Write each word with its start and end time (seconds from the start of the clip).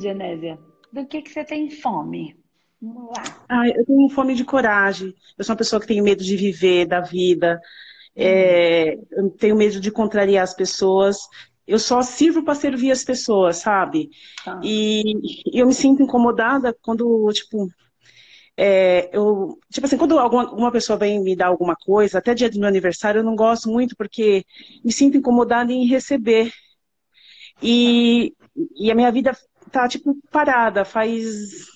Genésia, 0.00 0.58
do 0.92 1.06
que, 1.06 1.22
que 1.22 1.30
você 1.30 1.44
tem 1.44 1.70
fome? 1.70 2.36
Vamos 2.80 3.10
lá. 3.10 3.22
Ah, 3.48 3.68
eu 3.68 3.84
tenho 3.84 4.08
fome 4.08 4.34
de 4.34 4.44
coragem. 4.44 5.14
Eu 5.36 5.44
sou 5.44 5.52
uma 5.52 5.58
pessoa 5.58 5.80
que 5.80 5.86
tem 5.86 6.00
medo 6.00 6.24
de 6.24 6.36
viver, 6.36 6.86
da 6.86 7.00
vida. 7.00 7.60
É, 8.16 8.98
eu 9.10 9.30
tenho 9.30 9.56
medo 9.56 9.78
de 9.78 9.90
contrariar 9.90 10.42
as 10.42 10.54
pessoas. 10.54 11.18
Eu 11.66 11.78
só 11.78 12.02
sirvo 12.02 12.42
para 12.42 12.54
servir 12.54 12.90
as 12.90 13.04
pessoas, 13.04 13.58
sabe? 13.58 14.10
Tá. 14.44 14.60
E, 14.64 15.12
e, 15.54 15.58
eu 15.60 15.66
me 15.66 15.74
sinto 15.74 16.02
incomodada 16.02 16.74
quando, 16.82 17.30
tipo, 17.32 17.68
é, 18.56 19.08
eu, 19.12 19.58
tipo 19.70 19.86
assim, 19.86 19.96
quando 19.96 20.18
alguma, 20.18 20.42
alguma 20.42 20.72
pessoa 20.72 20.98
vem 20.98 21.22
me 21.22 21.36
dar 21.36 21.46
alguma 21.46 21.76
coisa, 21.76 22.18
até 22.18 22.34
dia 22.34 22.50
do 22.50 22.58
meu 22.58 22.68
aniversário, 22.68 23.20
eu 23.20 23.24
não 23.24 23.36
gosto 23.36 23.70
muito 23.70 23.94
porque 23.96 24.44
me 24.84 24.92
sinto 24.92 25.16
incomodada 25.16 25.72
em 25.72 25.86
receber. 25.86 26.52
E, 27.62 28.34
e 28.76 28.90
a 28.90 28.94
minha 28.94 29.12
vida 29.12 29.36
tá, 29.70 29.88
tipo, 29.88 30.16
parada, 30.30 30.84
faz 30.84 31.68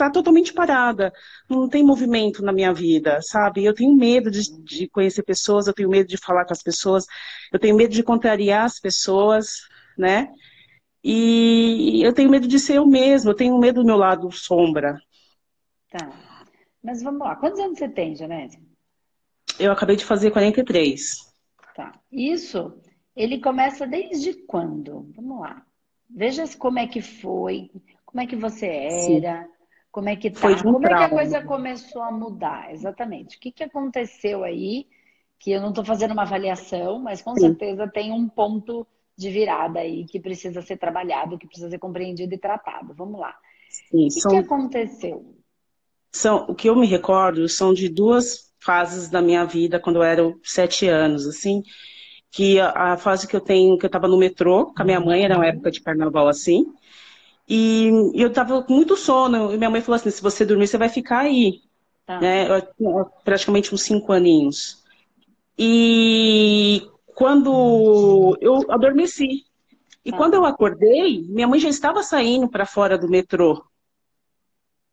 tá 0.00 0.10
totalmente 0.10 0.54
parada, 0.54 1.12
não 1.46 1.68
tem 1.68 1.84
movimento 1.84 2.42
na 2.42 2.54
minha 2.54 2.72
vida, 2.72 3.20
sabe? 3.20 3.66
Eu 3.66 3.74
tenho 3.74 3.94
medo 3.94 4.30
de, 4.30 4.50
de, 4.62 4.88
conhecer 4.88 5.22
pessoas, 5.22 5.66
eu 5.66 5.74
tenho 5.74 5.90
medo 5.90 6.08
de 6.08 6.16
falar 6.16 6.46
com 6.46 6.54
as 6.54 6.62
pessoas, 6.62 7.04
eu 7.52 7.58
tenho 7.58 7.76
medo 7.76 7.92
de 7.92 8.02
contrariar 8.02 8.64
as 8.64 8.80
pessoas, 8.80 9.58
né? 9.98 10.32
E 11.04 12.00
eu 12.02 12.14
tenho 12.14 12.30
medo 12.30 12.48
de 12.48 12.58
ser 12.58 12.78
eu 12.78 12.86
mesma, 12.86 13.30
eu 13.30 13.34
tenho 13.34 13.58
medo 13.58 13.82
do 13.82 13.86
meu 13.86 13.98
lado 13.98 14.32
sombra. 14.32 14.98
Tá. 15.90 16.10
Mas 16.82 17.02
vamos 17.02 17.20
lá, 17.20 17.36
quantos 17.36 17.60
anos 17.60 17.78
você 17.78 17.88
tem, 17.88 18.16
Janete? 18.16 18.58
Eu 19.58 19.70
acabei 19.70 19.96
de 19.96 20.04
fazer 20.06 20.30
43. 20.30 21.30
Tá. 21.76 21.92
Isso, 22.10 22.80
ele 23.14 23.38
começa 23.38 23.86
desde 23.86 24.32
quando? 24.46 25.10
Vamos 25.14 25.40
lá. 25.40 25.62
Veja 26.14 26.44
como 26.58 26.78
é 26.78 26.86
que 26.86 27.00
foi, 27.00 27.70
como 28.04 28.20
é 28.20 28.26
que 28.26 28.36
você 28.36 28.66
era, 28.66 29.44
Sim. 29.44 29.48
como 29.92 30.08
é 30.08 30.16
que 30.16 30.30
tá, 30.30 30.48
um 30.48 30.56
como 30.56 30.80
trauma. 30.80 31.04
é 31.04 31.08
que 31.08 31.14
a 31.14 31.16
coisa 31.16 31.42
começou 31.42 32.02
a 32.02 32.10
mudar, 32.10 32.72
exatamente. 32.72 33.36
O 33.36 33.40
que, 33.40 33.52
que 33.52 33.64
aconteceu 33.64 34.42
aí, 34.42 34.86
que 35.38 35.52
eu 35.52 35.60
não 35.60 35.68
estou 35.68 35.84
fazendo 35.84 36.12
uma 36.12 36.22
avaliação, 36.22 36.98
mas 36.98 37.22
com 37.22 37.34
Sim. 37.34 37.42
certeza 37.42 37.88
tem 37.88 38.12
um 38.12 38.28
ponto 38.28 38.86
de 39.16 39.30
virada 39.30 39.80
aí 39.80 40.04
que 40.06 40.18
precisa 40.18 40.62
ser 40.62 40.78
trabalhado, 40.78 41.38
que 41.38 41.46
precisa 41.46 41.70
ser 41.70 41.78
compreendido 41.78 42.34
e 42.34 42.38
tratado. 42.38 42.94
Vamos 42.94 43.20
lá. 43.20 43.36
Sim, 43.68 44.06
o 44.06 44.08
que, 44.08 44.20
são... 44.20 44.32
que 44.32 44.38
aconteceu? 44.38 45.36
São, 46.12 46.46
o 46.48 46.54
que 46.54 46.68
eu 46.68 46.74
me 46.74 46.86
recordo 46.86 47.48
são 47.48 47.72
de 47.72 47.88
duas 47.88 48.52
fases 48.58 49.08
da 49.08 49.22
minha 49.22 49.44
vida, 49.44 49.78
quando 49.78 49.96
eu 49.96 50.02
era 50.02 50.22
sete 50.42 50.88
anos, 50.88 51.26
assim, 51.26 51.62
que 52.30 52.60
a, 52.60 52.92
a, 52.92 52.96
fase 52.96 53.26
que 53.26 53.34
eu 53.34 53.40
tenho, 53.40 53.76
que 53.76 53.84
eu 53.84 53.88
estava 53.88 54.06
no 54.06 54.16
metrô 54.16 54.66
com 54.66 54.82
a 54.82 54.84
minha 54.84 55.00
mãe, 55.00 55.24
era 55.24 55.36
uma 55.36 55.46
época 55.46 55.70
de 55.70 55.80
carnaval 55.80 56.28
assim, 56.28 56.72
e, 57.48 57.90
e 58.14 58.22
eu 58.22 58.28
estava 58.28 58.62
com 58.62 58.72
muito 58.72 58.96
sono, 58.96 59.52
e 59.52 59.58
minha 59.58 59.70
mãe 59.70 59.80
falou 59.80 59.96
assim, 59.96 60.10
se 60.10 60.22
você 60.22 60.44
dormir, 60.44 60.68
você 60.68 60.78
vai 60.78 60.88
ficar 60.88 61.20
aí, 61.20 61.60
tá. 62.06 62.20
né, 62.20 62.46
praticamente 63.24 63.74
uns 63.74 63.82
cinco 63.82 64.12
aninhos. 64.12 64.84
E 65.58 66.88
quando 67.14 68.38
eu 68.40 68.64
adormeci, 68.70 69.44
e 70.04 70.10
tá. 70.10 70.16
quando 70.16 70.34
eu 70.34 70.44
acordei, 70.44 71.22
minha 71.28 71.48
mãe 71.48 71.58
já 71.58 71.68
estava 71.68 72.02
saindo 72.02 72.48
para 72.48 72.64
fora 72.64 72.96
do 72.96 73.08
metrô, 73.08 73.64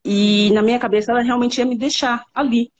e 0.03 0.49
na 0.52 0.61
minha 0.61 0.80
cabeça 0.80 1.11
ela 1.11 1.21
realmente 1.21 1.59
ia 1.59 1.65
me 1.65 1.77
deixar 1.77 2.25
ali. 2.33 2.71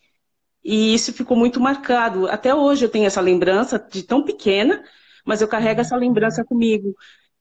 E 0.63 0.94
isso 0.94 1.13
ficou 1.13 1.38
muito 1.38 1.59
marcado. 1.59 2.27
Até 2.27 2.53
hoje 2.53 2.86
eu 2.86 2.89
tenho 2.89 3.05
essa 3.05 3.22
lembrança 3.22 3.80
de 3.80 4.03
tão 4.03 4.23
pequena, 4.23 4.83
mas 5.25 5.41
eu 5.41 5.47
carrego 5.47 5.81
essa 5.81 5.95
lembrança 5.95 6.44
comigo. 6.45 6.94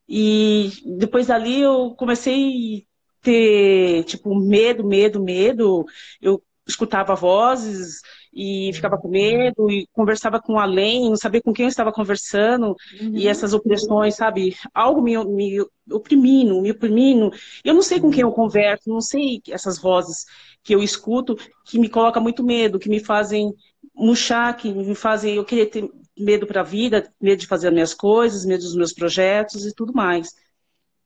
E 0.07 0.71
depois 0.99 1.27
dali 1.27 1.61
eu 1.61 1.95
comecei 1.95 2.87
a 3.21 3.23
ter, 3.23 4.03
tipo, 4.05 4.35
medo, 4.35 4.85
medo, 4.87 5.23
medo. 5.23 5.85
Eu 6.21 6.41
escutava 6.67 7.15
vozes 7.15 8.01
e 8.39 8.71
ficava 8.71 8.99
com 8.99 9.07
medo 9.07 9.71
e 9.71 9.87
conversava 9.91 10.39
com 10.39 10.59
além, 10.59 11.09
não 11.09 11.15
sabia 11.15 11.41
com 11.41 11.51
quem 11.51 11.65
eu 11.65 11.69
estava 11.69 11.91
conversando 11.91 12.75
uhum. 13.01 13.17
e 13.17 13.27
essas 13.27 13.51
opressões, 13.51 14.15
sabe? 14.15 14.55
Algo 14.71 15.01
me, 15.01 15.17
me 15.25 15.65
oprimindo, 15.91 16.61
me 16.61 16.69
oprimindo. 16.69 17.31
Eu 17.65 17.73
não 17.73 17.81
sei 17.81 17.99
com 17.99 18.11
quem 18.11 18.21
eu 18.21 18.31
converso, 18.31 18.91
não 18.91 19.01
sei 19.01 19.41
essas 19.49 19.79
vozes 19.79 20.25
que 20.63 20.75
eu 20.75 20.83
escuto 20.83 21.35
que 21.65 21.79
me 21.79 21.89
coloca 21.89 22.19
muito 22.19 22.43
medo, 22.43 22.77
que 22.77 22.89
me 22.89 22.99
fazem 22.99 23.51
murchar, 23.95 24.55
que 24.55 24.71
me 24.71 24.93
fazem 24.93 25.37
eu 25.37 25.43
querer 25.43 25.65
ter 25.65 25.89
medo 26.15 26.45
para 26.45 26.61
a 26.61 26.63
vida, 26.63 27.11
medo 27.19 27.39
de 27.39 27.47
fazer 27.47 27.69
as 27.69 27.73
minhas 27.73 27.93
coisas, 27.95 28.45
medo 28.45 28.61
dos 28.61 28.75
meus 28.75 28.93
projetos 28.93 29.65
e 29.65 29.73
tudo 29.73 29.93
mais. 29.93 30.35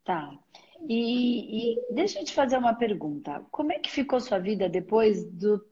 Tá. 0.03 0.29
E, 0.85 1.75
e 1.75 1.93
deixa 1.93 2.19
eu 2.19 2.25
te 2.25 2.33
fazer 2.33 2.57
uma 2.57 2.73
pergunta. 2.73 3.41
Como 3.49 3.71
é 3.71 3.79
que 3.79 3.89
ficou 3.89 4.19
sua 4.19 4.39
vida 4.39 4.67
depois 4.67 5.23
do 5.31 5.63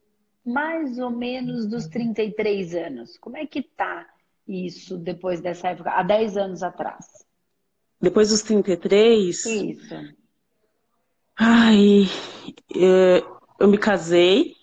mais 0.45 0.97
ou 0.97 1.09
menos 1.09 1.67
dos 1.67 1.87
33 1.87 2.75
anos? 2.75 3.17
Como 3.17 3.37
é 3.37 3.45
que 3.45 3.61
tá 3.61 4.07
isso 4.47 4.97
depois 4.97 5.41
dessa 5.41 5.69
época, 5.69 5.91
há 5.91 6.03
10 6.03 6.37
anos 6.37 6.63
atrás? 6.63 7.05
Depois 8.01 8.29
dos 8.29 8.41
33? 8.41 9.45
Isso. 9.45 9.95
Ai, 11.37 12.03
é, 12.75 13.23
eu 13.59 13.67
me 13.67 13.77
casei 13.77 14.55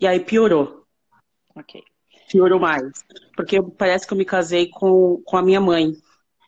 e 0.00 0.06
aí 0.06 0.20
piorou. 0.20 0.84
Ok. 1.54 1.82
Piorou 2.30 2.58
mais. 2.58 3.04
Porque 3.36 3.60
parece 3.62 4.06
que 4.06 4.12
eu 4.12 4.18
me 4.18 4.24
casei 4.24 4.68
com, 4.68 5.20
com 5.24 5.36
a 5.36 5.42
minha 5.42 5.60
mãe, 5.60 5.92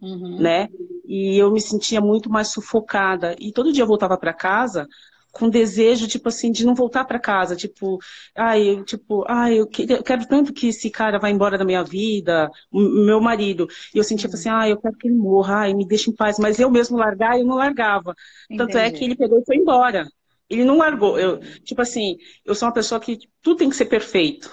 uhum. 0.01 0.41
né? 0.41 0.69
E 1.05 1.37
eu 1.37 1.53
me 1.53 1.61
sentia 1.61 2.01
muito 2.01 2.31
mais 2.31 2.49
sufocada. 2.49 3.37
E 3.39 3.53
todo 3.53 3.73
dia 3.73 3.83
eu 3.83 3.89
voltava 3.89 4.17
para 4.17 4.33
casa 4.33 4.89
com 5.37 5.49
desejo, 5.49 6.09
tipo 6.09 6.29
assim, 6.29 6.51
de 6.51 6.65
não 6.65 6.75
voltar 6.75 7.05
para 7.05 7.19
casa, 7.19 7.55
tipo, 7.55 7.99
ai, 8.35 8.83
tipo, 8.85 9.25
ai, 9.29 9.59
eu, 9.59 9.69
eu, 9.89 10.03
quero 10.03 10.27
tanto 10.27 10.53
que 10.53 10.69
esse 10.69 10.91
cara 10.91 11.19
vá 11.19 11.29
embora 11.31 11.59
da 11.59 11.65
minha 11.65 11.85
vida, 11.85 12.51
meu 12.73 13.21
marido. 13.21 13.69
E 13.95 13.99
eu 13.99 14.05
sentia 14.05 14.29
tipo 14.29 14.35
assim, 14.35 14.49
ai, 14.49 14.73
eu 14.73 14.79
quero 14.79 14.97
que 14.97 15.09
ele 15.09 15.17
morra, 15.17 15.57
ai, 15.59 15.75
me 15.75 15.87
deixe 15.87 16.11
em 16.11 16.15
paz. 16.15 16.39
Mas 16.39 16.59
eu 16.59 16.71
mesmo 16.71 16.97
largar, 16.97 17.39
eu 17.39 17.45
não 17.45 17.57
largava. 17.57 18.15
Entendi. 18.51 18.73
Tanto 18.73 18.79
é 18.79 18.91
que 18.91 19.05
ele 19.05 19.17
pegou 19.17 19.39
e 19.39 19.45
foi 19.45 19.57
embora. 19.57 20.07
Ele 20.49 20.65
não 20.65 20.79
largou. 20.79 21.19
Eu, 21.19 21.39
tipo 21.65 21.83
assim, 21.83 22.17
eu 22.45 22.55
sou 22.55 22.69
uma 22.69 22.75
pessoa 22.75 23.01
que 23.01 23.19
tudo 23.43 23.59
tem 23.59 23.69
que 23.69 23.77
ser 23.77 23.87
perfeito. 23.87 24.51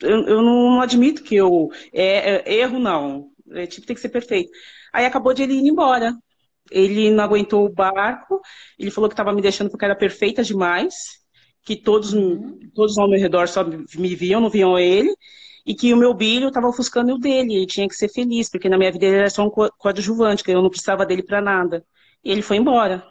Eu, 0.00 0.26
eu 0.26 0.42
não 0.42 0.80
admito 0.80 1.22
que 1.22 1.34
eu 1.34 1.70
é, 1.92 2.42
é, 2.50 2.54
erro, 2.54 2.78
não. 2.78 3.30
É, 3.52 3.66
tipo, 3.66 3.86
tem 3.86 3.94
que 3.94 4.02
ser 4.02 4.08
perfeito. 4.08 4.50
Aí 4.92 5.04
acabou 5.04 5.34
de 5.34 5.42
ele 5.42 5.54
ir 5.54 5.68
embora. 5.68 6.16
Ele 6.70 7.10
não 7.10 7.24
aguentou 7.24 7.64
o 7.64 7.72
barco. 7.72 8.40
Ele 8.78 8.90
falou 8.90 9.08
que 9.08 9.14
estava 9.14 9.32
me 9.32 9.42
deixando 9.42 9.70
porque 9.70 9.84
era 9.84 9.96
perfeita 9.96 10.42
demais. 10.42 10.94
Que 11.62 11.76
todos, 11.76 12.12
uhum. 12.12 12.58
todos 12.74 12.96
ao 12.96 13.08
meu 13.08 13.18
redor 13.18 13.48
só 13.48 13.64
me 13.64 14.14
viam, 14.14 14.40
não 14.40 14.50
viam 14.50 14.78
ele. 14.78 15.14
E 15.64 15.74
que 15.74 15.92
o 15.92 15.96
meu 15.96 16.14
brilho 16.14 16.48
estava 16.48 16.68
ofuscando 16.68 17.14
o 17.14 17.18
dele. 17.18 17.56
Ele 17.56 17.66
tinha 17.66 17.88
que 17.88 17.94
ser 17.94 18.08
feliz, 18.08 18.48
porque 18.48 18.68
na 18.68 18.78
minha 18.78 18.92
vida 18.92 19.04
ele 19.04 19.16
era 19.16 19.30
só 19.30 19.44
um 19.44 19.50
coadjuvante, 19.50 20.44
que 20.44 20.52
eu 20.52 20.62
não 20.62 20.70
precisava 20.70 21.04
dele 21.04 21.22
para 21.22 21.40
nada. 21.40 21.84
E 22.24 22.30
ele 22.30 22.42
foi 22.42 22.56
embora. 22.56 23.04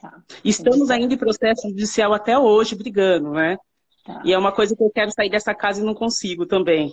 Tá. 0.00 0.20
Estamos 0.44 0.90
ainda 0.90 1.14
em 1.14 1.16
processo 1.16 1.68
judicial 1.68 2.12
até 2.12 2.36
hoje, 2.36 2.74
brigando, 2.74 3.30
né? 3.30 3.56
Tá. 4.04 4.20
E 4.24 4.32
é 4.32 4.38
uma 4.38 4.50
coisa 4.50 4.74
que 4.74 4.82
eu 4.82 4.90
quero 4.90 5.12
sair 5.12 5.30
dessa 5.30 5.54
casa 5.54 5.80
e 5.80 5.84
não 5.84 5.94
consigo 5.94 6.44
também. 6.44 6.92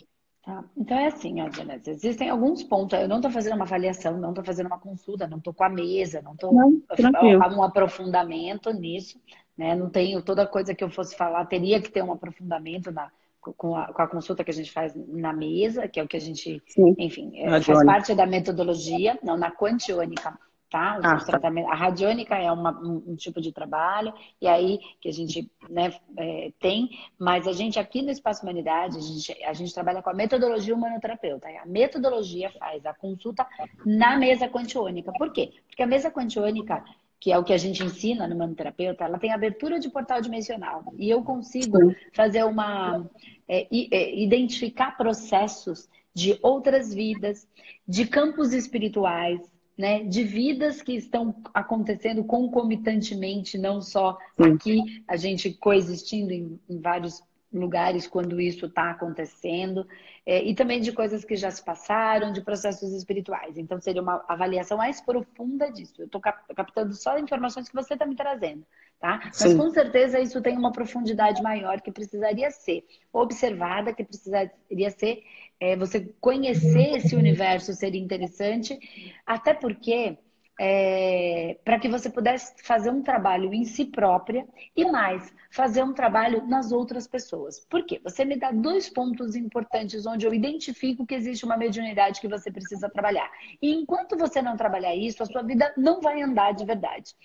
Tá. 0.50 0.64
Então 0.76 0.98
é 0.98 1.06
assim, 1.06 1.42
ó, 1.42 1.50
existem 1.86 2.28
alguns 2.28 2.64
pontos. 2.64 3.00
Eu 3.00 3.08
não 3.08 3.18
estou 3.18 3.30
fazendo 3.30 3.54
uma 3.54 3.66
avaliação, 3.66 4.18
não 4.18 4.30
estou 4.30 4.44
fazendo 4.44 4.66
uma 4.66 4.80
consulta, 4.80 5.28
não 5.28 5.38
estou 5.38 5.54
com 5.54 5.64
a 5.64 5.70
mesa, 5.70 6.24
não 6.24 6.34
estou 6.34 6.52
um 6.52 7.64
aprofundamento 7.64 8.74
nisso. 8.74 9.22
Né? 9.56 9.76
Não 9.76 9.92
tenho 9.92 10.24
toda 10.24 10.48
coisa 10.48 10.74
que 10.74 10.84
eu 10.84 10.90
fosse 10.90 11.16
falar, 11.16 11.46
teria 11.46 11.80
que 11.80 11.92
ter 11.92 12.02
um 12.02 12.12
aprofundamento 12.12 12.92
na, 12.92 13.12
com, 13.40 13.76
a, 13.76 13.94
com 13.94 14.02
a 14.02 14.08
consulta 14.08 14.44
que 14.44 14.50
a 14.50 14.54
gente 14.54 14.72
faz 14.72 14.92
na 14.96 15.32
mesa, 15.34 15.88
que 15.88 16.00
é 16.00 16.04
o 16.04 16.08
que 16.08 16.18
a 16.18 16.22
gente, 16.22 16.64
Sim. 16.66 16.96
enfim, 16.98 17.32
é, 17.36 17.62
faz 17.62 17.86
parte 17.86 18.16
da 18.16 18.26
metodologia, 18.26 19.20
não 19.22 19.38
na 19.38 19.52
quantiônica 19.52 20.36
tá? 20.70 21.00
Ah, 21.04 21.18
tá. 21.18 21.40
A 21.70 21.76
radiônica 21.76 22.36
é 22.36 22.52
uma, 22.52 22.72
um, 22.80 23.04
um, 23.08 23.16
tipo 23.16 23.42
de 23.42 23.52
trabalho, 23.52 24.14
e 24.40 24.48
aí 24.48 24.80
que 25.02 25.10
a 25.10 25.12
gente 25.12 25.52
né, 25.70 25.94
é, 26.18 26.52
tem, 26.60 26.90
mas 27.18 27.48
a 27.48 27.52
gente 27.52 27.80
aqui 27.80 28.02
no 28.02 28.12
Espaço 28.12 28.44
Humanidade, 28.44 28.98
a 28.98 29.02
gente, 29.02 29.44
a 29.44 29.54
gente 29.54 29.74
trabalha 29.74 30.02
com 30.02 30.10
a 30.10 30.14
metodologia 30.14 30.76
humanoterapeuta. 30.76 31.48
A 31.48 31.66
metodologia 31.66 32.52
faz 32.52 32.86
a 32.86 32.94
consulta 32.94 33.46
na 33.86 34.18
mesa 34.18 34.48
quantiônica. 34.48 35.12
Por 35.14 35.32
quê? 35.32 35.54
Porque 35.68 35.84
a 35.84 35.88
mesa 35.88 36.12
quantiônica, 36.12 36.84
que 37.20 37.32
é 37.32 37.38
o 37.38 37.44
que 37.44 37.54
a 37.54 37.58
gente 37.58 37.84
ensina 37.84 38.28
no 38.28 38.36
humanoterapeuta, 38.36 39.06
ela 39.06 39.18
tem 39.18 39.34
abertura 39.34 39.80
de 39.80 39.90
portal 39.90 40.22
dimensional. 40.22 40.84
E 40.98 41.10
eu 41.10 41.24
consigo 41.24 41.78
fazer 42.14 42.44
uma. 42.44 43.06
É, 43.48 43.68
é, 43.72 44.16
identificar 44.16 44.96
processos 44.96 45.90
de 46.14 46.38
outras 46.44 46.94
vidas, 46.94 47.48
de 47.88 48.06
campos 48.06 48.54
espirituais, 48.54 49.40
né, 49.80 50.04
de 50.04 50.26
vidas 50.26 50.82
que 50.82 50.92
estão 50.92 51.34
acontecendo 51.54 52.22
concomitantemente, 52.26 53.58
não 53.58 53.82
só 53.82 54.18
Sim. 54.36 54.52
aqui, 54.52 55.04
a 55.08 55.16
gente 55.16 55.54
coexistindo 55.54 56.32
em, 56.32 56.60
em 56.70 56.82
vários 56.82 57.24
lugares 57.52 58.06
quando 58.06 58.42
isso 58.42 58.66
está 58.66 58.92
acontecendo, 58.92 59.88
é, 60.26 60.44
e 60.44 60.54
também 60.54 60.82
de 60.82 60.92
coisas 60.92 61.24
que 61.24 61.38
já 61.38 61.50
se 61.50 61.64
passaram, 61.64 62.34
de 62.34 62.42
processos 62.42 62.92
espirituais. 62.92 63.58
Então, 63.58 63.80
seria 63.80 64.02
uma 64.02 64.22
avaliação 64.28 64.78
mais 64.78 65.00
profunda 65.00 65.72
disso. 65.72 66.02
Eu 66.02 66.08
estou 66.08 66.20
captando 66.20 66.94
só 66.94 67.18
informações 67.18 67.70
que 67.70 67.74
você 67.74 67.94
está 67.94 68.06
me 68.06 68.18
trazendo, 68.18 68.66
tá? 69.00 69.32
Mas 69.40 69.54
com 69.54 69.70
certeza 69.70 70.20
isso 70.20 70.42
tem 70.42 70.58
uma 70.58 70.74
profundidade 70.74 71.42
maior 71.42 71.80
que 71.80 71.90
precisaria 71.90 72.52
ser 72.52 72.86
observada, 73.14 73.94
que 73.94 74.04
precisaria 74.04 74.92
ser 74.92 75.24
é, 75.60 75.76
você 75.76 76.14
conhecer 76.22 76.96
esse 76.98 77.16
universo 77.16 77.74
seria 77.74 78.02
interessante, 78.02 78.80
até 79.26 79.54
porque 79.54 80.18
é, 80.60 81.58
para 81.64 81.80
que 81.80 81.88
você 81.88 82.10
pudesse 82.10 82.54
fazer 82.64 82.90
um 82.90 83.02
trabalho 83.02 83.54
em 83.54 83.64
si 83.64 83.86
própria 83.86 84.46
e 84.76 84.84
mais, 84.84 85.34
fazer 85.50 85.84
um 85.84 85.94
trabalho 85.94 86.46
nas 86.46 86.74
outras 86.74 87.08
pessoas. 87.08 87.62
Por 87.62 87.86
quê? 87.86 88.02
Você 88.04 88.26
me 88.26 88.38
dá 88.38 88.52
dois 88.52 88.90
pontos 88.90 89.38
importantes 89.38 90.06
onde 90.06 90.26
eu 90.28 90.34
identifico 90.34 91.06
que 91.06 91.16
existe 91.16 91.46
uma 91.46 91.56
mediunidade 91.56 92.20
que 92.20 92.28
você 92.28 92.52
precisa 92.52 92.90
trabalhar. 92.90 93.32
E 93.62 93.72
enquanto 93.74 94.18
você 94.18 94.42
não 94.42 94.58
trabalhar 94.58 94.94
isso, 94.94 95.24
a 95.24 95.26
sua 95.26 95.42
vida 95.44 95.74
não 95.78 96.02
vai 96.02 96.22
andar 96.22 96.52
de 96.52 96.66
verdade. 96.66 97.16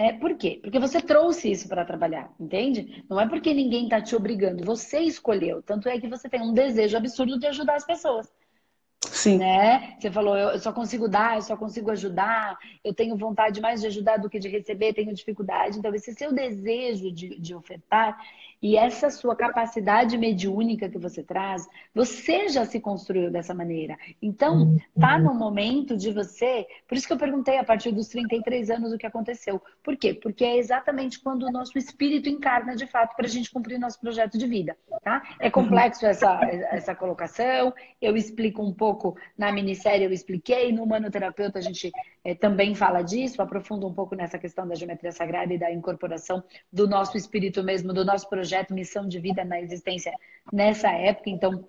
É, 0.00 0.14
por 0.14 0.34
quê? 0.34 0.58
Porque 0.62 0.78
você 0.78 0.98
trouxe 1.02 1.50
isso 1.50 1.68
para 1.68 1.84
trabalhar, 1.84 2.32
entende? 2.40 3.04
Não 3.06 3.20
é 3.20 3.28
porque 3.28 3.52
ninguém 3.52 3.84
está 3.84 4.00
te 4.00 4.16
obrigando, 4.16 4.64
você 4.64 5.00
escolheu. 5.00 5.62
Tanto 5.62 5.90
é 5.90 6.00
que 6.00 6.08
você 6.08 6.26
tem 6.26 6.40
um 6.40 6.54
desejo 6.54 6.96
absurdo 6.96 7.38
de 7.38 7.46
ajudar 7.46 7.74
as 7.74 7.84
pessoas. 7.84 8.32
Sim. 9.02 9.36
Né? 9.36 9.98
Você 10.00 10.10
falou, 10.10 10.34
eu 10.34 10.58
só 10.58 10.72
consigo 10.72 11.06
dar, 11.06 11.36
eu 11.36 11.42
só 11.42 11.54
consigo 11.54 11.90
ajudar, 11.90 12.56
eu 12.82 12.94
tenho 12.94 13.14
vontade 13.14 13.60
mais 13.60 13.82
de 13.82 13.88
ajudar 13.88 14.16
do 14.16 14.30
que 14.30 14.38
de 14.38 14.48
receber, 14.48 14.94
tenho 14.94 15.12
dificuldade. 15.12 15.78
Então, 15.78 15.94
esse 15.94 16.14
seu 16.14 16.32
desejo 16.32 17.12
de, 17.12 17.38
de 17.38 17.54
ofertar 17.54 18.18
e 18.62 18.76
essa 18.76 19.10
sua 19.10 19.34
capacidade 19.34 20.18
mediúnica 20.18 20.88
que 20.88 20.98
você 20.98 21.22
traz, 21.22 21.66
você 21.94 22.48
já 22.48 22.64
se 22.64 22.78
construiu 22.78 23.30
dessa 23.30 23.54
maneira. 23.54 23.96
Então, 24.20 24.76
tá 24.98 25.18
no 25.18 25.34
momento 25.34 25.96
de 25.96 26.12
você. 26.12 26.66
Por 26.86 26.96
isso 26.96 27.06
que 27.06 27.12
eu 27.12 27.18
perguntei 27.18 27.56
a 27.58 27.64
partir 27.64 27.90
dos 27.90 28.08
33 28.08 28.70
anos 28.70 28.92
o 28.92 28.98
que 28.98 29.06
aconteceu. 29.06 29.60
Por 29.82 29.96
quê? 29.96 30.12
Porque 30.12 30.44
é 30.44 30.58
exatamente 30.58 31.20
quando 31.20 31.44
o 31.44 31.50
nosso 31.50 31.78
espírito 31.78 32.28
encarna 32.28 32.76
de 32.76 32.86
fato 32.86 33.16
para 33.16 33.26
a 33.26 33.30
gente 33.30 33.50
cumprir 33.50 33.78
nosso 33.78 33.98
projeto 34.00 34.36
de 34.36 34.46
vida. 34.46 34.76
Tá? 35.02 35.22
É 35.38 35.50
complexo 35.50 36.04
essa, 36.04 36.40
essa 36.70 36.94
colocação. 36.94 37.72
Eu 38.00 38.16
explico 38.16 38.62
um 38.62 38.72
pouco 38.72 39.16
na 39.36 39.50
minissérie, 39.50 40.04
eu 40.04 40.12
expliquei. 40.12 40.70
No 40.72 40.86
Manoterapeuta, 40.86 41.58
a 41.58 41.62
gente 41.62 41.90
é, 42.22 42.34
também 42.34 42.74
fala 42.74 43.02
disso, 43.02 43.40
aprofunda 43.40 43.86
um 43.86 43.94
pouco 43.94 44.14
nessa 44.14 44.38
questão 44.38 44.68
da 44.68 44.74
geometria 44.74 45.12
sagrada 45.12 45.54
e 45.54 45.58
da 45.58 45.72
incorporação 45.72 46.44
do 46.70 46.86
nosso 46.86 47.16
espírito 47.16 47.62
mesmo, 47.62 47.92
do 47.92 48.04
nosso 48.04 48.28
projeto, 48.28 48.49
missão 48.70 49.06
de 49.06 49.18
vida 49.18 49.44
na 49.44 49.60
existência 49.60 50.12
nessa 50.52 50.90
época. 50.90 51.30
Então, 51.30 51.64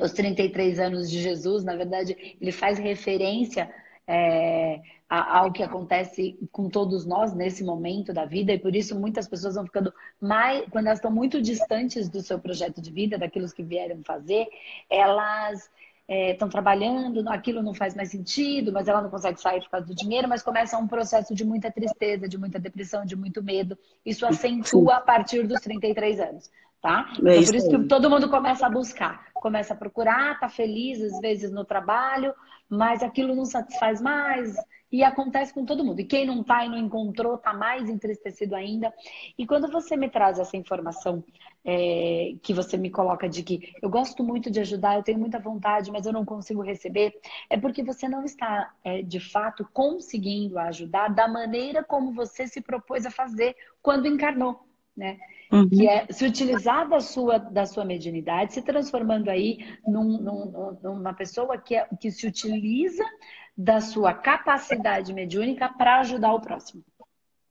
os 0.00 0.12
33 0.12 0.78
anos 0.78 1.10
de 1.10 1.20
Jesus, 1.20 1.64
na 1.64 1.76
verdade, 1.76 2.36
ele 2.40 2.52
faz 2.52 2.78
referência 2.78 3.70
é, 4.06 4.80
ao 5.08 5.52
que 5.52 5.62
acontece 5.62 6.38
com 6.50 6.68
todos 6.68 7.06
nós 7.06 7.34
nesse 7.34 7.62
momento 7.62 8.12
da 8.12 8.24
vida, 8.24 8.52
e 8.52 8.58
por 8.58 8.74
isso 8.74 8.98
muitas 8.98 9.28
pessoas 9.28 9.54
vão 9.54 9.64
ficando 9.64 9.92
mais, 10.20 10.66
quando 10.70 10.86
elas 10.86 10.98
estão 10.98 11.10
muito 11.10 11.40
distantes 11.40 12.08
do 12.08 12.20
seu 12.20 12.38
projeto 12.38 12.80
de 12.80 12.90
vida, 12.90 13.18
daquilo 13.18 13.50
que 13.50 13.62
vieram 13.62 14.02
fazer, 14.04 14.46
elas 14.90 15.70
estão 16.06 16.48
é, 16.48 16.50
trabalhando, 16.50 17.26
aquilo 17.28 17.62
não 17.62 17.72
faz 17.72 17.94
mais 17.94 18.10
sentido, 18.10 18.72
mas 18.72 18.88
ela 18.88 19.00
não 19.00 19.10
consegue 19.10 19.40
sair 19.40 19.60
por 19.60 19.70
causa 19.70 19.86
do 19.86 19.94
dinheiro, 19.94 20.28
mas 20.28 20.42
começa 20.42 20.76
um 20.76 20.86
processo 20.86 21.34
de 21.34 21.44
muita 21.44 21.70
tristeza, 21.70 22.28
de 22.28 22.36
muita 22.36 22.58
depressão, 22.58 23.04
de 23.04 23.16
muito 23.16 23.42
medo. 23.42 23.76
Isso 24.04 24.26
acentua 24.26 24.96
a 24.96 25.00
partir 25.00 25.46
dos 25.46 25.60
33 25.60 26.20
anos, 26.20 26.50
tá? 26.82 27.06
É 27.10 27.36
então, 27.36 27.44
por 27.44 27.54
isso 27.54 27.70
que 27.70 27.84
todo 27.84 28.10
mundo 28.10 28.28
começa 28.28 28.66
a 28.66 28.70
buscar, 28.70 29.26
começa 29.32 29.72
a 29.72 29.76
procurar, 29.76 30.38
tá 30.38 30.48
feliz 30.48 31.00
às 31.02 31.20
vezes 31.20 31.50
no 31.50 31.64
trabalho, 31.64 32.34
mas 32.68 33.02
aquilo 33.02 33.34
não 33.34 33.46
satisfaz 33.46 34.00
mais, 34.00 34.54
e 34.94 35.02
acontece 35.02 35.52
com 35.52 35.64
todo 35.64 35.84
mundo. 35.84 35.98
E 35.98 36.04
quem 36.04 36.24
não 36.24 36.44
tá 36.44 36.64
e 36.64 36.68
não 36.68 36.78
encontrou, 36.78 37.36
tá 37.36 37.52
mais 37.52 37.90
entristecido 37.90 38.54
ainda. 38.54 38.94
E 39.36 39.44
quando 39.44 39.68
você 39.68 39.96
me 39.96 40.08
traz 40.08 40.38
essa 40.38 40.56
informação 40.56 41.24
é, 41.64 42.34
que 42.40 42.54
você 42.54 42.76
me 42.76 42.90
coloca 42.90 43.28
de 43.28 43.42
que 43.42 43.74
eu 43.82 43.90
gosto 43.90 44.22
muito 44.22 44.52
de 44.52 44.60
ajudar, 44.60 44.94
eu 44.94 45.02
tenho 45.02 45.18
muita 45.18 45.40
vontade, 45.40 45.90
mas 45.90 46.06
eu 46.06 46.12
não 46.12 46.24
consigo 46.24 46.62
receber, 46.62 47.12
é 47.50 47.58
porque 47.58 47.82
você 47.82 48.06
não 48.06 48.22
está, 48.24 48.72
é, 48.84 49.02
de 49.02 49.18
fato, 49.18 49.68
conseguindo 49.72 50.60
ajudar 50.60 51.08
da 51.08 51.26
maneira 51.26 51.82
como 51.82 52.12
você 52.12 52.46
se 52.46 52.60
propôs 52.60 53.04
a 53.04 53.10
fazer 53.10 53.56
quando 53.82 54.06
encarnou. 54.06 54.60
Né? 54.96 55.18
Uhum. 55.50 55.68
Que 55.68 55.88
é 55.88 56.06
se 56.08 56.24
utilizar 56.24 56.88
da 56.88 57.00
sua, 57.00 57.38
da 57.38 57.66
sua 57.66 57.84
mediunidade, 57.84 58.52
se 58.52 58.62
transformando 58.62 59.28
aí 59.28 59.58
num, 59.84 60.18
num, 60.22 60.78
numa 60.80 61.12
pessoa 61.12 61.58
que, 61.58 61.74
é, 61.74 61.88
que 62.00 62.12
se 62.12 62.28
utiliza 62.28 63.04
da 63.56 63.80
sua 63.80 64.12
capacidade 64.12 65.12
mediúnica 65.12 65.68
para 65.68 66.00
ajudar 66.00 66.32
o 66.32 66.40
próximo. 66.40 66.82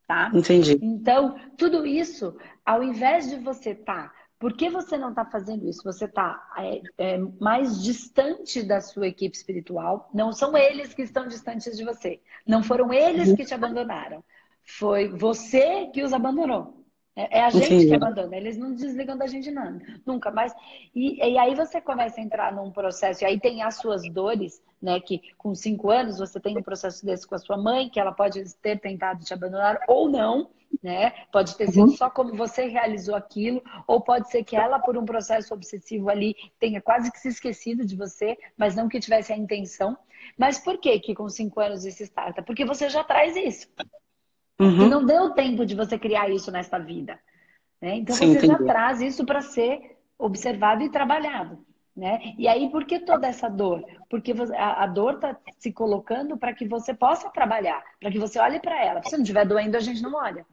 Tá? 0.08 0.30
Entendi. 0.34 0.78
Então, 0.82 1.36
tudo 1.58 1.86
isso, 1.86 2.38
ao 2.66 2.84
invés 2.84 3.30
de 3.30 3.38
você 3.38 3.72
estar. 3.72 4.10
Tá, 4.10 4.24
por 4.38 4.58
que 4.58 4.70
você 4.70 4.98
não 4.98 5.12
está 5.12 5.24
fazendo 5.24 5.66
isso? 5.66 5.82
Você 5.86 6.04
está 6.04 6.52
é, 6.58 6.82
é, 6.98 7.18
mais 7.40 7.82
distante 7.82 8.62
da 8.62 8.82
sua 8.82 9.08
equipe 9.08 9.38
espiritual. 9.38 10.10
Não 10.14 10.34
são 10.34 10.58
eles 10.58 10.94
que 10.94 11.02
estão 11.02 11.30
distantes 11.30 11.78
de 11.78 11.86
você. 11.86 12.20
Não 12.46 12.62
foram 12.62 12.92
eles 12.92 13.32
que 13.34 13.46
te 13.46 13.54
abandonaram. 13.54 14.22
Foi 14.66 15.08
você 15.08 15.88
que 15.94 16.04
os 16.04 16.12
abandonou. 16.12 16.83
É, 17.16 17.40
é 17.40 17.46
a 17.46 17.50
gente 17.50 17.66
Entendi. 17.66 17.88
que 17.88 17.96
abandona, 17.96 18.36
eles 18.36 18.58
não 18.58 18.74
desligam 18.74 19.16
da 19.18 19.28
gente 19.28 19.52
não, 19.52 19.80
nunca 20.06 20.32
mais. 20.32 20.54
E, 20.96 21.18
e 21.18 21.38
aí 21.38 21.54
você 21.54 21.80
começa 21.80 22.20
a 22.20 22.24
entrar 22.24 22.54
num 22.54 22.72
processo, 22.72 23.24
e 23.24 23.26
aí 23.26 23.40
tem 23.40 23.62
as 23.62 23.78
suas 23.78 24.04
dores, 24.10 24.62
né? 24.82 25.00
Que 25.00 25.22
com 25.38 25.54
cinco 25.54 25.90
anos 25.90 26.18
você 26.18 26.40
tem 26.40 26.58
um 26.58 26.64
processo 26.64 27.06
desse 27.06 27.28
com 27.28 27.36
a 27.36 27.40
sua 27.40 27.58
mãe, 27.58 27.90
que 27.90 28.00
ela 28.00 28.12
pode 28.12 28.44
ter 28.56 28.80
tentado 28.80 29.24
te 29.24 29.34
abandonar 29.34 29.80
ou 29.88 30.10
não, 30.10 30.50
né? 30.82 31.12
Pode 31.32 31.56
ter 31.56 31.68
sido 31.68 31.90
uhum. 31.90 31.96
só 31.96 32.10
como 32.10 32.36
você 32.36 32.66
realizou 32.66 33.16
aquilo, 33.16 33.62
ou 33.86 34.02
pode 34.02 34.30
ser 34.32 34.44
que 34.44 34.56
ela, 34.56 34.80
por 34.80 34.98
um 34.98 35.06
processo 35.06 35.54
obsessivo 35.54 36.10
ali, 36.10 36.36
tenha 36.60 36.82
quase 36.82 37.12
que 37.12 37.20
se 37.20 37.28
esquecido 37.28 37.86
de 37.86 37.96
você, 37.96 38.36
mas 38.58 38.76
não 38.76 38.90
que 38.90 39.00
tivesse 39.00 39.32
a 39.32 39.38
intenção. 39.38 39.96
Mas 40.38 40.58
por 40.58 40.80
que 40.80 41.00
que 41.00 41.14
com 41.14 41.30
cinco 41.30 41.60
anos 41.60 41.86
isso 41.86 42.02
starta? 42.04 42.42
Porque 42.42 42.66
você 42.66 42.90
já 42.90 43.04
traz 43.04 43.36
isso. 43.36 43.68
Uhum. 44.60 44.86
E 44.86 44.90
não 44.90 45.06
deu 45.06 45.32
tempo 45.32 45.66
de 45.66 45.76
você 45.76 45.98
criar 45.98 46.30
isso 46.30 46.52
nesta 46.52 46.78
vida. 46.78 47.20
Né? 47.82 47.96
Então 47.98 48.16
Sim, 48.16 48.34
você 48.34 48.46
entendi. 48.46 48.48
já 48.48 48.58
traz 48.60 49.02
isso 49.02 49.26
para 49.26 49.42
ser 49.42 49.98
observado 50.18 50.84
e 50.84 50.90
trabalhado. 50.90 51.66
Né? 51.96 52.34
E 52.40 52.48
aí, 52.48 52.70
por 52.72 52.86
que 52.86 53.00
toda 53.00 53.28
essa 53.28 53.48
dor? 53.48 53.84
Porque 54.10 54.34
a, 54.58 54.88
dor 54.88 55.16
está 55.16 55.38
se 55.60 55.72
colocando 55.72 56.38
para 56.38 56.54
que 56.54 56.68
você 56.68 56.94
possa 56.94 57.30
trabalhar, 57.30 57.84
para 58.00 58.10
que 58.10 58.18
você 58.18 58.40
olhe 58.40 58.60
para 58.60 58.84
ela. 58.84 59.04
Se 59.04 59.14
não 59.14 59.22
estiver 59.22 59.46
doendo, 59.46 59.78
a 59.78 59.80
gente 59.80 60.02
não 60.02 60.16
olha. 60.16 60.46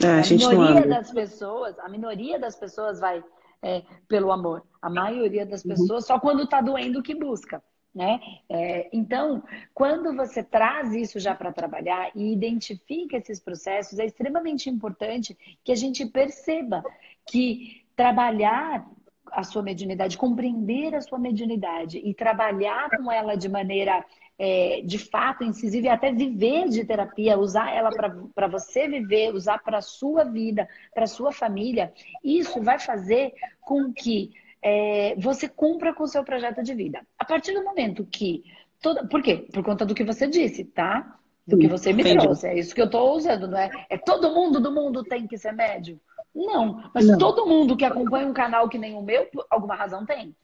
É, 0.00 0.06
a, 0.06 0.20
a 0.20 0.28
minoria 0.28 0.86
das 0.88 1.12
pessoas, 1.12 1.78
a 1.78 1.88
minoria 1.88 2.38
das 2.38 2.56
pessoas 2.56 2.98
vai 2.98 3.22
é, 3.62 3.82
pelo 4.08 4.32
amor. 4.32 4.64
A 4.80 4.90
maioria 4.90 5.46
das 5.46 5.64
uhum. 5.64 5.70
pessoas, 5.70 6.02
uhum. 6.02 6.06
só 6.08 6.18
quando 6.18 6.42
está 6.42 6.60
doendo 6.60 7.02
que 7.02 7.14
busca. 7.14 7.62
Né? 7.94 8.18
É, 8.48 8.88
então, 8.90 9.42
quando 9.74 10.16
você 10.16 10.42
traz 10.42 10.94
isso 10.94 11.20
já 11.20 11.34
para 11.34 11.52
trabalhar 11.52 12.10
e 12.14 12.32
identifica 12.32 13.18
esses 13.18 13.38
processos, 13.38 13.98
é 13.98 14.06
extremamente 14.06 14.70
importante 14.70 15.36
que 15.62 15.70
a 15.70 15.74
gente 15.74 16.06
perceba 16.06 16.82
que 17.26 17.84
trabalhar 17.94 18.86
a 19.30 19.42
sua 19.42 19.62
mediunidade, 19.62 20.16
compreender 20.16 20.94
a 20.94 21.00
sua 21.00 21.18
mediunidade 21.18 21.98
e 21.98 22.14
trabalhar 22.14 22.88
com 22.96 23.12
ela 23.12 23.34
de 23.34 23.48
maneira 23.48 24.04
é, 24.38 24.82
de 24.84 24.98
fato 24.98 25.44
incisiva 25.44 25.86
e 25.86 25.90
até 25.90 26.12
viver 26.12 26.68
de 26.68 26.84
terapia, 26.84 27.38
usar 27.38 27.74
ela 27.74 27.90
para 28.34 28.46
você 28.48 28.88
viver, 28.88 29.34
usar 29.34 29.58
para 29.58 29.78
a 29.78 29.82
sua 29.82 30.24
vida, 30.24 30.68
para 30.94 31.04
a 31.04 31.08
sua 31.08 31.32
família, 31.32 31.92
isso 32.24 32.60
vai 32.62 32.78
fazer 32.78 33.32
com 33.60 33.92
que 33.92 34.30
é, 34.62 35.14
você 35.18 35.48
cumpra 35.48 35.92
com 35.92 36.04
o 36.04 36.08
seu 36.08 36.22
projeto 36.24 36.62
de 36.62 36.74
vida. 36.74 37.00
A 37.18 37.24
partir 37.24 37.52
do 37.52 37.64
momento 37.64 38.06
que. 38.06 38.44
Toda... 38.80 39.06
Por 39.06 39.22
quê? 39.22 39.48
Por 39.52 39.62
conta 39.62 39.84
do 39.84 39.94
que 39.94 40.04
você 40.04 40.26
disse, 40.26 40.64
tá? 40.64 41.18
Do 41.46 41.58
que 41.58 41.66
você 41.66 41.92
me 41.92 42.02
Entendi. 42.02 42.18
trouxe. 42.18 42.46
É 42.46 42.58
isso 42.58 42.74
que 42.74 42.80
eu 42.80 42.86
estou 42.86 43.16
usando, 43.16 43.48
não 43.48 43.58
é? 43.58 43.70
É 43.90 43.98
todo 43.98 44.32
mundo 44.32 44.60
do 44.60 44.70
mundo 44.70 45.02
tem 45.02 45.26
que 45.26 45.36
ser 45.36 45.52
médio? 45.52 46.00
Não, 46.34 46.90
mas 46.94 47.06
não. 47.06 47.18
todo 47.18 47.46
mundo 47.46 47.76
que 47.76 47.84
acompanha 47.84 48.26
um 48.26 48.32
canal 48.32 48.68
que 48.68 48.78
nem 48.78 48.94
o 48.94 49.02
meu, 49.02 49.26
por 49.26 49.44
alguma 49.50 49.74
razão 49.74 50.06
tem. 50.06 50.34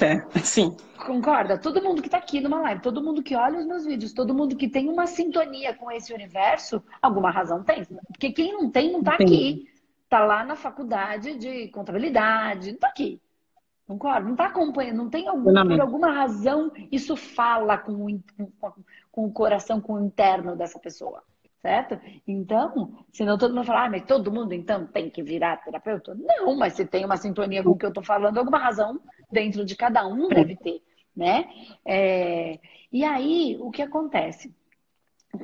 É, 0.00 0.38
sim. 0.40 0.76
Concorda? 1.06 1.58
Todo 1.58 1.82
mundo 1.82 2.02
que 2.02 2.08
está 2.08 2.18
aqui 2.18 2.40
numa 2.40 2.60
live, 2.60 2.82
todo 2.82 3.02
mundo 3.02 3.22
que 3.22 3.34
olha 3.34 3.58
os 3.58 3.66
meus 3.66 3.84
vídeos, 3.84 4.12
todo 4.12 4.34
mundo 4.34 4.54
que 4.54 4.68
tem 4.68 4.88
uma 4.88 5.06
sintonia 5.06 5.74
com 5.74 5.90
esse 5.90 6.12
universo, 6.12 6.82
alguma 7.00 7.30
razão 7.30 7.64
tem. 7.64 7.84
Porque 8.08 8.30
quem 8.30 8.52
não 8.52 8.70
tem, 8.70 8.92
não 8.92 9.00
está 9.00 9.14
aqui. 9.14 9.68
Está 10.04 10.24
lá 10.24 10.44
na 10.44 10.56
faculdade 10.56 11.36
de 11.36 11.68
contabilidade, 11.68 12.68
não 12.68 12.74
está 12.76 12.88
aqui. 12.88 13.20
Concordo? 13.88 14.26
Não 14.26 14.32
está 14.32 14.48
acompanhando, 14.48 14.98
não 14.98 15.08
tem 15.08 15.26
algum, 15.26 15.50
por 15.50 15.80
alguma 15.80 16.12
razão 16.12 16.70
isso 16.92 17.16
fala 17.16 17.78
com, 17.78 18.20
com, 18.36 18.72
com, 19.10 19.24
o 19.24 19.32
coração, 19.32 19.80
com 19.80 19.94
o 19.94 20.04
interno 20.04 20.54
dessa 20.54 20.78
pessoa. 20.78 21.22
certo? 21.62 21.98
Então, 22.26 22.98
senão 23.10 23.38
todo 23.38 23.54
mundo 23.54 23.64
fala, 23.64 23.86
ah, 23.86 23.90
mas 23.90 24.04
todo 24.04 24.30
mundo 24.30 24.52
então 24.52 24.86
tem 24.86 25.08
que 25.08 25.22
virar 25.22 25.64
terapeuta? 25.64 26.14
Não, 26.14 26.54
mas 26.54 26.74
se 26.74 26.84
tem 26.84 27.02
uma 27.02 27.16
sintonia 27.16 27.64
com 27.64 27.70
o 27.70 27.78
que 27.78 27.86
eu 27.86 27.88
estou 27.88 28.04
falando, 28.04 28.36
alguma 28.36 28.58
razão 28.58 29.00
dentro 29.32 29.64
de 29.64 29.74
cada 29.74 30.06
um 30.06 30.28
deve 30.28 30.54
ter, 30.56 30.82
né? 31.16 31.48
É... 31.82 32.58
E 32.92 33.02
aí, 33.04 33.56
o 33.58 33.70
que 33.70 33.80
acontece? 33.80 34.54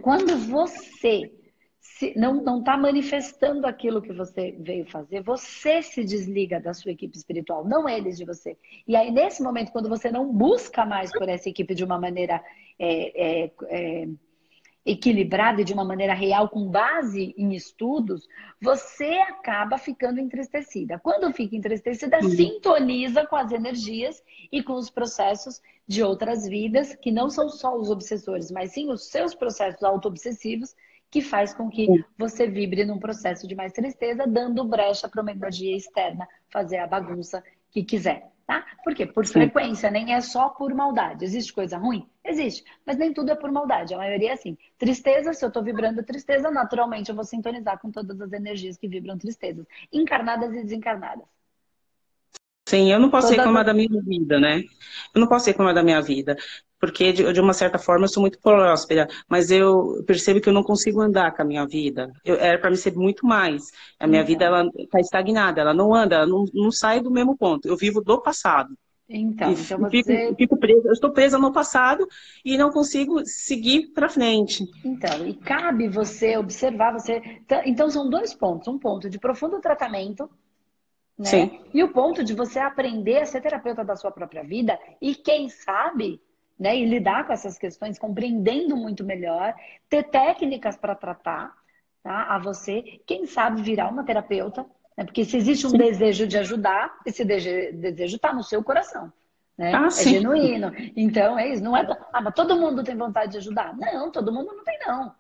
Quando 0.02 0.36
você 0.36 1.32
se 1.96 2.12
não 2.18 2.58
está 2.58 2.76
manifestando 2.76 3.68
aquilo 3.68 4.02
que 4.02 4.12
você 4.12 4.52
veio 4.58 4.84
fazer, 4.84 5.22
você 5.22 5.80
se 5.80 6.02
desliga 6.02 6.58
da 6.58 6.74
sua 6.74 6.90
equipe 6.90 7.16
espiritual, 7.16 7.64
não 7.64 7.88
eles 7.88 8.18
de 8.18 8.24
você. 8.24 8.56
E 8.86 8.96
aí, 8.96 9.12
nesse 9.12 9.40
momento, 9.40 9.70
quando 9.70 9.88
você 9.88 10.10
não 10.10 10.32
busca 10.32 10.84
mais 10.84 11.12
por 11.12 11.28
essa 11.28 11.48
equipe 11.48 11.72
de 11.72 11.84
uma 11.84 11.96
maneira 11.96 12.42
é, 12.80 13.44
é, 13.44 13.52
é, 13.68 14.08
equilibrada 14.84 15.60
e 15.60 15.64
de 15.64 15.72
uma 15.72 15.84
maneira 15.84 16.14
real, 16.14 16.48
com 16.48 16.68
base 16.68 17.32
em 17.38 17.54
estudos, 17.54 18.26
você 18.60 19.10
acaba 19.28 19.78
ficando 19.78 20.18
entristecida. 20.18 20.98
Quando 20.98 21.32
fica 21.32 21.54
entristecida, 21.54 22.18
uhum. 22.20 22.30
sintoniza 22.30 23.24
com 23.24 23.36
as 23.36 23.52
energias 23.52 24.20
e 24.50 24.64
com 24.64 24.74
os 24.74 24.90
processos 24.90 25.62
de 25.86 26.02
outras 26.02 26.44
vidas, 26.44 26.96
que 26.96 27.12
não 27.12 27.30
são 27.30 27.48
só 27.48 27.76
os 27.76 27.88
obsessores, 27.88 28.50
mas 28.50 28.72
sim 28.72 28.90
os 28.90 29.08
seus 29.10 29.32
processos 29.32 29.84
auto-obsessivos, 29.84 30.74
que 31.14 31.22
faz 31.22 31.54
com 31.54 31.70
que 31.70 31.86
você 32.18 32.44
vibre 32.48 32.84
num 32.84 32.98
processo 32.98 33.46
de 33.46 33.54
mais 33.54 33.72
tristeza, 33.72 34.26
dando 34.26 34.64
brecha 34.64 35.08
para 35.08 35.22
uma 35.22 35.30
energia 35.30 35.76
externa 35.76 36.26
fazer 36.50 36.78
a 36.78 36.88
bagunça 36.88 37.40
que 37.70 37.84
quiser. 37.84 38.32
Tá? 38.44 38.66
Por 38.82 38.96
quê? 38.96 39.06
Por 39.06 39.24
Sim. 39.24 39.34
frequência, 39.34 39.92
nem 39.92 40.12
é 40.12 40.20
só 40.20 40.48
por 40.48 40.74
maldade. 40.74 41.24
Existe 41.24 41.52
coisa 41.52 41.78
ruim? 41.78 42.04
Existe. 42.24 42.64
Mas 42.84 42.96
nem 42.96 43.14
tudo 43.14 43.30
é 43.30 43.36
por 43.36 43.52
maldade. 43.52 43.94
A 43.94 43.98
maioria 43.98 44.30
é 44.30 44.32
assim. 44.32 44.58
Tristeza, 44.76 45.32
se 45.32 45.44
eu 45.44 45.46
estou 45.46 45.62
vibrando 45.62 46.02
tristeza, 46.02 46.50
naturalmente 46.50 47.10
eu 47.10 47.14
vou 47.14 47.24
sintonizar 47.24 47.78
com 47.78 47.92
todas 47.92 48.20
as 48.20 48.32
energias 48.32 48.76
que 48.76 48.88
vibram 48.88 49.16
tristezas, 49.16 49.64
encarnadas 49.92 50.50
e 50.50 50.64
desencarnadas. 50.64 51.26
Sim, 52.68 52.90
eu 52.90 52.98
não 52.98 53.08
posso 53.08 53.28
Toda 53.28 53.36
reclamar 53.36 53.64
da 53.64 53.72
minha 53.72 54.02
vida, 54.02 54.40
né? 54.40 54.64
Eu 55.14 55.20
não 55.20 55.28
posso 55.28 55.46
reclamar 55.46 55.74
da 55.74 55.82
minha 55.82 56.02
vida, 56.02 56.36
porque 56.80 57.12
de, 57.12 57.32
de, 57.32 57.40
uma 57.40 57.52
certa 57.52 57.78
forma 57.78 58.04
eu 58.04 58.08
sou 58.08 58.20
muito 58.20 58.38
próspera, 58.40 59.08
mas 59.28 59.50
eu 59.50 60.02
percebo 60.06 60.40
que 60.40 60.48
eu 60.48 60.52
não 60.52 60.62
consigo 60.62 61.00
andar 61.00 61.34
com 61.34 61.42
a 61.42 61.44
minha 61.44 61.66
vida. 61.66 62.12
Eu, 62.24 62.36
era 62.36 62.58
para 62.58 62.70
me 62.70 62.76
ser 62.76 62.94
muito 62.94 63.26
mais. 63.26 63.70
A 63.98 64.06
minha 64.06 64.20
então. 64.20 64.28
vida 64.28 64.44
ela 64.44 64.68
está 64.76 65.00
estagnada, 65.00 65.60
ela 65.60 65.74
não 65.74 65.94
anda, 65.94 66.16
ela 66.16 66.26
não, 66.26 66.44
não 66.52 66.70
sai 66.70 67.00
do 67.00 67.10
mesmo 67.10 67.36
ponto. 67.36 67.66
Eu 67.66 67.76
vivo 67.76 68.00
do 68.00 68.20
passado. 68.20 68.74
Então, 69.08 69.50
e 69.50 69.54
então 69.54 69.78
você... 69.78 70.02
fico, 70.02 70.36
fico 70.36 70.56
presa, 70.56 70.88
eu 70.88 70.92
estou 70.92 71.12
presa 71.12 71.38
no 71.38 71.52
passado 71.52 72.06
e 72.44 72.56
não 72.56 72.70
consigo 72.70 73.24
seguir 73.24 73.92
para 73.92 74.08
frente. 74.08 74.64
Então, 74.84 75.26
e 75.26 75.34
cabe 75.34 75.88
você 75.88 76.36
observar, 76.36 76.92
você. 76.92 77.20
Então, 77.66 77.90
são 77.90 78.08
dois 78.08 78.32
pontos. 78.32 78.66
Um 78.66 78.78
ponto 78.78 79.10
de 79.10 79.18
profundo 79.18 79.60
tratamento, 79.60 80.28
né? 81.18 81.26
Sim. 81.26 81.60
E 81.72 81.82
o 81.82 81.92
ponto 81.92 82.24
de 82.24 82.34
você 82.34 82.58
aprender 82.58 83.18
a 83.18 83.26
ser 83.26 83.40
terapeuta 83.40 83.84
da 83.84 83.94
sua 83.94 84.10
própria 84.10 84.42
vida 84.42 84.78
e, 85.00 85.14
quem 85.14 85.48
sabe, 85.48 86.20
né, 86.58 86.76
e 86.76 86.84
lidar 86.84 87.26
com 87.26 87.32
essas 87.32 87.58
questões, 87.58 87.98
compreendendo 87.98 88.76
muito 88.76 89.04
melhor, 89.04 89.54
ter 89.88 90.04
técnicas 90.04 90.76
para 90.76 90.94
tratar 90.94 91.52
tá, 92.02 92.34
a 92.34 92.38
você, 92.38 93.00
quem 93.06 93.26
sabe 93.26 93.62
virar 93.62 93.88
uma 93.88 94.04
terapeuta, 94.04 94.64
né? 94.96 95.04
Porque 95.04 95.24
se 95.24 95.36
existe 95.36 95.66
um 95.66 95.70
sim. 95.70 95.78
desejo 95.78 96.26
de 96.26 96.38
ajudar, 96.38 96.98
esse 97.04 97.24
desejo 97.24 98.16
está 98.16 98.32
no 98.32 98.42
seu 98.42 98.62
coração. 98.62 99.12
Né? 99.56 99.72
Ah, 99.74 99.86
é 99.86 99.90
sim. 99.90 100.10
genuíno. 100.10 100.72
Então, 100.96 101.38
é 101.38 101.48
isso. 101.48 101.62
Não 101.62 101.76
é. 101.76 101.86
Ah, 102.12 102.20
mas 102.20 102.34
todo 102.34 102.56
mundo 102.56 102.82
tem 102.82 102.96
vontade 102.96 103.32
de 103.32 103.38
ajudar. 103.38 103.76
Não, 103.76 104.10
todo 104.10 104.32
mundo 104.32 104.52
não 104.52 104.64
tem, 104.64 104.78
não. 104.86 105.14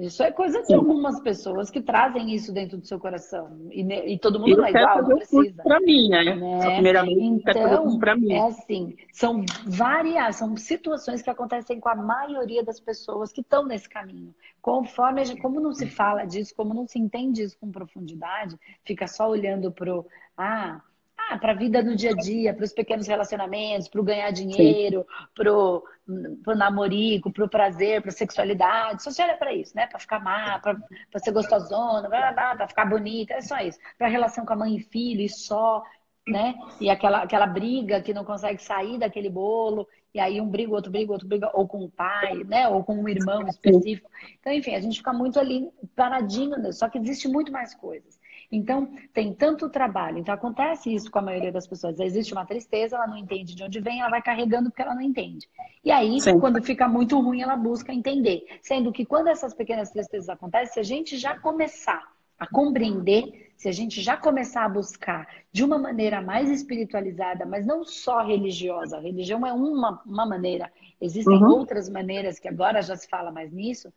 Isso 0.00 0.22
é 0.22 0.30
coisa 0.30 0.60
de 0.60 0.66
Sim. 0.66 0.74
algumas 0.74 1.20
pessoas 1.20 1.70
que 1.70 1.80
trazem 1.80 2.34
isso 2.34 2.52
dentro 2.52 2.76
do 2.76 2.86
seu 2.86 2.98
coração. 2.98 3.58
E, 3.70 3.82
e 4.12 4.18
todo 4.18 4.38
mundo 4.38 4.56
não 4.56 4.66
é 4.66 4.70
igual, 4.70 5.02
não 5.02 5.16
precisa. 5.16 5.62
Para 5.62 5.80
mim, 5.80 6.08
né? 6.08 6.34
né? 6.34 6.60
Só 6.60 6.70
primeiramente, 6.72 7.24
então, 7.24 7.98
para 7.98 8.16
mim. 8.16 8.32
É 8.32 8.46
assim, 8.46 8.96
são 9.12 9.44
várias, 9.66 10.36
são 10.36 10.56
situações 10.56 11.22
que 11.22 11.30
acontecem 11.30 11.80
com 11.80 11.88
a 11.88 11.94
maioria 11.94 12.62
das 12.62 12.78
pessoas 12.78 13.32
que 13.32 13.40
estão 13.40 13.64
nesse 13.64 13.88
caminho. 13.88 14.34
Conforme, 14.60 15.24
gente, 15.24 15.40
como 15.40 15.60
não 15.60 15.72
se 15.72 15.86
fala 15.86 16.24
disso, 16.24 16.54
como 16.54 16.74
não 16.74 16.86
se 16.86 16.98
entende 16.98 17.42
isso 17.42 17.58
com 17.58 17.70
profundidade, 17.70 18.56
fica 18.84 19.06
só 19.06 19.28
olhando 19.28 19.72
pro, 19.72 20.06
ah, 20.36 20.80
ah, 21.28 21.38
para 21.38 21.52
a 21.52 21.54
vida 21.54 21.82
no 21.82 21.96
dia 21.96 22.10
a 22.10 22.14
dia, 22.14 22.54
para 22.54 22.64
os 22.64 22.72
pequenos 22.72 23.06
relacionamentos, 23.06 23.88
para 23.88 24.00
o 24.00 24.04
ganhar 24.04 24.30
dinheiro, 24.30 25.06
para 25.34 25.52
o 25.52 26.56
namorico, 26.56 27.32
para 27.32 27.44
o 27.44 27.48
prazer, 27.48 28.00
para 28.00 28.10
a 28.10 28.14
sexualidade. 28.14 29.02
Só 29.02 29.10
se 29.10 29.22
olha 29.22 29.36
para 29.36 29.52
isso, 29.52 29.74
né? 29.74 29.86
Para 29.86 29.98
ficar 29.98 30.20
má, 30.20 30.58
para 30.60 30.78
ser 31.18 31.32
gostosona, 31.32 32.08
para 32.08 32.68
ficar 32.68 32.84
bonita, 32.84 33.34
é 33.34 33.40
só 33.40 33.58
isso. 33.58 33.78
Para 33.98 34.06
a 34.06 34.10
relação 34.10 34.46
com 34.46 34.52
a 34.52 34.56
mãe 34.56 34.76
e 34.76 34.80
filho, 34.80 35.20
e 35.20 35.28
só, 35.28 35.82
né? 36.26 36.54
E 36.80 36.90
aquela, 36.90 37.22
aquela 37.22 37.46
briga 37.46 38.00
que 38.00 38.14
não 38.14 38.24
consegue 38.24 38.62
sair 38.62 38.98
daquele 38.98 39.30
bolo, 39.30 39.86
e 40.14 40.20
aí 40.20 40.40
um 40.40 40.48
briga, 40.48 40.72
outro 40.72 40.90
briga, 40.90 41.12
outro 41.12 41.28
briga, 41.28 41.50
ou 41.52 41.68
com 41.68 41.84
o 41.84 41.90
pai, 41.90 42.42
né? 42.44 42.68
Ou 42.68 42.82
com 42.82 42.94
um 42.94 43.08
irmão 43.08 43.46
específico. 43.46 44.10
Então, 44.40 44.52
enfim, 44.52 44.74
a 44.74 44.80
gente 44.80 44.98
fica 44.98 45.12
muito 45.12 45.38
ali 45.38 45.68
paradinho, 45.94 46.56
né? 46.56 46.72
só 46.72 46.88
que 46.88 46.98
existe 46.98 47.28
muito 47.28 47.52
mais 47.52 47.74
coisas. 47.74 48.18
Então, 48.50 48.88
tem 49.12 49.32
tanto 49.32 49.68
trabalho. 49.68 50.18
Então, 50.18 50.34
acontece 50.34 50.94
isso 50.94 51.10
com 51.10 51.18
a 51.18 51.22
maioria 51.22 51.52
das 51.52 51.66
pessoas. 51.66 51.98
Existe 51.98 52.32
uma 52.32 52.46
tristeza, 52.46 52.96
ela 52.96 53.06
não 53.06 53.16
entende 53.16 53.54
de 53.54 53.62
onde 53.62 53.80
vem, 53.80 54.00
ela 54.00 54.10
vai 54.10 54.22
carregando 54.22 54.70
porque 54.70 54.82
ela 54.82 54.94
não 54.94 55.02
entende. 55.02 55.48
E 55.84 55.90
aí, 55.90 56.20
Sim. 56.20 56.38
quando 56.38 56.62
fica 56.62 56.88
muito 56.88 57.20
ruim, 57.20 57.42
ela 57.42 57.56
busca 57.56 57.92
entender. 57.92 58.44
Sendo 58.62 58.92
que 58.92 59.04
quando 59.04 59.28
essas 59.28 59.54
pequenas 59.54 59.90
tristezas 59.90 60.28
acontecem, 60.28 60.74
se 60.74 60.80
a 60.80 60.82
gente 60.82 61.16
já 61.16 61.38
começar 61.38 62.02
a 62.38 62.46
compreender, 62.46 63.52
se 63.56 63.68
a 63.68 63.72
gente 63.72 64.02
já 64.02 64.16
começar 64.16 64.64
a 64.64 64.68
buscar 64.68 65.26
de 65.50 65.64
uma 65.64 65.78
maneira 65.78 66.20
mais 66.20 66.50
espiritualizada, 66.50 67.46
mas 67.46 67.64
não 67.64 67.82
só 67.82 68.22
religiosa, 68.22 68.98
a 68.98 69.00
religião 69.00 69.46
é 69.46 69.52
uma, 69.52 70.02
uma 70.04 70.26
maneira, 70.26 70.70
existem 71.00 71.42
uhum. 71.42 71.48
outras 71.48 71.88
maneiras 71.88 72.38
que 72.38 72.46
agora 72.46 72.82
já 72.82 72.94
se 72.94 73.08
fala 73.08 73.32
mais 73.32 73.50
nisso, 73.50 73.90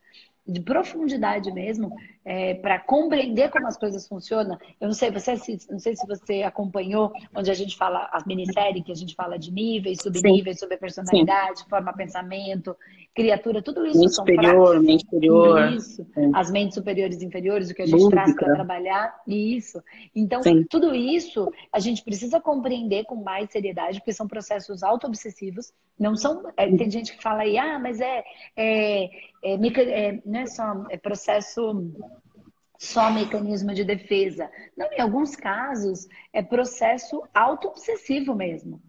de 0.46 0.60
profundidade 0.60 1.52
mesmo, 1.52 1.94
é, 2.24 2.54
para 2.54 2.78
compreender 2.78 3.50
como 3.50 3.66
as 3.66 3.76
coisas 3.76 4.06
funcionam. 4.06 4.58
Eu 4.80 4.88
não 4.88 4.94
sei, 4.94 5.10
você, 5.10 5.34
não 5.70 5.78
sei 5.78 5.94
se 5.96 6.06
você 6.06 6.42
acompanhou, 6.42 7.12
onde 7.34 7.50
a 7.50 7.54
gente 7.54 7.76
fala, 7.76 8.08
a 8.12 8.22
minissérie 8.26 8.82
que 8.82 8.92
a 8.92 8.94
gente 8.94 9.14
fala 9.14 9.38
de 9.38 9.52
níveis, 9.52 10.02
subníveis, 10.02 10.58
sobre 10.58 10.76
personalidade, 10.76 11.60
Sim. 11.60 11.68
forma 11.68 11.92
pensamento, 11.92 12.76
criatura, 13.14 13.62
tudo 13.62 13.86
isso 13.86 13.98
mente 13.98 14.14
são 14.14 14.24
superior, 14.24 14.82
mente 14.82 15.04
superior. 15.04 15.72
Isso, 15.72 16.06
as 16.34 16.50
mentes 16.50 16.74
superiores 16.74 17.20
e 17.20 17.26
inferiores, 17.26 17.70
o 17.70 17.74
que 17.74 17.82
a 17.82 17.86
gente 17.86 18.08
traz 18.08 18.34
para 18.34 18.52
trabalhar, 18.52 19.14
isso. 19.26 19.82
Então, 20.14 20.42
Sim. 20.42 20.64
tudo 20.68 20.94
isso 20.94 21.50
a 21.72 21.78
gente 21.78 22.02
precisa 22.02 22.40
compreender 22.40 23.04
com 23.04 23.16
mais 23.16 23.50
seriedade, 23.50 23.98
porque 23.98 24.12
são 24.12 24.26
processos 24.26 24.82
auto-obsessivos, 24.82 25.72
não 26.00 26.16
são. 26.16 26.50
É, 26.56 26.66
tem 26.74 26.90
gente 26.90 27.14
que 27.14 27.22
fala 27.22 27.42
aí, 27.42 27.58
ah, 27.58 27.78
mas 27.78 28.00
é, 28.00 28.24
é, 28.56 29.04
é, 29.44 29.54
é 29.54 30.22
não 30.24 30.40
é 30.40 30.46
só 30.46 30.86
é 30.88 30.96
processo 30.96 31.92
só 32.78 33.10
mecanismo 33.10 33.74
de 33.74 33.84
defesa. 33.84 34.50
Não, 34.74 34.90
em 34.90 35.00
alguns 35.00 35.36
casos 35.36 36.08
é 36.32 36.42
processo 36.42 37.22
auto-obsessivo 37.34 38.34
mesmo. 38.34 38.80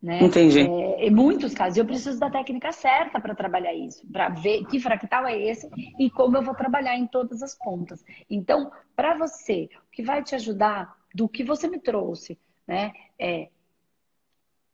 Né? 0.00 0.22
Entendi. 0.22 0.60
É, 0.60 1.06
em 1.06 1.10
muitos 1.10 1.54
casos, 1.54 1.78
eu 1.78 1.84
preciso 1.84 2.20
da 2.20 2.30
técnica 2.30 2.70
certa 2.70 3.18
para 3.18 3.34
trabalhar 3.34 3.74
isso, 3.74 4.06
para 4.12 4.28
ver 4.28 4.64
que 4.66 4.78
fractal 4.78 5.26
é 5.26 5.36
esse 5.36 5.68
e 5.98 6.10
como 6.10 6.36
eu 6.36 6.42
vou 6.42 6.54
trabalhar 6.54 6.96
em 6.96 7.06
todas 7.06 7.42
as 7.42 7.56
pontas. 7.56 8.04
Então, 8.30 8.70
para 8.94 9.16
você, 9.16 9.68
o 9.88 9.90
que 9.90 10.02
vai 10.02 10.22
te 10.22 10.34
ajudar 10.34 10.94
do 11.14 11.26
que 11.26 11.42
você 11.42 11.66
me 11.66 11.80
trouxe, 11.80 12.38
né, 12.66 12.92
é 13.18 13.48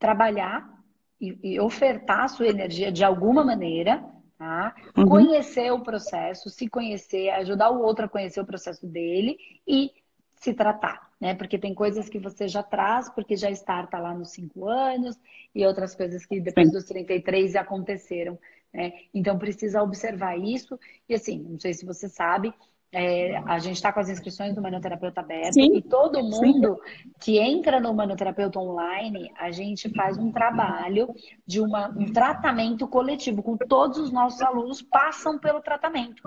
trabalhar 0.01 0.80
e, 1.21 1.39
e 1.43 1.61
ofertar 1.61 2.25
a 2.25 2.29
sua 2.29 2.49
energia 2.49 2.91
de 2.91 3.05
alguma 3.05 3.45
maneira, 3.45 4.05
tá? 4.39 4.75
Uhum. 4.97 5.07
Conhecer 5.07 5.71
o 5.73 5.81
processo, 5.81 6.49
se 6.49 6.69
conhecer, 6.69 7.31
ajudar 7.31 7.71
o 7.71 7.83
outro 7.83 8.07
a 8.07 8.09
conhecer 8.09 8.41
o 8.41 8.47
processo 8.47 8.87
dele 8.87 9.37
e 9.67 9.91
se 10.35 10.55
tratar 10.55 11.11
né? 11.21 11.35
Porque 11.35 11.59
tem 11.59 11.75
coisas 11.75 12.09
que 12.09 12.19
você 12.19 12.49
já 12.49 12.62
traz, 12.62 13.11
porque 13.11 13.37
já 13.37 13.50
starta 13.50 13.99
lá 13.99 14.15
nos 14.15 14.31
cinco 14.31 14.67
anos, 14.67 15.21
e 15.55 15.67
outras 15.67 15.95
coisas 15.95 16.25
que 16.25 16.41
depois 16.41 16.69
Sim. 16.69 16.73
dos 16.73 16.85
33 16.85 17.57
aconteceram. 17.57 18.39
Né? 18.73 18.93
Então 19.12 19.39
precisa 19.39 19.83
observar 19.83 20.39
isso. 20.39 20.79
E 21.09 21.15
assim, 21.15 21.39
não 21.41 21.61
sei 21.61 21.75
se 21.75 21.85
você 21.85 22.09
sabe, 22.09 22.55
é, 22.93 23.37
a 23.47 23.59
gente 23.61 23.77
está 23.77 23.93
com 23.93 24.01
as 24.01 24.09
inscrições 24.09 24.55
do 24.55 24.61
Manoterapeuta 24.61 25.21
aberto 25.21 25.55
Sim. 25.55 25.77
e 25.77 25.83
todo 25.83 26.23
mundo 26.23 26.81
Sim. 26.83 27.11
que 27.21 27.39
entra 27.39 27.79
no 27.79 27.95
Manoterapeuta 27.95 28.59
online, 28.59 29.31
a 29.39 29.51
gente 29.53 29.89
faz 29.91 30.19
um 30.19 30.33
trabalho 30.33 31.15
de 31.47 31.61
uma, 31.61 31.89
um 31.89 32.13
tratamento 32.13 32.89
coletivo, 32.89 33.43
com 33.43 33.57
todos 33.57 33.99
os 33.99 34.11
nossos 34.11 34.43
alunos 34.43 34.83
passam 34.83 35.39
pelo 35.39 35.61
tratamento. 35.61 36.23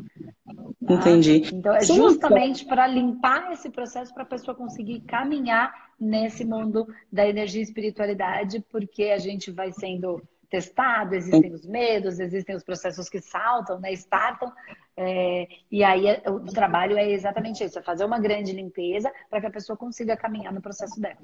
Tá? 0.88 0.94
Entendi. 0.96 1.50
Então, 1.54 1.76
é 1.76 1.84
justamente 1.84 2.66
para 2.66 2.88
limpar 2.88 3.52
esse 3.52 3.70
processo 3.70 4.14
para 4.14 4.24
a 4.24 4.28
pessoa 4.28 4.56
conseguir 4.56 5.02
caminhar 5.02 5.92
nesse 6.00 6.46
mundo 6.46 6.88
da 7.12 7.28
energia 7.28 7.60
e 7.60 7.64
espiritualidade, 7.64 8.64
porque 8.72 9.06
a 9.06 9.18
gente 9.18 9.52
vai 9.52 9.72
sendo 9.74 10.22
testado, 10.50 11.16
existem 11.16 11.52
os 11.52 11.66
medos, 11.66 12.20
existem 12.20 12.56
os 12.56 12.64
processos 12.64 13.10
que 13.10 13.20
saltam, 13.20 13.80
né, 13.80 13.92
startam, 13.94 14.52
É, 14.96 15.48
e 15.72 15.84
aí 15.84 16.06
o 16.28 16.46
trabalho 16.46 16.98
é 16.98 17.12
exatamente 17.12 17.64
isso: 17.64 17.80
é 17.80 17.82
fazer 17.82 18.06
uma 18.06 18.20
grande 18.20 18.52
limpeza 18.52 19.12
para 19.30 19.42
que 19.42 19.48
a 19.48 19.52
pessoa 19.52 19.76
consiga 19.78 20.16
caminhar 20.16 20.54
no 20.54 20.62
processo 20.62 21.00
dela. 21.00 21.18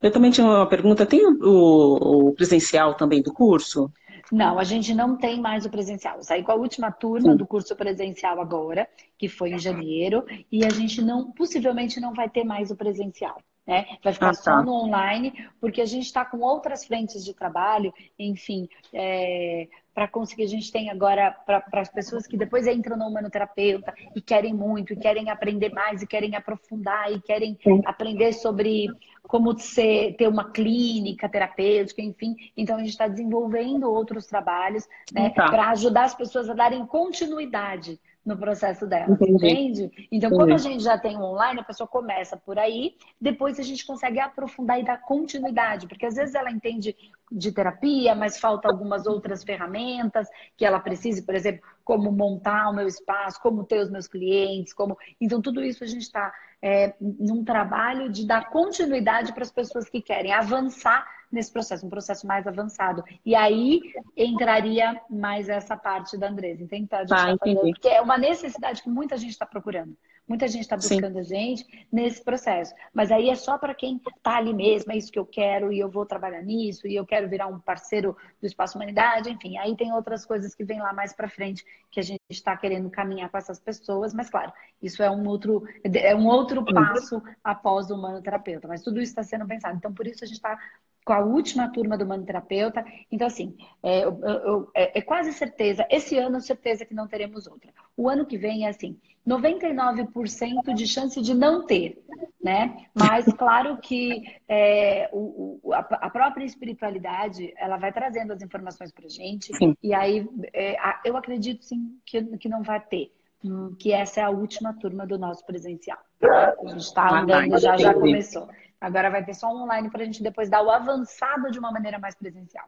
Eu 0.00 0.10
também 0.10 0.30
tinha 0.30 0.46
uma 0.46 0.68
pergunta: 0.68 1.06
tem 1.06 1.24
o, 1.26 2.28
o 2.28 2.32
presencial 2.34 2.94
também 2.94 3.22
do 3.22 3.32
curso? 3.32 3.90
Não, 4.30 4.58
a 4.58 4.64
gente 4.64 4.94
não 4.94 5.16
tem 5.16 5.40
mais 5.40 5.66
o 5.66 5.70
presencial. 5.70 6.16
Eu 6.16 6.22
saí 6.22 6.42
com 6.42 6.52
a 6.52 6.56
última 6.56 6.90
turma 6.90 7.36
do 7.36 7.46
curso 7.46 7.76
presencial 7.76 8.40
agora, 8.40 8.88
que 9.18 9.28
foi 9.28 9.50
em 9.50 9.58
janeiro, 9.58 10.24
e 10.50 10.64
a 10.64 10.70
gente 10.70 11.02
não, 11.02 11.30
possivelmente 11.32 12.00
não 12.00 12.14
vai 12.14 12.30
ter 12.30 12.44
mais 12.44 12.70
o 12.70 12.76
presencial. 12.76 13.36
Né? 13.66 13.86
Vai 14.02 14.12
ficar 14.12 14.30
ah, 14.30 14.30
tá. 14.30 14.42
só 14.42 14.62
no 14.62 14.72
online, 14.72 15.32
porque 15.60 15.80
a 15.80 15.86
gente 15.86 16.06
está 16.06 16.24
com 16.24 16.40
outras 16.40 16.84
frentes 16.84 17.24
de 17.24 17.32
trabalho, 17.32 17.94
enfim, 18.18 18.68
é, 18.92 19.68
para 19.94 20.08
conseguir, 20.08 20.44
a 20.44 20.48
gente 20.48 20.72
tem 20.72 20.90
agora 20.90 21.30
para 21.30 21.64
as 21.74 21.88
pessoas 21.88 22.26
que 22.26 22.36
depois 22.36 22.66
entram 22.66 22.96
no 22.96 23.06
humanoterapeuta 23.06 23.94
e 24.16 24.20
querem 24.20 24.52
muito, 24.52 24.92
e 24.92 24.96
querem 24.96 25.30
aprender 25.30 25.70
mais, 25.70 26.02
e 26.02 26.06
querem 26.06 26.34
aprofundar, 26.34 27.12
e 27.12 27.20
querem 27.20 27.56
Sim. 27.62 27.82
aprender 27.84 28.32
sobre 28.32 28.88
como 29.22 29.56
ser, 29.58 30.16
ter 30.16 30.28
uma 30.28 30.50
clínica 30.50 31.28
terapêutica, 31.28 32.02
enfim. 32.02 32.34
Então, 32.56 32.76
a 32.76 32.80
gente 32.80 32.90
está 32.90 33.06
desenvolvendo 33.06 33.90
outros 33.90 34.26
trabalhos 34.26 34.88
né, 35.12 35.30
tá. 35.30 35.48
para 35.48 35.70
ajudar 35.70 36.04
as 36.04 36.14
pessoas 36.14 36.50
a 36.50 36.54
darem 36.54 36.84
continuidade 36.86 38.00
no 38.24 38.36
processo 38.36 38.86
dela, 38.86 39.16
entende? 39.20 39.90
Então, 40.10 40.28
Entendi. 40.28 40.36
como 40.36 40.54
a 40.54 40.58
gente 40.58 40.82
já 40.82 40.96
tem 40.96 41.16
online, 41.18 41.60
a 41.60 41.64
pessoa 41.64 41.88
começa 41.88 42.36
por 42.36 42.56
aí, 42.56 42.94
depois 43.20 43.58
a 43.58 43.62
gente 43.62 43.84
consegue 43.84 44.20
aprofundar 44.20 44.78
e 44.78 44.84
dar 44.84 45.00
continuidade, 45.02 45.88
porque 45.88 46.06
às 46.06 46.14
vezes 46.14 46.34
ela 46.34 46.50
entende 46.50 46.96
de 47.30 47.50
terapia, 47.50 48.14
mas 48.14 48.38
falta 48.38 48.68
algumas 48.68 49.06
outras 49.06 49.42
ferramentas 49.42 50.28
que 50.56 50.64
ela 50.64 50.78
precise, 50.78 51.22
por 51.22 51.34
exemplo, 51.34 51.62
como 51.84 52.12
montar 52.12 52.70
o 52.70 52.74
meu 52.74 52.86
espaço, 52.86 53.40
como 53.42 53.64
ter 53.64 53.80
os 53.80 53.90
meus 53.90 54.06
clientes, 54.06 54.72
como. 54.72 54.96
Então, 55.20 55.42
tudo 55.42 55.64
isso 55.64 55.82
a 55.82 55.86
gente 55.86 56.02
está 56.02 56.32
é, 56.60 56.94
num 57.00 57.44
trabalho 57.44 58.08
de 58.08 58.24
dar 58.24 58.50
continuidade 58.50 59.32
para 59.32 59.42
as 59.42 59.50
pessoas 59.50 59.88
que 59.88 60.00
querem 60.00 60.32
avançar 60.32 61.04
nesse 61.32 61.50
processo, 61.50 61.86
um 61.86 61.90
processo 61.90 62.26
mais 62.26 62.46
avançado. 62.46 63.02
E 63.24 63.34
aí 63.34 63.80
entraria 64.16 65.00
mais 65.08 65.48
essa 65.48 65.76
parte 65.76 66.18
da 66.18 66.28
Andresa? 66.28 66.62
Então, 66.62 67.06
tá, 67.06 67.06
tá 67.06 67.36
fazendo, 67.38 67.60
porque 67.60 67.88
é 67.88 68.00
uma 68.00 68.18
necessidade 68.18 68.82
que 68.82 68.90
muita 68.90 69.16
gente 69.16 69.30
está 69.30 69.46
procurando. 69.46 69.96
Muita 70.28 70.46
gente 70.46 70.62
está 70.62 70.76
buscando 70.76 71.14
Sim. 71.14 71.18
a 71.18 71.22
gente 71.22 71.86
nesse 71.90 72.22
processo. 72.22 72.72
Mas 72.94 73.10
aí 73.10 73.28
é 73.28 73.34
só 73.34 73.58
para 73.58 73.74
quem 73.74 74.00
está 74.16 74.36
ali 74.36 74.54
mesmo, 74.54 74.92
é 74.92 74.96
isso 74.96 75.10
que 75.10 75.18
eu 75.18 75.26
quero, 75.26 75.72
e 75.72 75.80
eu 75.80 75.90
vou 75.90 76.06
trabalhar 76.06 76.42
nisso, 76.42 76.86
e 76.86 76.94
eu 76.94 77.04
quero 77.04 77.28
virar 77.28 77.48
um 77.48 77.58
parceiro 77.58 78.16
do 78.40 78.46
Espaço 78.46 78.78
Humanidade, 78.78 79.30
enfim. 79.30 79.58
Aí 79.58 79.76
tem 79.76 79.92
outras 79.92 80.24
coisas 80.24 80.54
que 80.54 80.64
vêm 80.64 80.80
lá 80.80 80.92
mais 80.92 81.12
para 81.12 81.28
frente 81.28 81.64
que 81.90 81.98
a 81.98 82.02
gente 82.02 82.20
está 82.30 82.56
querendo 82.56 82.88
caminhar 82.88 83.28
com 83.30 83.36
essas 83.36 83.58
pessoas, 83.58 84.14
mas 84.14 84.30
claro, 84.30 84.52
isso 84.80 85.02
é 85.02 85.10
um 85.10 85.26
outro, 85.26 85.64
é 85.84 86.14
um 86.14 86.26
outro 86.26 86.64
passo 86.64 87.20
após 87.42 87.90
o 87.90 87.94
humano 87.94 88.22
terapeuta. 88.22 88.68
Mas 88.68 88.82
tudo 88.82 89.00
isso 89.00 89.10
está 89.10 89.24
sendo 89.24 89.46
pensado. 89.46 89.76
Então, 89.76 89.92
por 89.92 90.06
isso 90.06 90.22
a 90.22 90.26
gente 90.26 90.36
está 90.36 90.56
com 91.04 91.12
a 91.12 91.20
última 91.20 91.68
turma 91.68 91.96
do 91.98 92.06
Manoterapeuta. 92.06 92.84
Então, 93.10 93.26
assim, 93.26 93.56
é, 93.82 94.04
eu, 94.04 94.20
eu, 94.22 94.70
é, 94.74 94.98
é, 94.98 95.02
quase 95.02 95.32
certeza, 95.32 95.86
esse 95.90 96.16
ano, 96.16 96.40
certeza 96.40 96.84
que 96.84 96.94
não 96.94 97.08
teremos 97.08 97.46
outra. 97.46 97.72
O 97.96 98.08
ano 98.08 98.26
que 98.26 98.38
vem 98.38 98.66
é 98.66 98.68
assim, 98.68 98.98
99% 99.26 100.74
de 100.74 100.86
chance 100.86 101.20
de 101.20 101.34
não 101.34 101.66
ter, 101.66 102.02
né? 102.42 102.86
Mas, 102.94 103.24
claro 103.34 103.78
que 103.78 104.22
é, 104.48 105.08
o, 105.12 105.60
o, 105.62 105.72
a, 105.72 106.10
própria 106.10 106.44
espiritualidade, 106.44 107.52
ela 107.56 107.76
vai 107.76 107.92
trazendo 107.92 108.32
as 108.32 108.42
informações 108.42 108.92
pra 108.92 109.08
gente. 109.08 109.54
Sim. 109.56 109.76
E 109.82 109.92
aí, 109.94 110.28
é, 110.52 110.76
eu 111.04 111.16
acredito, 111.16 111.64
sim, 111.64 111.98
que, 112.04 112.22
que 112.38 112.48
não 112.48 112.62
vai 112.62 112.80
ter. 112.80 113.12
Hum, 113.44 113.74
que 113.76 113.92
essa 113.92 114.20
é 114.20 114.22
a 114.22 114.30
última 114.30 114.72
turma 114.74 115.04
do 115.04 115.18
nosso 115.18 115.44
presencial. 115.44 115.98
A 116.22 116.68
gente 116.68 116.78
está 116.78 117.20
andando, 117.20 117.58
já, 117.58 117.76
já 117.76 117.92
começou. 117.92 118.48
Agora 118.82 119.08
vai 119.10 119.24
ter 119.24 119.32
só 119.32 119.48
online 119.48 119.88
para 119.88 120.02
a 120.02 120.04
gente 120.04 120.24
depois 120.24 120.50
dar 120.50 120.60
o 120.60 120.68
avançado 120.70 121.52
de 121.52 121.58
uma 121.58 121.70
maneira 121.70 122.00
mais 122.00 122.16
presencial. 122.16 122.66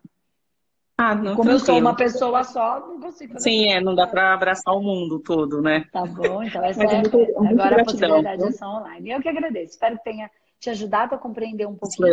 Ah, 0.96 1.12
não, 1.12 1.34
Como 1.34 1.48
tranquilo. 1.48 1.50
eu 1.50 1.58
sou 1.58 1.78
uma 1.78 1.96
pessoa 1.96 2.44
só, 2.44 2.78
não 2.78 3.00
consigo 3.00 3.32
fazer. 3.32 3.50
Sim, 3.50 3.72
é, 3.72 3.80
não 3.80 3.96
dá 3.96 4.06
para 4.06 4.32
abraçar 4.32 4.72
o 4.76 4.80
mundo 4.80 5.18
todo, 5.18 5.60
né? 5.60 5.84
Tá 5.92 6.06
bom, 6.06 6.40
então 6.40 6.64
essa 6.64 6.84
é, 6.84 7.00
muito, 7.00 7.18
muito 7.18 7.60
agora 7.60 7.82
a 7.82 7.84
possibilidade 7.84 8.44
é 8.44 8.52
só 8.52 8.78
online. 8.78 9.10
Eu 9.10 9.20
que 9.20 9.28
agradeço. 9.28 9.72
Espero 9.72 9.98
que 9.98 10.04
tenha 10.04 10.30
te 10.64 10.70
ajudado 10.70 11.14
a 11.14 11.18
compreender 11.18 11.68
um 11.68 11.74
pouquinho 11.74 12.08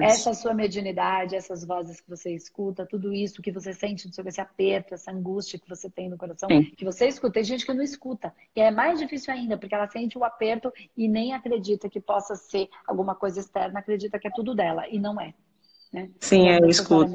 essa 0.00 0.32
sua 0.32 0.54
mediunidade, 0.54 1.34
essas 1.34 1.64
vozes 1.64 2.00
que 2.00 2.08
você 2.08 2.32
escuta, 2.32 2.86
tudo 2.86 3.12
isso 3.12 3.42
que 3.42 3.50
você 3.50 3.72
sente 3.72 4.14
sobre 4.14 4.28
esse 4.28 4.40
aperto, 4.40 4.94
essa 4.94 5.10
angústia 5.10 5.58
que 5.58 5.68
você 5.68 5.90
tem 5.90 6.08
no 6.08 6.16
coração, 6.16 6.48
Sim. 6.48 6.62
que 6.76 6.84
você 6.84 7.08
escuta. 7.08 7.32
Tem 7.32 7.42
gente 7.42 7.66
que 7.66 7.74
não 7.74 7.82
escuta. 7.82 8.32
E 8.54 8.60
é 8.60 8.70
mais 8.70 9.00
difícil 9.00 9.34
ainda, 9.34 9.58
porque 9.58 9.74
ela 9.74 9.88
sente 9.88 10.16
o 10.16 10.22
aperto 10.22 10.72
e 10.96 11.08
nem 11.08 11.34
acredita 11.34 11.88
que 11.88 12.00
possa 12.00 12.36
ser 12.36 12.68
alguma 12.86 13.16
coisa 13.16 13.40
externa, 13.40 13.80
acredita 13.80 14.20
que 14.20 14.28
é 14.28 14.30
tudo 14.30 14.54
dela. 14.54 14.88
E 14.88 14.96
não 14.96 15.20
é. 15.20 15.34
Né? 15.92 16.10
Sim, 16.20 16.48
é, 16.48 16.60
eu 16.60 16.68
escuto. 16.68 17.10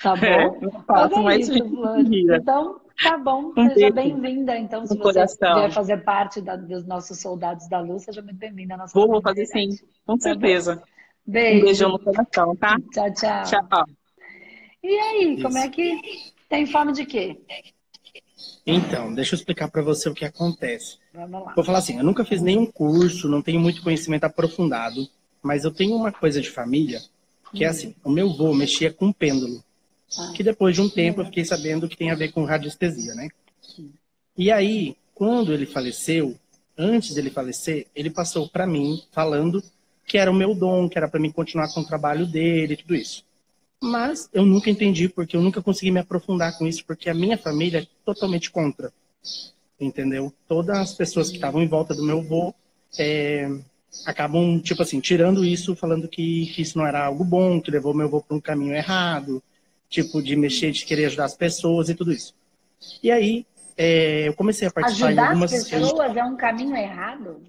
Tá 0.00 0.14
bom? 0.14 0.24
É, 0.24 0.82
faço, 0.86 1.28
é 1.28 1.36
isso, 1.36 1.52
Então, 1.52 2.80
Tá 3.02 3.18
bom, 3.18 3.52
seja 3.54 3.90
bem-vinda. 3.90 4.56
Então, 4.56 4.86
se 4.86 4.96
você 4.96 5.26
quiser 5.26 5.70
fazer 5.72 6.04
parte 6.04 6.40
da, 6.40 6.56
dos 6.56 6.86
nossos 6.86 7.18
soldados 7.18 7.68
da 7.68 7.80
luz, 7.80 8.04
seja 8.04 8.22
muito 8.22 8.36
bem-vinda 8.36 8.74
à 8.74 8.76
nossa 8.76 8.92
Vou, 8.94 9.08
vou 9.08 9.22
fazer 9.22 9.46
sim, 9.46 9.76
com 10.06 10.16
tá 10.16 10.22
certeza. 10.22 10.82
Beijo. 11.26 11.58
Um 11.58 11.64
beijão 11.64 11.88
no 11.90 11.98
coração, 11.98 12.56
tá? 12.56 12.76
Tchau, 12.92 13.12
tchau. 13.14 13.42
Tchau. 13.44 13.86
E 14.82 14.88
aí, 14.88 15.34
Isso. 15.34 15.42
como 15.42 15.58
é 15.58 15.68
que 15.68 16.00
tem 16.48 16.66
fome 16.66 16.92
de 16.92 17.06
quê? 17.06 17.40
Então, 18.66 19.12
deixa 19.14 19.34
eu 19.34 19.38
explicar 19.38 19.70
para 19.70 19.82
você 19.82 20.08
o 20.08 20.14
que 20.14 20.24
acontece. 20.24 20.98
Vamos 21.12 21.44
lá. 21.44 21.52
Vou 21.54 21.64
falar 21.64 21.78
assim, 21.78 21.98
eu 21.98 22.04
nunca 22.04 22.24
fiz 22.24 22.42
nenhum 22.42 22.66
curso, 22.66 23.28
não 23.28 23.42
tenho 23.42 23.60
muito 23.60 23.82
conhecimento 23.82 24.24
aprofundado, 24.24 25.06
mas 25.42 25.64
eu 25.64 25.72
tenho 25.72 25.96
uma 25.96 26.12
coisa 26.12 26.40
de 26.40 26.50
família 26.50 27.00
que 27.52 27.64
é 27.64 27.68
assim, 27.68 27.94
o 28.02 28.10
meu 28.10 28.30
avô 28.30 28.52
mexia 28.52 28.92
com 28.92 29.12
pêndulo 29.12 29.62
que 30.34 30.42
depois 30.42 30.74
de 30.74 30.80
um 30.80 30.88
tempo 30.88 31.20
eu 31.20 31.26
fiquei 31.26 31.44
sabendo 31.44 31.88
que 31.88 31.96
tem 31.96 32.10
a 32.10 32.14
ver 32.14 32.32
com 32.32 32.44
radiestesia, 32.44 33.14
né? 33.14 33.28
E 34.36 34.50
aí, 34.50 34.96
quando 35.14 35.52
ele 35.52 35.66
faleceu, 35.66 36.36
antes 36.76 37.14
dele 37.14 37.30
falecer, 37.30 37.86
ele 37.94 38.10
passou 38.10 38.48
para 38.48 38.66
mim 38.66 39.02
falando 39.12 39.62
que 40.06 40.18
era 40.18 40.30
o 40.30 40.34
meu 40.34 40.54
dom, 40.54 40.88
que 40.88 40.98
era 40.98 41.08
para 41.08 41.20
mim 41.20 41.30
continuar 41.30 41.72
com 41.72 41.80
o 41.80 41.86
trabalho 41.86 42.26
dele, 42.26 42.76
tudo 42.76 42.94
isso. 42.94 43.24
Mas 43.82 44.28
eu 44.32 44.44
nunca 44.44 44.70
entendi 44.70 45.08
porque 45.08 45.36
eu 45.36 45.42
nunca 45.42 45.62
consegui 45.62 45.90
me 45.90 46.00
aprofundar 46.00 46.56
com 46.58 46.66
isso, 46.66 46.84
porque 46.84 47.08
a 47.08 47.14
minha 47.14 47.38
família 47.38 47.80
é 47.80 47.86
totalmente 48.04 48.50
contra. 48.50 48.92
Entendeu? 49.80 50.32
Todas 50.46 50.78
as 50.78 50.94
pessoas 50.94 51.28
que 51.28 51.36
estavam 51.36 51.62
em 51.62 51.68
volta 51.68 51.94
do 51.94 52.04
meu 52.04 52.20
avô 52.20 52.54
é, 52.98 53.48
acabam, 54.06 54.60
tipo 54.60 54.82
assim, 54.82 55.00
tirando 55.00 55.44
isso, 55.44 55.74
falando 55.74 56.08
que, 56.08 56.46
que, 56.46 56.62
isso 56.62 56.78
não 56.78 56.86
era 56.86 57.04
algo 57.04 57.24
bom, 57.24 57.60
que 57.60 57.70
levou 57.70 57.94
meu 57.94 58.06
avô 58.06 58.20
para 58.20 58.36
um 58.36 58.40
caminho 58.40 58.74
errado, 58.74 59.42
tipo 59.88 60.22
de 60.22 60.36
mexer, 60.36 60.70
de 60.70 60.84
querer 60.84 61.06
ajudar 61.06 61.24
as 61.24 61.36
pessoas 61.36 61.88
e 61.88 61.94
tudo 61.94 62.12
isso. 62.12 62.34
E 63.02 63.10
aí 63.10 63.46
é, 63.76 64.28
eu 64.28 64.34
comecei 64.34 64.68
a 64.68 64.70
participar 64.70 65.06
ajudar 65.08 65.22
em 65.22 65.26
algumas... 65.28 65.52
as 65.52 65.68
pessoas 65.68 66.16
é 66.16 66.24
um 66.24 66.36
caminho 66.36 66.76
errado? 66.76 67.42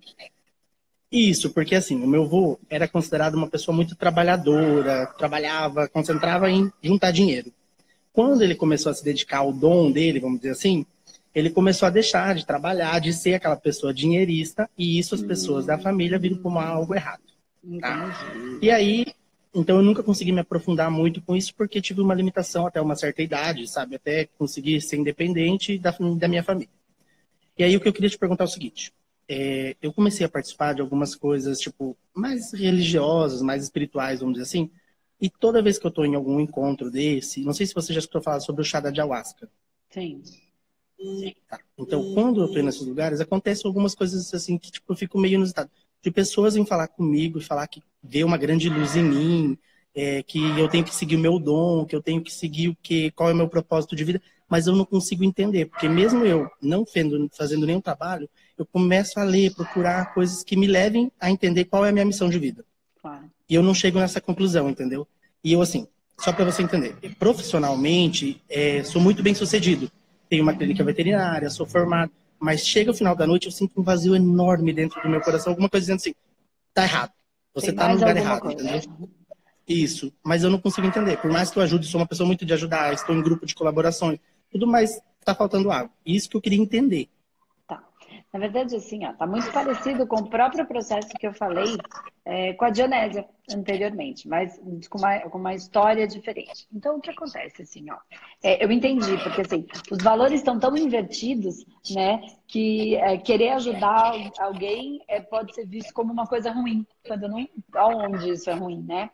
Isso, 1.12 1.52
porque 1.52 1.76
assim, 1.76 2.02
o 2.04 2.08
meu 2.08 2.24
avô 2.24 2.60
era 2.70 2.88
considerado 2.88 3.36
uma 3.36 3.48
pessoa 3.48 3.76
muito 3.76 3.96
trabalhadora, 3.96 5.08
trabalhava, 5.18 5.88
concentrava 5.88 6.50
em 6.50 6.72
juntar 6.82 7.12
dinheiro. 7.12 7.52
Quando 8.12 8.42
ele 8.42 8.56
começou 8.56 8.92
a 8.92 8.96
se 8.96 9.04
dedicar 9.04 9.40
ao 9.40 9.54
dom 9.54 9.92
dele, 9.92 10.20
vamos 10.20 10.40
dizer 10.40 10.52
assim, 10.52 10.86
ele 11.34 11.50
começou 11.50 11.86
a 11.86 11.92
deixar 11.92 12.34
de 12.34 12.46
trabalhar, 12.46 13.00
de 13.00 13.14
ser 13.14 13.36
aquela 13.36 13.58
pessoa 13.58 13.94
dinheirista, 13.94 14.70
e 14.78 14.98
isso 14.98 15.14
as 15.14 15.22
pessoas 15.22 15.66
da 15.66 15.78
família 15.78 16.18
viram 16.18 16.38
como 16.38 16.60
algo 16.60 16.96
errado. 16.96 17.22
Tá? 17.80 18.58
E 18.62 18.72
aí 18.72 19.06
então 19.56 19.78
eu 19.78 19.84
nunca 19.84 20.04
consegui 20.04 20.34
me 20.34 20.42
aprofundar 20.42 20.92
muito 20.92 21.22
com 21.22 21.36
isso 21.36 21.56
porque 21.56 21.82
tive 21.82 22.02
uma 22.02 22.14
limitação 22.14 22.68
até 22.68 22.82
uma 22.82 22.96
certa 22.96 23.22
idade, 23.22 23.68
sabe? 23.68 23.96
Até 23.96 24.26
conseguir 24.38 24.82
ser 24.82 24.98
independente 24.98 25.80
da, 25.80 25.96
da 26.18 26.28
minha 26.28 26.44
família. 26.44 26.70
E 27.58 27.64
aí 27.64 27.76
o 27.76 27.80
que 27.80 27.88
eu 27.88 27.94
queria 27.94 28.10
te 28.10 28.18
perguntar 28.18 28.44
é 28.44 28.48
o 28.48 28.50
seguinte: 28.50 28.94
é, 29.30 29.78
eu 29.82 29.94
comecei 29.94 30.26
a 30.26 30.30
participar 30.30 30.74
de 30.74 30.82
algumas 30.82 31.16
coisas, 31.16 31.60
tipo, 31.60 31.98
mais 32.14 32.54
religiosas, 32.54 33.42
mais 33.42 33.64
espirituais, 33.64 34.20
vamos 34.20 34.34
dizer 34.34 34.44
assim. 34.44 34.70
E 35.22 35.30
toda 35.30 35.62
vez 35.62 35.80
que 35.80 35.86
eu 35.86 35.90
estou 35.90 36.06
em 36.06 36.16
algum 36.16 36.40
encontro 36.42 36.92
desse, 36.92 37.42
não 37.42 37.54
sei 37.54 37.66
se 37.66 37.74
você 37.74 37.94
já 37.94 38.00
escutou 38.00 38.22
falar 38.22 38.42
sobre 38.42 38.62
o 38.62 38.66
chá 38.66 38.82
da 38.82 38.90
ayahuasca. 38.90 39.50
Sim. 39.90 40.22
Tá. 41.48 41.60
Então, 41.78 42.14
quando 42.14 42.42
eu 42.42 42.48
estou 42.48 42.62
nesses 42.62 42.86
lugares, 42.86 43.22
acontecem 43.22 43.68
algumas 43.68 43.96
coisas 43.96 44.34
assim 44.34 44.58
que, 44.58 44.72
tipo, 44.72 44.92
eu 44.92 44.98
fico 44.98 45.18
meio 45.18 45.36
inusitado 45.36 45.72
de 46.06 46.12
pessoas 46.12 46.54
vêm 46.54 46.64
falar 46.64 46.88
comigo 46.88 47.40
e 47.40 47.44
falar 47.44 47.68
que 47.68 47.82
vê 48.08 48.24
uma 48.24 48.38
grande 48.38 48.70
luz 48.70 48.96
em 48.96 49.04
mim, 49.04 49.58
é, 49.96 50.22
que 50.24 50.40
eu 50.60 50.68
tenho 50.68 50.84
que 50.84 50.94
seguir 50.94 51.16
o 51.16 51.20
meu 51.20 51.40
dom, 51.40 51.86
que 51.86 51.96
eu 51.96 52.02
tenho 52.02 52.22
que 52.22 52.32
seguir 52.32 52.70
o 52.70 52.78
que, 52.82 53.12
qual 53.12 53.30
é 53.30 53.34
o 53.34 53.36
meu 53.36 53.48
propósito 53.48 53.96
de 53.96 54.04
vida, 54.04 54.22
mas 54.48 54.68
eu 54.68 54.76
não 54.76 54.86
consigo 54.86 55.24
entender, 55.24 55.66
porque 55.66 55.88
mesmo 55.88 56.24
eu 56.26 56.50
não 56.62 56.86
fendo, 56.86 57.30
fazendo 57.36 57.66
nenhum 57.66 57.82
trabalho, 57.82 58.30
eu 58.58 58.66
começo 58.66 59.20
a 59.20 59.24
ler, 59.24 59.54
procurar 59.54 60.14
coisas 60.14 60.44
que 60.44 60.56
me 60.56 60.68
levem 60.68 61.12
a 61.20 61.32
entender 61.32 61.66
qual 61.66 61.86
é 61.86 61.90
a 61.90 61.92
minha 61.92 62.06
missão 62.06 62.30
de 62.30 62.38
vida. 62.38 62.64
Claro. 63.02 63.24
E 63.50 63.56
eu 63.56 63.64
não 63.64 63.74
chego 63.74 64.00
nessa 64.00 64.22
conclusão, 64.22 64.70
entendeu? 64.70 65.08
E 65.44 65.54
eu, 65.54 65.62
assim, 65.62 65.88
só 66.18 66.32
para 66.32 66.46
você 66.46 66.62
entender, 66.62 66.96
profissionalmente, 67.18 68.42
é, 68.50 68.84
sou 68.84 69.02
muito 69.02 69.24
bem 69.24 69.34
sucedido. 69.34 69.92
tenho 70.30 70.44
uma 70.44 70.54
clínica 70.54 70.84
veterinária, 70.84 71.50
sou 71.50 71.66
formado, 71.66 72.12
mas 72.40 72.66
chega 72.66 72.92
o 72.92 72.94
final 72.94 73.16
da 73.16 73.26
noite 73.26 73.46
eu 73.46 73.52
sinto 73.52 73.80
um 73.80 73.84
vazio 73.84 74.16
enorme 74.16 74.74
dentro 74.74 75.02
do 75.02 75.10
meu 75.10 75.22
coração, 75.22 75.52
alguma 75.52 75.70
coisa 75.70 75.84
dizendo 75.84 75.98
assim, 75.98 76.16
tá 76.74 76.84
errado, 76.84 77.12
você 77.56 77.68
Tem 77.68 77.76
tá 77.76 77.88
no 77.88 77.96
lugar 77.96 78.18
errado, 78.18 78.52
entendeu? 78.52 78.82
Isso, 79.68 80.14
mas 80.22 80.44
eu 80.44 80.50
não 80.52 80.60
consigo 80.60 80.86
entender. 80.86 81.18
Por 81.18 81.32
mais 81.32 81.50
que 81.50 81.58
eu 81.58 81.64
ajude, 81.64 81.88
sou 81.88 82.00
uma 82.00 82.06
pessoa 82.06 82.28
muito 82.28 82.46
de 82.46 82.54
ajudar, 82.54 82.94
estou 82.94 83.16
em 83.16 83.22
grupo 83.24 83.46
de 83.46 83.56
colaborações, 83.56 84.20
tudo 84.52 84.68
mais 84.68 85.02
está 85.20 85.34
faltando 85.34 85.72
água. 85.72 85.90
Isso 86.06 86.30
que 86.30 86.38
eu 86.38 86.42
queria 86.42 86.60
entender. 86.60 87.10
Na 88.36 88.40
verdade, 88.40 88.76
assim, 88.76 89.06
ó, 89.06 89.14
tá 89.14 89.26
muito 89.26 89.50
parecido 89.50 90.06
com 90.06 90.18
o 90.18 90.30
próprio 90.30 90.66
processo 90.66 91.08
que 91.18 91.26
eu 91.26 91.34
falei 91.34 91.78
é, 92.26 92.52
com 92.52 92.66
a 92.66 92.70
Dionésia 92.70 93.26
anteriormente, 93.50 94.28
mas 94.28 94.60
com 94.90 94.98
uma, 94.98 95.20
com 95.22 95.38
uma 95.38 95.54
história 95.54 96.06
diferente. 96.06 96.68
Então, 96.70 96.98
o 96.98 97.00
que 97.00 97.12
acontece, 97.12 97.62
assim, 97.62 97.90
ó? 97.90 97.96
É, 98.44 98.62
eu 98.62 98.70
entendi, 98.70 99.18
porque 99.24 99.40
assim, 99.40 99.66
os 99.90 100.04
valores 100.04 100.42
estão 100.42 100.60
tão 100.60 100.76
invertidos, 100.76 101.66
né, 101.92 102.20
que 102.46 102.98
é, 102.98 103.18
querer 103.18 103.52
ajudar 103.52 104.12
alguém 104.38 105.02
é, 105.08 105.22
pode 105.22 105.56
ser 105.56 105.66
visto 105.66 105.94
como 105.94 106.12
uma 106.12 106.28
coisa 106.28 106.52
ruim, 106.52 106.86
quando 107.08 107.30
não. 107.30 107.48
Onde 108.04 108.32
isso 108.32 108.50
é 108.50 108.54
ruim, 108.54 108.84
né? 108.86 109.12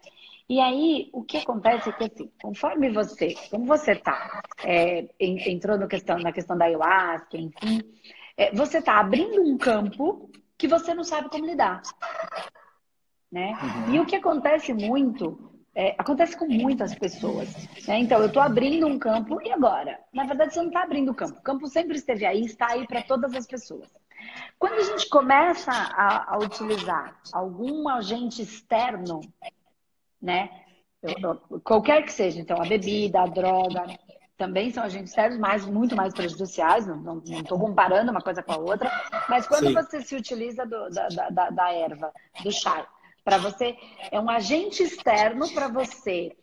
E 0.49 0.59
aí, 0.59 1.09
o 1.13 1.23
que 1.23 1.37
acontece 1.37 1.89
é 1.89 1.91
que, 1.91 2.05
assim, 2.05 2.31
conforme 2.41 2.89
você, 2.89 3.35
como 3.51 3.65
você 3.65 3.95
tá, 3.95 4.41
é, 4.65 5.07
entrou 5.19 5.77
no 5.77 5.87
questão, 5.87 6.17
na 6.17 6.31
questão 6.31 6.57
da 6.57 6.65
ayahuasca, 6.65 7.37
enfim, 7.37 7.81
é, 8.41 8.51
você 8.55 8.79
está 8.79 8.99
abrindo 8.99 9.39
um 9.39 9.55
campo 9.55 10.31
que 10.57 10.67
você 10.67 10.95
não 10.95 11.03
sabe 11.03 11.29
como 11.29 11.45
lidar. 11.45 11.83
Né? 13.31 13.53
Uhum. 13.61 13.93
E 13.93 13.99
o 13.99 14.05
que 14.05 14.15
acontece 14.15 14.73
muito, 14.73 15.51
é, 15.75 15.93
acontece 15.95 16.35
com 16.35 16.47
muitas 16.47 16.95
pessoas. 16.95 17.55
Né? 17.87 17.99
Então, 17.99 18.19
eu 18.19 18.25
estou 18.25 18.41
abrindo 18.41 18.87
um 18.87 18.97
campo 18.97 19.39
e 19.43 19.51
agora? 19.51 19.99
Na 20.11 20.23
verdade, 20.23 20.55
você 20.55 20.59
não 20.59 20.69
está 20.69 20.81
abrindo 20.81 21.11
o 21.11 21.15
campo. 21.15 21.37
O 21.37 21.43
campo 21.43 21.67
sempre 21.67 21.95
esteve 21.95 22.25
aí, 22.25 22.41
está 22.41 22.71
aí 22.71 22.87
para 22.87 23.03
todas 23.03 23.35
as 23.35 23.45
pessoas. 23.45 23.87
Quando 24.57 24.73
a 24.73 24.83
gente 24.83 25.07
começa 25.07 25.71
a, 25.71 26.33
a 26.33 26.39
utilizar 26.39 27.21
algum 27.31 27.87
agente 27.87 28.41
externo, 28.41 29.21
né? 30.19 30.49
qualquer 31.63 32.03
que 32.03 32.11
seja, 32.11 32.39
então 32.39 32.59
a 32.59 32.67
bebida, 32.67 33.21
a 33.21 33.27
droga, 33.27 33.85
também 34.41 34.71
são 34.71 34.83
agentes 34.83 35.13
sérios, 35.13 35.37
mas 35.37 35.67
muito 35.67 35.95
mais 35.95 36.15
prejudiciais, 36.15 36.87
não 36.87 37.21
estou 37.23 37.59
comparando 37.59 38.09
uma 38.09 38.21
coisa 38.21 38.41
com 38.41 38.53
a 38.53 38.57
outra, 38.57 38.89
mas 39.29 39.45
quando 39.45 39.67
Sim. 39.67 39.73
você 39.75 40.01
se 40.01 40.15
utiliza 40.15 40.65
do, 40.65 40.89
da, 40.89 41.07
da, 41.29 41.49
da 41.51 41.71
erva, 41.71 42.11
do 42.43 42.51
chá, 42.51 42.87
para 43.23 43.37
você, 43.37 43.77
é 44.09 44.19
um 44.19 44.27
agente 44.27 44.81
externo 44.81 45.47
para 45.53 45.67
você 45.67 46.35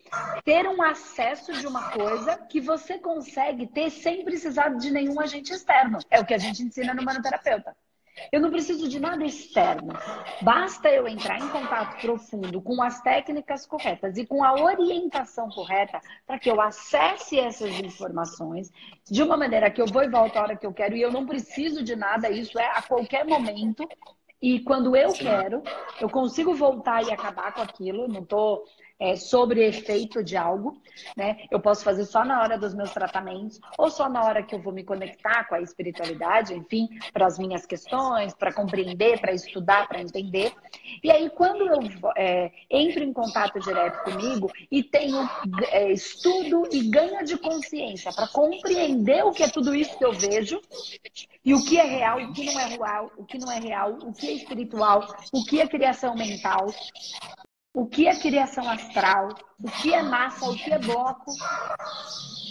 ter 0.45 0.65
um 0.69 0.81
acesso 0.81 1.53
de 1.55 1.67
uma 1.67 1.91
coisa 1.91 2.37
que 2.37 2.61
você 2.61 2.99
consegue 2.99 3.67
ter 3.67 3.91
sem 3.91 4.25
precisar 4.25 4.69
de 4.77 4.93
nenhum 4.93 5.19
agente 5.21 5.53
externo. 5.53 5.99
É 6.09 6.21
o 6.21 6.25
que 6.25 6.35
a 6.35 6.39
gente 6.39 6.63
ensina 6.63 6.95
no 6.95 7.03
manoterapeuta. 7.03 7.75
Eu 8.33 8.41
não 8.41 8.51
preciso 8.51 8.89
de 8.89 8.99
nada 9.01 9.25
externo. 9.25 9.93
Basta 10.43 10.89
eu 10.89 11.07
entrar 11.07 11.39
em 11.39 11.49
contato 11.49 12.01
profundo 12.01 12.61
com 12.61 12.83
as 12.83 13.01
técnicas 13.01 13.67
corretas 13.67 14.17
e 14.17 14.27
com 14.27 14.45
a 14.45 14.55
orientação 14.55 15.49
correta 15.49 16.01
para 16.27 16.39
que 16.39 16.51
eu 16.51 16.61
acesse 16.61 17.39
essas 17.39 17.79
informações 17.81 18.71
de 19.05 19.23
uma 19.23 19.37
maneira 19.37 19.71
que 19.71 19.81
eu 19.81 19.87
vou 19.87 20.03
e 20.03 20.09
volto 20.09 20.37
a 20.37 20.43
hora 20.43 20.57
que 20.57 20.67
eu 20.67 20.73
quero 20.73 20.97
e 20.97 21.03
eu 21.03 21.13
não 21.13 21.27
preciso 21.27 21.83
de 21.83 21.97
nada. 21.97 22.31
Isso 22.31 22.59
é 22.59 22.67
a 22.67 22.83
qualquer 22.83 23.25
momento. 23.25 23.89
E 24.41 24.61
quando 24.61 24.95
eu 24.95 25.13
quero, 25.13 25.63
eu 26.01 26.09
consigo 26.09 26.55
voltar 26.55 27.03
e 27.03 27.11
acabar 27.11 27.53
com 27.53 27.61
aquilo. 27.61 28.07
Não 28.07 28.23
estou 28.23 28.65
é, 28.99 29.15
sobre 29.17 29.65
efeito 29.65 30.23
de 30.25 30.37
algo, 30.37 30.81
né? 31.17 31.39
Eu 31.51 31.61
posso 31.61 31.85
fazer 31.85 32.05
só 32.05 32.25
na 32.25 32.43
hora 32.43 32.59
dos 32.59 32.75
meus 32.75 32.91
tratamentos, 32.91 33.61
ou 33.79 33.91
só 33.91 34.09
na 34.09 34.25
hora 34.25 34.43
que 34.43 34.55
eu 34.55 34.61
vou 34.61 34.73
me 34.73 34.83
conectar 34.83 35.45
com 35.45 35.55
a 35.55 35.61
espiritualidade, 35.61 36.55
enfim, 36.55 36.89
para 37.13 37.27
as 37.27 37.39
minhas 37.39 37.65
questões, 37.65 38.35
para 38.35 38.53
compreender, 38.53 39.21
para 39.21 39.33
estudar, 39.33 39.87
para 39.87 40.01
entender. 40.01 40.53
E 41.03 41.11
aí, 41.11 41.31
quando 41.31 41.67
eu 41.67 41.81
é, 42.17 42.51
entro 42.71 43.05
em 43.05 43.13
contato 43.13 43.61
direto 43.61 44.03
comigo 44.03 44.51
e 44.71 44.83
tenho 44.83 45.29
é, 45.71 45.93
estudo 45.93 46.69
e 46.73 46.91
ganho 46.91 47.25
de 47.25 47.39
consciência 47.39 48.13
para 48.13 48.27
compreender 48.29 49.25
o 49.25 49.33
que 49.33 49.45
é 49.45 49.49
tudo 49.49 49.75
isso 49.75 49.97
que 49.97 50.05
eu 50.05 50.13
vejo 50.13 50.61
e 51.45 51.55
o 51.55 51.65
que 51.65 51.79
é 51.79 51.85
real, 51.85 52.19
o 52.19 52.33
que 52.33 52.45
não 52.45 52.61
é 52.61 52.67
real, 52.67 53.13
o 53.17 53.25
que 53.25 53.39
não 53.39 53.53
é 53.53 53.61
real, 53.61 53.93
o 54.03 54.13
que 54.13 54.27
é 54.27 54.33
espiritual, 54.33 55.07
o 55.33 55.45
que 55.45 55.61
é 55.61 55.69
criação 55.69 56.15
mental, 56.15 56.67
o 57.73 57.87
que 57.87 58.07
é 58.07 58.19
criação 58.19 58.69
astral, 58.69 59.29
o 59.63 59.71
que 59.71 59.93
é 59.93 60.03
massa, 60.03 60.45
o 60.47 60.57
que 60.57 60.73
é 60.73 60.79
bloco. 60.79 61.33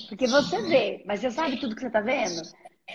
Porque 0.07 0.27
você 0.27 0.61
vê, 0.63 1.03
mas 1.05 1.19
você 1.19 1.31
sabe 1.31 1.59
tudo 1.59 1.75
que 1.75 1.81
você 1.81 1.87
está 1.87 2.01
vendo? 2.01 2.41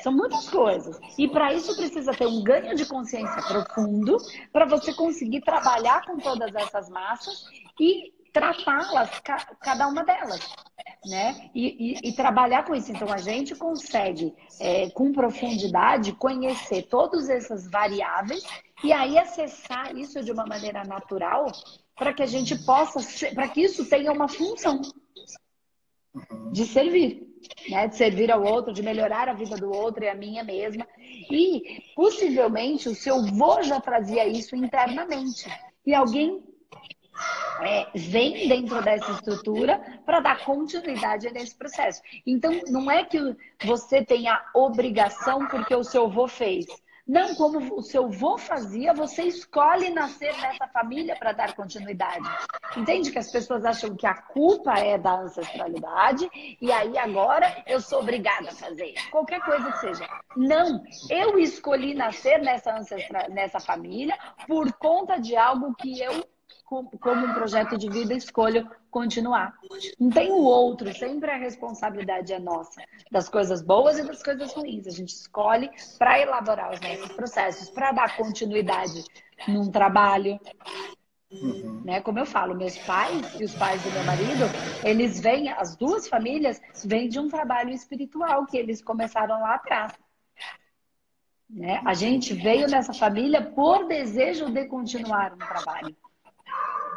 São 0.00 0.12
muitas 0.12 0.48
coisas. 0.48 0.98
E 1.18 1.28
para 1.28 1.52
isso 1.52 1.76
precisa 1.76 2.12
ter 2.12 2.26
um 2.26 2.42
ganho 2.42 2.74
de 2.74 2.86
consciência 2.86 3.42
profundo 3.42 4.16
para 4.50 4.64
você 4.64 4.94
conseguir 4.94 5.42
trabalhar 5.42 6.06
com 6.06 6.16
todas 6.16 6.54
essas 6.54 6.88
massas 6.88 7.44
e 7.78 8.12
tratá-las, 8.32 9.10
cada 9.60 9.86
uma 9.86 10.02
delas. 10.02 10.40
Né? 11.04 11.50
E, 11.54 11.94
e, 11.94 12.08
e, 12.08 12.12
trabalhar 12.14 12.64
com 12.64 12.74
isso. 12.74 12.92
Então, 12.92 13.12
a 13.12 13.18
gente 13.18 13.56
consegue, 13.56 14.32
é, 14.60 14.88
com 14.90 15.12
profundidade, 15.12 16.12
conhecer 16.12 16.82
todas 16.84 17.28
essas 17.28 17.68
variáveis 17.68 18.44
e 18.84 18.92
aí 18.92 19.18
acessar 19.18 19.96
isso 19.96 20.22
de 20.22 20.30
uma 20.30 20.46
maneira 20.46 20.84
natural 20.84 21.46
para 21.96 22.12
que 22.12 22.22
a 22.22 22.26
gente 22.26 22.56
possa, 22.64 23.00
para 23.34 23.48
que 23.48 23.62
isso 23.62 23.88
tenha 23.88 24.12
uma 24.12 24.28
função 24.28 24.80
de 26.50 26.66
servir, 26.66 27.26
né? 27.68 27.88
De 27.88 27.96
servir 27.96 28.30
ao 28.30 28.42
outro, 28.42 28.72
de 28.72 28.82
melhorar 28.82 29.28
a 29.28 29.34
vida 29.34 29.56
do 29.56 29.70
outro 29.72 30.04
e 30.04 30.08
a 30.08 30.14
minha 30.14 30.44
mesma. 30.44 30.86
E 31.30 31.82
possivelmente 31.94 32.88
o 32.88 32.94
seu 32.94 33.24
vô 33.26 33.62
já 33.62 33.80
trazia 33.80 34.26
isso 34.26 34.54
internamente. 34.54 35.50
E 35.84 35.94
alguém 35.94 36.42
é, 37.60 37.86
vem 37.94 38.48
dentro 38.48 38.82
dessa 38.82 39.10
estrutura 39.12 39.78
para 40.04 40.20
dar 40.20 40.44
continuidade 40.44 41.30
nesse 41.30 41.56
processo. 41.56 42.02
Então, 42.26 42.60
não 42.68 42.90
é 42.90 43.04
que 43.04 43.18
você 43.64 44.04
tenha 44.04 44.42
obrigação 44.54 45.46
porque 45.48 45.74
o 45.74 45.84
seu 45.84 46.08
vô 46.08 46.26
fez. 46.26 46.66
Não 47.12 47.34
como 47.34 47.58
o 47.76 47.82
seu 47.82 48.08
vô 48.08 48.38
fazia, 48.38 48.94
você 48.94 49.24
escolhe 49.24 49.90
nascer 49.90 50.34
nessa 50.40 50.66
família 50.68 51.14
para 51.14 51.32
dar 51.32 51.54
continuidade. 51.54 52.26
Entende 52.74 53.10
que 53.10 53.18
as 53.18 53.30
pessoas 53.30 53.66
acham 53.66 53.94
que 53.94 54.06
a 54.06 54.14
culpa 54.14 54.78
é 54.78 54.96
da 54.96 55.20
ancestralidade 55.20 56.26
e 56.58 56.72
aí 56.72 56.96
agora 56.96 57.62
eu 57.66 57.82
sou 57.82 58.00
obrigada 58.00 58.48
a 58.48 58.54
fazer 58.54 58.94
qualquer 59.10 59.42
coisa 59.42 59.70
que 59.72 59.78
seja. 59.80 60.08
Não, 60.34 60.82
eu 61.10 61.38
escolhi 61.38 61.92
nascer 61.92 62.40
nessa 62.40 62.74
ancestra... 62.74 63.28
nessa 63.28 63.60
família 63.60 64.18
por 64.46 64.72
conta 64.72 65.18
de 65.18 65.36
algo 65.36 65.74
que 65.74 66.00
eu 66.00 66.24
como 67.00 67.26
um 67.26 67.34
projeto 67.34 67.76
de 67.76 67.88
vida, 67.88 68.14
escolho 68.14 68.68
continuar. 68.90 69.54
Não 70.00 70.10
tem 70.10 70.30
o 70.32 70.42
outro, 70.42 70.92
sempre 70.94 71.30
a 71.30 71.36
responsabilidade 71.36 72.32
é 72.32 72.38
nossa, 72.38 72.82
das 73.10 73.28
coisas 73.28 73.62
boas 73.62 73.98
e 73.98 74.04
das 74.04 74.22
coisas 74.22 74.52
ruins. 74.52 74.86
A 74.86 74.90
gente 74.90 75.14
escolhe 75.14 75.70
para 75.98 76.18
elaborar 76.18 76.72
os 76.72 76.80
nossos 76.80 77.12
processos, 77.12 77.70
para 77.70 77.92
dar 77.92 78.16
continuidade 78.16 79.04
num 79.46 79.70
trabalho. 79.70 80.40
Uhum. 81.30 81.82
Né? 81.84 82.00
Como 82.00 82.18
eu 82.18 82.26
falo, 82.26 82.54
meus 82.54 82.76
pais 82.78 83.40
e 83.40 83.44
os 83.44 83.54
pais 83.54 83.82
do 83.82 83.90
meu 83.90 84.04
marido, 84.04 84.44
eles 84.84 85.20
vêm, 85.20 85.50
as 85.50 85.76
duas 85.76 86.08
famílias 86.08 86.60
vêm 86.84 87.08
de 87.08 87.18
um 87.18 87.28
trabalho 87.28 87.70
espiritual 87.70 88.46
que 88.46 88.56
eles 88.56 88.82
começaram 88.82 89.40
lá 89.40 89.54
atrás. 89.54 89.92
Né? 91.48 91.82
A 91.84 91.92
gente 91.92 92.32
veio 92.32 92.66
nessa 92.66 92.94
família 92.94 93.42
por 93.42 93.86
desejo 93.86 94.50
de 94.50 94.64
continuar 94.66 95.34
um 95.34 95.38
trabalho. 95.38 95.96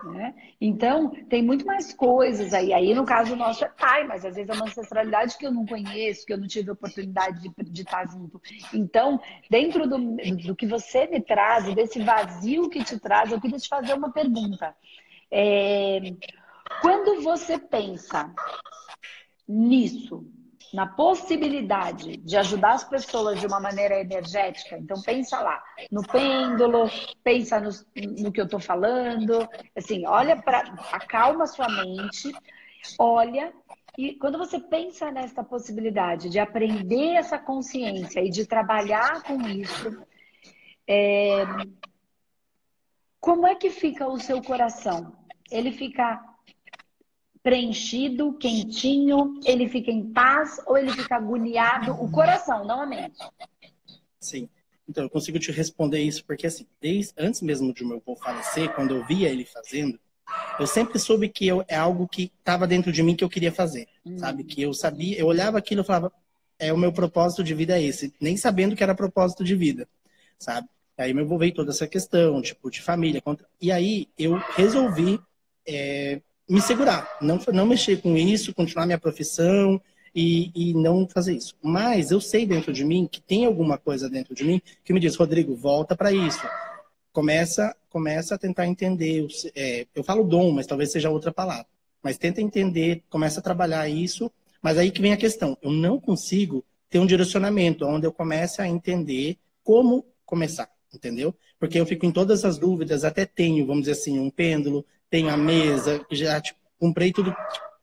Né? 0.06 0.36
Então, 0.62 1.10
tem 1.28 1.42
muito 1.42 1.66
mais 1.66 1.94
coisas 1.94 2.54
aí. 2.54 2.72
Aí, 2.72 2.94
no 2.94 3.06
caso 3.06 3.36
nosso, 3.36 3.66
é 3.66 3.70
pai, 3.70 4.06
mas 4.06 4.24
às 4.24 4.36
vezes 4.36 4.50
é 4.50 4.54
uma 4.54 4.66
ancestralidade 4.66 5.38
que 5.38 5.46
eu 5.46 5.52
não 5.52 5.66
conheço, 5.66 6.26
que 6.26 6.34
eu 6.34 6.38
não 6.38 6.48
tive 6.48 6.70
oportunidade 6.72 7.42
de, 7.42 7.72
de 7.72 7.82
estar 7.82 8.08
junto. 8.08 8.40
Então, 8.74 9.20
dentro 9.50 9.88
do, 9.88 9.98
do 10.48 10.56
que 10.56 10.68
você 10.68 11.08
me 11.08 11.20
traz, 11.20 11.74
desse 11.74 12.02
vazio 12.04 12.70
que 12.70 12.84
te 12.84 13.00
traz, 13.00 13.32
eu 13.32 13.42
queria 13.42 13.58
te 13.58 13.68
fazer 13.68 13.94
uma 13.94 14.12
pergunta. 14.12 14.76
É, 15.32 16.00
quando 16.82 17.22
você 17.22 17.58
pensa 17.58 18.32
nisso, 19.48 20.26
na 20.74 20.88
possibilidade 20.88 22.18
de 22.18 22.38
ajudar 22.38 22.74
as 22.74 22.84
pessoas 22.84 23.40
de 23.40 23.48
uma 23.48 23.60
maneira 23.60 24.00
energética, 24.00 24.78
então 24.78 25.02
pensa 25.02 25.40
lá 25.40 25.62
no 25.92 26.06
pêndulo, 26.06 26.90
pensa 27.24 27.60
no, 27.60 27.70
no 28.22 28.32
que 28.32 28.42
eu 28.42 28.46
estou 28.46 28.60
falando, 28.60 29.48
assim, 29.76 30.06
olha 30.06 30.36
para 30.36 30.60
acalma 30.92 31.48
sua 31.48 31.68
mente, 31.70 32.34
olha 33.00 33.54
e 33.98 34.14
quando 34.16 34.38
você 34.38 34.60
pensa 34.60 35.10
nessa 35.12 35.44
possibilidade 35.44 36.30
de 36.30 36.38
aprender 36.38 37.16
essa 37.16 37.40
consciência 37.40 38.20
e 38.20 38.30
de 38.30 38.46
trabalhar 38.46 39.24
com 39.24 39.40
isso, 39.48 40.06
é... 40.86 41.44
como 43.20 43.48
é 43.48 43.56
que 43.56 43.70
fica 43.70 44.06
o 44.08 44.20
seu 44.20 44.42
coração? 44.42 45.16
Ele 45.50 45.72
fica 45.72 46.22
preenchido, 47.46 48.34
quentinho, 48.40 49.40
ele 49.46 49.70
fica 49.70 49.92
em 49.92 50.12
paz 50.12 50.60
ou 50.66 50.76
ele 50.76 50.92
fica 50.92 51.16
agoniado? 51.16 51.92
O 51.92 52.10
coração, 52.10 52.66
não 52.66 52.82
a 52.82 52.88
mente. 52.88 53.20
Sim. 54.20 54.50
Então, 54.90 55.04
eu 55.04 55.10
consigo 55.12 55.38
te 55.38 55.52
responder 55.52 56.00
isso 56.00 56.26
porque, 56.26 56.48
assim, 56.48 56.66
desde 56.82 57.14
antes 57.16 57.44
mesmo 57.44 57.72
de 57.72 57.86
meu 57.86 57.98
avô 57.98 58.16
falecer, 58.16 58.74
quando 58.74 58.96
eu 58.96 59.06
via 59.06 59.30
ele 59.30 59.46
fazendo, 59.46 60.00
eu 60.60 60.66
sempre 60.66 60.98
soube 60.98 61.30
que 61.30 61.46
eu, 61.46 61.64
é 61.68 61.76
algo 61.76 62.08
que 62.08 62.32
estava 62.40 62.66
dentro 62.66 62.92
de 62.92 63.04
mim 63.04 63.16
que 63.16 63.24
eu 63.24 63.30
queria 63.30 63.52
fazer, 63.52 63.88
hum. 64.04 64.18
sabe? 64.18 64.44
Que 64.44 64.64
eu 64.64 64.74
sabia, 64.74 65.16
eu 65.16 65.28
olhava 65.28 65.60
aquilo 65.60 65.82
e 65.82 65.86
falava, 65.86 66.12
é 66.58 66.74
o 66.74 66.78
meu 66.78 66.92
propósito 66.92 67.44
de 67.44 67.54
vida 67.54 67.78
é 67.78 67.84
esse, 67.84 68.12
nem 68.20 68.36
sabendo 68.36 68.76
que 68.76 68.82
era 68.82 68.96
propósito 68.96 69.44
de 69.44 69.56
vida, 69.56 69.88
sabe? 70.40 70.68
Aí 70.98 71.14
me 71.14 71.22
envolvi 71.22 71.52
toda 71.52 71.70
essa 71.70 71.86
questão, 71.88 72.42
tipo, 72.42 72.72
de 72.72 72.82
família. 72.82 73.22
Contra... 73.22 73.46
E 73.62 73.72
aí 73.72 74.08
eu 74.18 74.36
resolvi 74.56 75.20
é, 75.68 76.22
me 76.48 76.62
segurar, 76.62 77.18
não, 77.22 77.40
não 77.54 77.66
mexer 77.66 78.02
com 78.02 78.16
isso, 78.16 78.54
continuar 78.54 78.86
minha 78.86 79.00
profissão 79.00 79.82
e, 80.14 80.52
e 80.56 80.74
não 80.74 81.08
fazer 81.08 81.36
isso. 81.36 81.56
Mas 81.62 82.12
eu 82.12 82.22
sei 82.22 82.46
dentro 82.46 82.72
de 82.72 82.86
mim 82.86 83.08
que 83.12 83.22
tem 83.22 83.46
alguma 83.46 83.78
coisa 83.78 84.10
dentro 84.10 84.36
de 84.36 84.44
mim 84.44 84.62
que 84.84 84.94
me 84.94 85.00
diz, 85.00 85.16
Rodrigo, 85.16 85.56
volta 85.56 85.96
para 85.96 86.12
isso. 86.12 86.42
Começa, 87.12 87.76
começa 87.90 88.36
a 88.36 88.38
tentar 88.38 88.68
entender. 88.68 89.28
É, 89.56 89.88
eu 89.96 90.04
falo 90.04 90.24
dom, 90.24 90.52
mas 90.52 90.68
talvez 90.68 90.92
seja 90.92 91.10
outra 91.10 91.34
palavra. 91.34 91.68
Mas 92.04 92.18
tenta 92.18 92.42
entender, 92.42 93.04
começa 93.10 93.40
a 93.40 93.44
trabalhar 93.44 93.90
isso. 93.90 94.32
Mas 94.62 94.78
aí 94.78 94.92
que 94.92 95.02
vem 95.02 95.14
a 95.14 95.18
questão. 95.18 95.58
Eu 95.62 95.72
não 95.72 96.00
consigo 96.00 96.64
ter 96.90 97.00
um 97.00 97.06
direcionamento 97.06 97.86
onde 97.86 98.06
eu 98.06 98.12
comece 98.12 98.62
a 98.62 98.68
entender 98.68 99.38
como 99.64 100.06
começar 100.26 100.70
entendeu? 100.96 101.36
Porque 101.60 101.80
eu 101.80 101.86
fico 101.86 102.06
em 102.06 102.12
todas 102.12 102.46
as 102.46 102.58
dúvidas, 102.58 103.04
até 103.04 103.26
tenho, 103.26 103.66
vamos 103.66 103.82
dizer 103.82 103.94
assim, 103.94 104.18
um 104.20 104.30
pêndulo, 104.30 104.86
tenho 105.16 105.30
a 105.30 105.38
mesa, 105.38 106.06
já 106.12 106.42
tipo, 106.42 106.60
comprei 106.78 107.14
tudo 107.14 107.34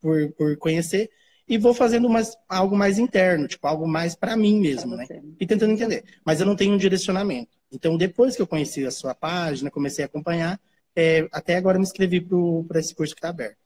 por, 0.02 0.30
por 0.32 0.54
conhecer 0.58 1.10
e 1.48 1.56
vou 1.56 1.72
fazendo 1.72 2.06
mais, 2.06 2.36
algo 2.46 2.76
mais 2.76 2.98
interno, 2.98 3.48
tipo, 3.48 3.66
algo 3.66 3.88
mais 3.88 4.14
para 4.14 4.36
mim 4.36 4.60
mesmo, 4.60 4.94
né? 4.94 5.06
E 5.40 5.46
tentando 5.46 5.72
entender. 5.72 6.04
Mas 6.26 6.40
eu 6.40 6.46
não 6.46 6.54
tenho 6.54 6.74
um 6.74 6.76
direcionamento. 6.76 7.56
Então, 7.72 7.96
depois 7.96 8.36
que 8.36 8.42
eu 8.42 8.46
conheci 8.46 8.84
a 8.84 8.90
sua 8.90 9.14
página, 9.14 9.70
comecei 9.70 10.04
a 10.04 10.06
acompanhar, 10.06 10.60
é, 10.94 11.26
até 11.32 11.56
agora 11.56 11.78
me 11.78 11.84
inscrevi 11.84 12.20
para 12.68 12.78
esse 12.78 12.94
curso 12.94 13.14
que 13.14 13.18
está 13.18 13.30
aberto, 13.30 13.56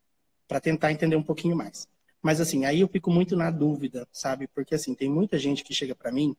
para 0.47 0.61
tentar 0.61 0.93
entender 0.93 1.17
um 1.17 1.23
pouquinho 1.23 1.57
mais. 1.57 1.89
Mas, 2.23 2.41
assim, 2.41 2.65
aí 2.67 2.83
eu 2.83 2.89
fico 2.89 3.11
muito 3.11 3.35
na 3.35 3.51
dúvida, 3.51 4.07
sabe? 4.13 4.47
Porque, 4.47 4.77
assim, 4.77 4.95
tem 4.95 5.11
muita 5.11 5.41
gente 5.41 5.65
que 5.65 5.75
chega 5.75 5.95
para 5.95 6.13
mim, 6.13 6.37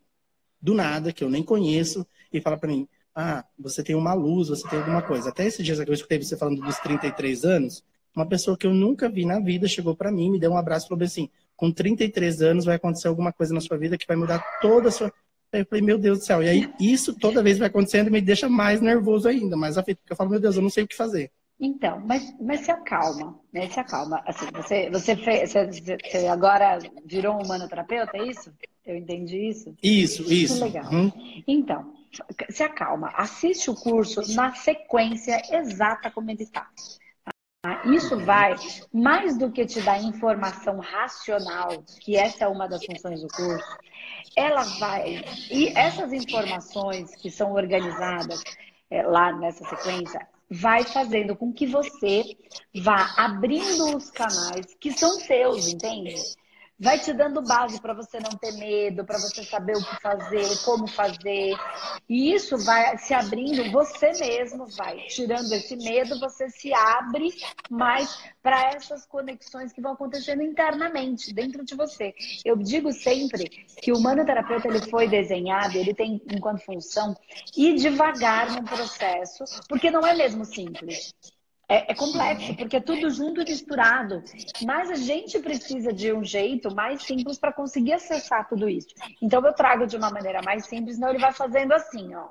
do 0.61 0.73
nada, 0.73 1.11
que 1.11 1.25
eu 1.25 1.29
nem 1.29 1.43
conheço, 1.43 2.07
e 2.31 2.39
fala 2.39 2.57
para 2.57 2.69
mim, 2.69 2.87
ah, 3.19 3.43
você 3.57 3.83
tem 3.83 3.95
uma 3.95 4.13
luz, 4.13 4.49
você 4.49 4.67
tem 4.69 4.77
alguma 4.77 5.01
coisa. 5.01 5.29
Até 5.29 5.43
esses 5.43 5.65
dias 5.65 5.83
que 5.83 5.89
eu 5.89 5.93
escutei 5.93 6.21
você 6.21 6.37
falando 6.37 6.61
dos 6.61 6.77
33 6.77 7.45
anos, 7.45 7.83
uma 8.15 8.27
pessoa 8.27 8.55
que 8.55 8.67
eu 8.67 8.73
nunca 8.75 9.09
vi 9.09 9.25
na 9.25 9.39
vida 9.39 9.67
chegou 9.67 9.95
para 9.95 10.11
mim, 10.11 10.29
me 10.29 10.39
deu 10.39 10.51
um 10.51 10.57
abraço 10.57 10.85
e 10.85 10.89
falou 10.89 11.03
assim: 11.03 11.27
com 11.55 11.71
33 11.71 12.43
anos 12.43 12.65
vai 12.65 12.75
acontecer 12.75 13.07
alguma 13.07 13.33
coisa 13.33 13.55
na 13.55 13.59
sua 13.59 13.75
vida 13.75 13.97
que 13.97 14.05
vai 14.05 14.15
mudar 14.15 14.39
toda 14.61 14.89
a 14.89 14.91
sua. 14.91 15.11
Aí 15.51 15.61
eu 15.61 15.65
falei, 15.65 15.83
meu 15.83 15.97
Deus 15.97 16.19
do 16.19 16.25
céu. 16.25 16.43
E 16.43 16.47
aí, 16.47 16.71
isso 16.79 17.17
toda 17.17 17.41
vez 17.41 17.57
vai 17.57 17.69
acontecendo 17.69 18.07
e 18.07 18.11
me 18.11 18.21
deixa 18.21 18.47
mais 18.47 18.81
nervoso 18.81 19.27
ainda, 19.27 19.57
mais 19.57 19.79
afeito, 19.79 19.97
porque 19.97 20.13
eu 20.13 20.17
falo, 20.17 20.29
meu 20.29 20.39
Deus, 20.39 20.55
eu 20.55 20.61
não 20.61 20.69
sei 20.69 20.83
o 20.83 20.87
que 20.87 20.95
fazer. 20.95 21.31
Então, 21.59 21.99
mas, 22.05 22.35
mas 22.39 22.59
se 22.59 22.69
acalma, 22.69 23.39
né? 23.51 23.67
Se 23.69 23.79
acalma. 23.79 24.21
Assim, 24.27 24.45
você, 24.53 24.91
você, 24.91 25.15
fez, 25.15 25.51
você, 25.51 25.97
você 25.97 26.27
agora 26.27 26.77
virou 27.03 27.35
um 27.35 27.41
humanoterapeuta, 27.41 28.15
é 28.15 28.27
isso? 28.27 28.53
Eu 28.85 28.95
entendi 28.95 29.49
isso? 29.49 29.75
Isso, 29.81 30.31
isso. 30.31 30.59
Que 30.59 30.63
legal. 30.65 30.93
Hum. 30.93 31.11
Então, 31.47 31.96
se 32.49 32.63
acalma, 32.63 33.11
assiste 33.15 33.69
o 33.69 33.75
curso 33.75 34.21
na 34.35 34.53
sequência 34.53 35.41
exata 35.51 36.09
como 36.11 36.31
ele 36.31 36.43
está. 36.43 36.67
Tá? 37.61 37.81
Isso 37.85 38.17
vai, 38.19 38.55
mais 38.93 39.37
do 39.37 39.51
que 39.51 39.65
te 39.65 39.81
dar 39.81 40.01
informação 40.01 40.79
racional, 40.79 41.83
que 42.01 42.15
essa 42.15 42.45
é 42.45 42.47
uma 42.47 42.67
das 42.67 42.85
funções 42.85 43.21
do 43.21 43.27
curso, 43.27 43.77
ela 44.35 44.63
vai, 44.79 45.23
e 45.51 45.69
essas 45.69 46.13
informações 46.13 47.15
que 47.15 47.29
são 47.29 47.53
organizadas 47.53 48.43
é, 48.89 49.01
lá 49.03 49.33
nessa 49.33 49.65
sequência, 49.65 50.25
vai 50.49 50.83
fazendo 50.83 51.35
com 51.35 51.51
que 51.51 51.67
você 51.67 52.23
vá 52.81 53.13
abrindo 53.17 53.97
os 53.97 54.09
canais 54.11 54.75
que 54.79 54.93
são 54.93 55.11
seus, 55.19 55.67
entende? 55.67 56.15
Vai 56.79 56.99
te 56.99 57.11
dando 57.11 57.41
base 57.41 57.81
para 57.81 57.93
você 57.93 58.19
não 58.19 58.37
ter 58.37 58.51
medo, 58.53 59.03
para 59.03 59.17
você 59.17 59.43
saber 59.43 59.75
o 59.75 59.83
que 59.83 60.01
fazer, 60.01 60.63
como 60.63 60.87
fazer. 60.87 61.55
E 62.07 62.33
isso 62.33 62.57
vai 62.57 62.97
se 62.97 63.13
abrindo, 63.13 63.71
você 63.71 64.11
mesmo 64.19 64.67
vai 64.77 64.97
tirando 65.07 65.51
esse 65.51 65.75
medo, 65.75 66.19
você 66.19 66.49
se 66.49 66.73
abre 66.73 67.33
mais 67.69 68.17
para 68.41 68.71
essas 68.75 69.05
conexões 69.05 69.73
que 69.73 69.81
vão 69.81 69.93
acontecendo 69.93 70.43
internamente, 70.43 71.33
dentro 71.33 71.65
de 71.65 71.75
você. 71.75 72.13
Eu 72.45 72.55
digo 72.57 72.91
sempre 72.93 73.49
que 73.81 73.91
o 73.91 73.97
humanoterapeuta 73.97 74.67
ele 74.67 74.81
foi 74.89 75.07
desenhado, 75.07 75.77
ele 75.77 75.93
tem 75.93 76.21
enquanto 76.31 76.63
função 76.63 77.15
ir 77.55 77.75
devagar 77.75 78.51
no 78.51 78.63
processo, 78.63 79.43
porque 79.67 79.89
não 79.89 80.05
é 80.05 80.15
mesmo 80.15 80.45
simples. 80.45 81.13
É, 81.69 81.91
é, 81.91 81.95
complexo, 81.95 82.55
porque 82.55 82.77
é 82.77 82.79
tudo 82.79 83.09
junto 83.09 83.41
e 83.41 83.45
misturado. 83.45 84.23
Mas 84.65 84.89
a 84.89 84.95
gente 84.95 85.37
precisa 85.39 85.91
de 85.91 86.13
um 86.13 86.23
jeito 86.23 86.73
mais 86.73 87.03
simples 87.03 87.37
para 87.37 87.51
conseguir 87.51 87.93
acessar 87.93 88.47
tudo 88.47 88.69
isso. 88.69 88.87
Então 89.21 89.45
eu 89.45 89.53
trago 89.53 89.85
de 89.85 89.97
uma 89.97 90.09
maneira 90.09 90.41
mais 90.41 90.65
simples, 90.65 90.95
senão 90.95 91.09
ele 91.09 91.19
vai 91.19 91.33
fazendo 91.33 91.73
assim, 91.73 92.15
ó. 92.15 92.29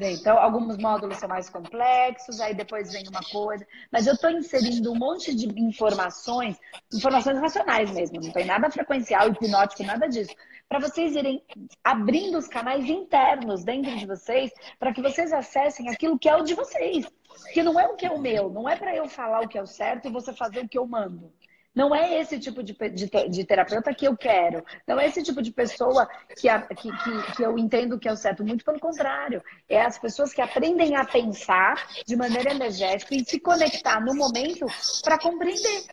Então, 0.00 0.38
alguns 0.38 0.76
módulos 0.76 1.16
são 1.18 1.28
mais 1.28 1.50
complexos, 1.50 2.40
aí 2.40 2.54
depois 2.54 2.92
vem 2.92 3.04
uma 3.08 3.20
coisa. 3.30 3.66
Mas 3.90 4.06
eu 4.06 4.14
estou 4.14 4.30
inserindo 4.30 4.92
um 4.92 4.96
monte 4.96 5.34
de 5.34 5.46
informações, 5.60 6.58
informações 6.92 7.38
racionais 7.38 7.90
mesmo, 7.90 8.20
não 8.20 8.32
tem 8.32 8.44
nada 8.44 8.70
frequencial, 8.70 9.28
hipnótico, 9.28 9.82
nada 9.82 10.08
disso. 10.08 10.34
Para 10.68 10.80
vocês 10.80 11.16
irem 11.16 11.42
abrindo 11.82 12.36
os 12.38 12.46
canais 12.46 12.84
internos 12.84 13.64
dentro 13.64 13.96
de 13.96 14.06
vocês, 14.06 14.52
para 14.78 14.92
que 14.92 15.00
vocês 15.00 15.32
acessem 15.32 15.88
aquilo 15.88 16.18
que 16.18 16.28
é 16.28 16.36
o 16.36 16.42
de 16.42 16.54
vocês. 16.54 17.06
Que 17.52 17.62
não 17.62 17.78
é 17.78 17.86
o 17.86 17.94
que 17.94 18.04
é 18.04 18.10
o 18.10 18.18
meu, 18.18 18.50
não 18.50 18.68
é 18.68 18.76
para 18.76 18.94
eu 18.94 19.08
falar 19.08 19.42
o 19.42 19.48
que 19.48 19.56
é 19.56 19.62
o 19.62 19.66
certo 19.66 20.08
e 20.08 20.12
você 20.12 20.32
fazer 20.32 20.60
o 20.60 20.68
que 20.68 20.78
eu 20.78 20.86
mando. 20.86 21.32
Não 21.78 21.94
é 21.94 22.18
esse 22.20 22.40
tipo 22.40 22.60
de, 22.60 22.72
de, 22.72 23.28
de, 23.28 23.44
terapeuta 23.44 23.94
que 23.94 24.04
eu 24.04 24.16
quero. 24.16 24.64
Não 24.84 24.98
é 24.98 25.06
esse 25.06 25.22
tipo 25.22 25.40
de 25.40 25.52
pessoa 25.52 26.08
que, 26.36 26.48
a, 26.48 26.60
que, 26.62 26.90
que, 26.90 27.32
que, 27.36 27.42
eu 27.44 27.56
entendo 27.56 28.00
que 28.00 28.08
é 28.08 28.12
o 28.12 28.16
certo. 28.16 28.44
Muito 28.44 28.64
pelo 28.64 28.80
contrário. 28.80 29.40
É 29.68 29.80
as 29.80 29.96
pessoas 29.96 30.34
que 30.34 30.42
aprendem 30.42 30.96
a 30.96 31.04
pensar 31.04 31.76
de 32.04 32.16
maneira 32.16 32.50
energética 32.50 33.14
e 33.14 33.24
se 33.24 33.38
conectar 33.38 34.00
no 34.00 34.12
momento 34.12 34.66
para 35.04 35.20
compreender. 35.20 35.84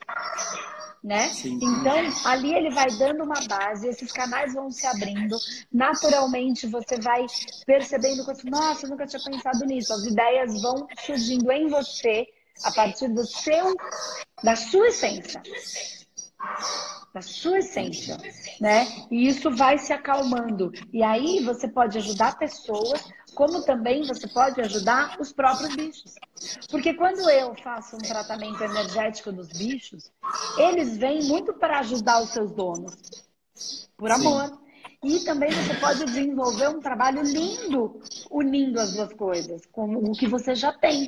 Né? 1.04 1.30
Então, 1.46 1.98
ali 2.26 2.56
ele 2.56 2.72
vai 2.72 2.88
dando 2.98 3.24
uma 3.24 3.40
base, 3.48 3.88
esses 3.88 4.12
canais 4.12 4.56
vão 4.56 4.72
se 4.72 4.88
abrindo, 4.88 5.38
naturalmente 5.72 6.66
você 6.66 7.00
vai 7.00 7.28
percebendo 7.64 8.26
nossa, 8.46 8.88
eu 8.88 8.90
nunca 8.90 9.06
tinha 9.06 9.22
pensado 9.24 9.64
nisso. 9.66 9.94
As 9.94 10.04
ideias 10.04 10.60
vão 10.64 10.88
surgindo 11.06 11.52
em 11.52 11.68
você 11.68 12.26
a 12.64 12.72
partir 12.72 13.10
do 13.10 13.26
seu, 13.26 13.76
da 14.44 14.56
sua 14.56 14.88
essência. 14.88 15.42
Da 17.14 17.22
sua 17.22 17.60
essência, 17.60 18.18
né? 18.60 18.86
E 19.10 19.28
isso 19.28 19.50
vai 19.50 19.78
se 19.78 19.94
acalmando. 19.94 20.72
E 20.92 21.02
aí 21.02 21.44
você 21.44 21.68
pode 21.68 21.98
ajudar 21.98 22.38
pessoas, 22.38 23.08
como 23.34 23.64
também 23.64 24.06
você 24.06 24.28
pode 24.28 24.60
ajudar 24.62 25.18
os 25.20 25.32
próprios 25.32 25.76
bichos. 25.76 26.16
Porque 26.70 26.94
quando 26.94 27.30
eu 27.30 27.56
faço 27.64 27.96
um 27.96 28.00
tratamento 28.00 28.62
energético 28.62 29.32
dos 29.32 29.48
bichos, 29.48 30.12
eles 30.58 30.98
vêm 30.98 31.24
muito 31.24 31.54
para 31.54 31.80
ajudar 31.80 32.22
os 32.22 32.32
seus 32.32 32.52
donos, 32.52 32.96
por 33.98 34.12
amor. 34.12 34.48
Sim. 34.48 34.66
E 35.04 35.20
também 35.24 35.52
você 35.52 35.76
pode 35.76 36.04
desenvolver 36.06 36.68
um 36.68 36.80
trabalho 36.80 37.22
lindo 37.22 38.02
unindo 38.30 38.80
as 38.80 38.94
duas 38.94 39.14
coisas, 39.14 39.66
com 39.68 39.94
o 39.96 40.12
que 40.14 40.28
você 40.28 40.56
já 40.56 40.74
tem. 40.74 41.08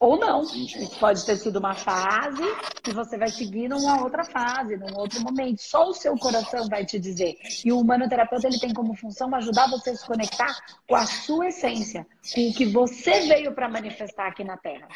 Ou 0.00 0.18
não. 0.18 0.42
Isso 0.42 0.98
pode 0.98 1.24
ter 1.26 1.36
sido 1.36 1.58
uma 1.58 1.74
fase 1.74 2.42
que 2.82 2.90
você 2.90 3.18
vai 3.18 3.28
seguir 3.28 3.68
numa 3.68 4.02
outra 4.02 4.24
fase, 4.24 4.78
num 4.78 4.98
outro 4.98 5.20
momento. 5.20 5.60
Só 5.60 5.90
o 5.90 5.92
seu 5.92 6.16
coração 6.16 6.66
vai 6.68 6.86
te 6.86 6.98
dizer. 6.98 7.36
E 7.62 7.70
o 7.70 7.78
humanoterapeuta 7.78 8.48
ele 8.48 8.58
tem 8.58 8.72
como 8.72 8.94
função 8.94 9.32
ajudar 9.34 9.68
você 9.68 9.90
a 9.90 9.96
se 9.96 10.06
conectar 10.06 10.56
com 10.88 10.96
a 10.96 11.04
sua 11.04 11.48
essência, 11.48 12.06
com 12.34 12.48
o 12.48 12.54
que 12.54 12.64
você 12.64 13.20
veio 13.28 13.54
para 13.54 13.68
manifestar 13.68 14.28
aqui 14.28 14.42
na 14.42 14.56
Terra. 14.56 14.88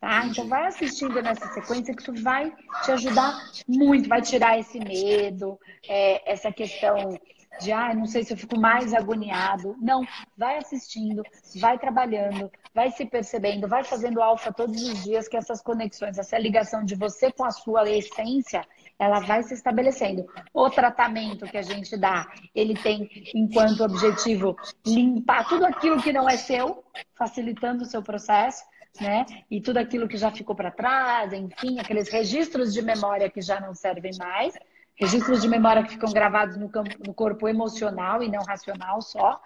Tá? 0.00 0.24
Então 0.24 0.48
vai 0.48 0.66
assistindo 0.66 1.20
nessa 1.20 1.46
sequência 1.52 1.94
que 1.94 2.00
isso 2.00 2.22
vai 2.22 2.50
te 2.82 2.92
ajudar 2.92 3.34
muito, 3.68 4.08
vai 4.08 4.22
tirar 4.22 4.58
esse 4.58 4.78
medo, 4.78 5.58
é, 5.86 6.32
essa 6.32 6.50
questão 6.50 7.18
de 7.60 7.72
ah, 7.72 7.94
não 7.94 8.06
sei 8.06 8.22
se 8.24 8.32
eu 8.32 8.36
fico 8.36 8.58
mais 8.58 8.92
agoniado. 8.94 9.76
Não, 9.80 10.06
vai 10.36 10.58
assistindo, 10.58 11.22
vai 11.56 11.78
trabalhando, 11.78 12.50
vai 12.76 12.90
se 12.90 13.06
percebendo, 13.06 13.66
vai 13.66 13.82
fazendo 13.82 14.20
alfa 14.20 14.52
todos 14.52 14.82
os 14.82 15.02
dias 15.02 15.26
que 15.26 15.36
essas 15.38 15.62
conexões, 15.62 16.18
essa 16.18 16.38
ligação 16.38 16.84
de 16.84 16.94
você 16.94 17.32
com 17.32 17.42
a 17.42 17.50
sua 17.50 17.88
essência, 17.88 18.62
ela 18.98 19.18
vai 19.20 19.42
se 19.42 19.54
estabelecendo. 19.54 20.26
O 20.52 20.68
tratamento 20.68 21.46
que 21.46 21.56
a 21.56 21.62
gente 21.62 21.96
dá, 21.96 22.30
ele 22.54 22.74
tem 22.74 23.10
enquanto 23.34 23.82
objetivo 23.82 24.54
limpar 24.86 25.48
tudo 25.48 25.64
aquilo 25.64 26.02
que 26.02 26.12
não 26.12 26.28
é 26.28 26.36
seu, 26.36 26.84
facilitando 27.14 27.82
o 27.82 27.86
seu 27.86 28.02
processo, 28.02 28.62
né? 29.00 29.24
E 29.50 29.58
tudo 29.58 29.78
aquilo 29.78 30.06
que 30.06 30.18
já 30.18 30.30
ficou 30.30 30.54
para 30.54 30.70
trás, 30.70 31.32
enfim, 31.32 31.80
aqueles 31.80 32.10
registros 32.10 32.74
de 32.74 32.82
memória 32.82 33.30
que 33.30 33.40
já 33.40 33.58
não 33.58 33.74
servem 33.74 34.12
mais, 34.18 34.52
registros 34.96 35.40
de 35.40 35.48
memória 35.48 35.82
que 35.82 35.92
ficam 35.92 36.12
gravados 36.12 36.58
no, 36.58 36.68
campo, 36.68 36.94
no 37.06 37.14
corpo 37.14 37.48
emocional 37.48 38.22
e 38.22 38.30
não 38.30 38.42
racional 38.44 39.00
só. 39.00 39.40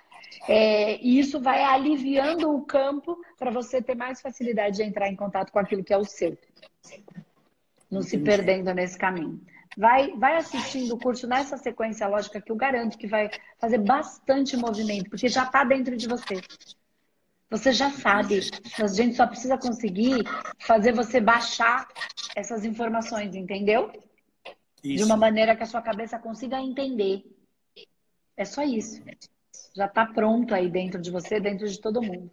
É, 0.49 1.01
e 1.01 1.19
isso 1.19 1.41
vai 1.41 1.63
aliviando 1.63 2.51
o 2.51 2.63
campo 2.65 3.21
para 3.39 3.51
você 3.51 3.83
ter 3.83 3.95
mais 3.95 4.21
facilidade 4.21 4.77
de 4.77 4.83
entrar 4.83 5.09
em 5.09 5.17
contato 5.17 5.53
com 5.53 5.59
aquilo 5.59 5.85
que 5.85 5.93
é 5.93 5.99
o 5.99 6.05
seu. 6.05 6.37
Não 7.91 8.03
se 8.03 8.19
perdendo 8.19 8.73
nesse 8.73 8.97
caminho. 8.97 9.41
Vai, 9.77 10.13
vai 10.17 10.37
assistindo 10.37 10.95
o 10.95 10.99
curso 10.99 11.27
nessa 11.27 11.57
sequência 11.57 12.07
lógica 12.07 12.41
que 12.41 12.51
eu 12.51 12.57
garanto 12.57 12.99
que 12.99 13.07
vai 13.07 13.31
fazer 13.59 13.79
bastante 13.79 14.57
movimento, 14.57 15.11
porque 15.11 15.29
já 15.29 15.45
está 15.45 15.63
dentro 15.65 15.97
de 15.97 16.09
você. 16.09 16.41
Você 17.51 17.73
já 17.73 17.91
sabe. 17.91 18.41
A 18.81 18.87
gente 18.87 19.17
só 19.17 19.27
precisa 19.27 19.59
conseguir 19.59 20.25
fazer 20.61 20.93
você 20.93 21.21
baixar 21.21 21.89
essas 22.37 22.65
informações, 22.65 23.35
entendeu? 23.35 23.93
Isso. 24.83 24.97
De 24.99 25.05
uma 25.05 25.17
maneira 25.17 25.57
que 25.57 25.63
a 25.63 25.67
sua 25.67 25.83
cabeça 25.83 26.19
consiga 26.19 26.61
entender. 26.61 27.25
É 28.37 28.45
só 28.45 28.63
isso. 28.63 29.03
Já 29.75 29.87
está 29.87 30.07
pronto 30.07 30.55
aí 30.55 30.69
dentro 30.69 31.01
de 31.01 31.11
você, 31.11 31.41
dentro 31.41 31.69
de 31.69 31.81
todo 31.81 32.03
mundo. 32.03 32.31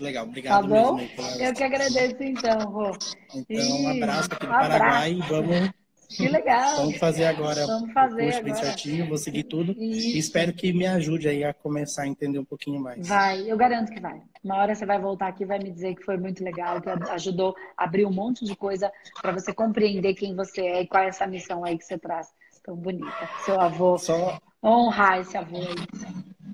Legal, 0.00 0.26
obrigado 0.26 0.68
tá 0.68 0.68
bom? 0.68 1.00
Eu 1.40 1.54
que 1.54 1.64
agradeço 1.64 2.22
então, 2.22 2.58
Rô. 2.70 2.96
Então, 3.34 3.80
um 3.80 3.88
abraço 3.88 4.28
aqui 4.32 4.46
do 4.46 4.52
um 4.52 4.54
Paraguai 4.54 5.12
e 5.12 5.20
vamos 5.22 5.70
que 6.08 6.28
legal. 6.28 6.76
Vamos 6.76 6.98
fazer 6.98 7.24
agora 7.24 7.66
Vamos 7.66 7.92
fazer 7.92 8.14
o 8.14 8.24
curso 8.24 8.38
agora. 8.38 8.44
bem 8.44 8.54
certinho, 8.54 9.08
vou 9.08 9.18
seguir 9.18 9.44
tudo. 9.44 9.72
Isso. 9.72 10.16
E 10.16 10.18
espero 10.18 10.52
que 10.52 10.72
me 10.72 10.86
ajude 10.86 11.28
aí 11.28 11.42
a 11.42 11.52
começar 11.52 12.02
a 12.02 12.08
entender 12.08 12.38
um 12.38 12.44
pouquinho 12.44 12.80
mais. 12.80 13.06
Vai, 13.06 13.50
eu 13.50 13.56
garanto 13.56 13.92
que 13.92 14.00
vai. 14.00 14.22
Uma 14.42 14.56
hora 14.58 14.74
você 14.74 14.86
vai 14.86 15.00
voltar 15.00 15.28
aqui 15.28 15.42
e 15.42 15.46
vai 15.46 15.58
me 15.58 15.70
dizer 15.70 15.94
que 15.96 16.04
foi 16.04 16.16
muito 16.16 16.44
legal, 16.44 16.80
que 16.80 16.88
ajudou 16.88 17.54
a 17.76 17.84
abrir 17.84 18.06
um 18.06 18.12
monte 18.12 18.44
de 18.44 18.54
coisa 18.54 18.90
para 19.20 19.32
você 19.32 19.52
compreender 19.52 20.14
quem 20.14 20.34
você 20.34 20.60
é 20.60 20.82
e 20.82 20.86
qual 20.86 21.02
é 21.02 21.08
essa 21.08 21.26
missão 21.26 21.64
aí 21.64 21.76
que 21.76 21.84
você 21.84 21.98
traz 21.98 22.28
tão 22.66 22.76
bonita. 22.76 23.30
Seu 23.44 23.58
avô. 23.58 23.96
Só... 23.96 24.38
Honrar 24.62 25.20
esse 25.20 25.36
avô. 25.36 25.60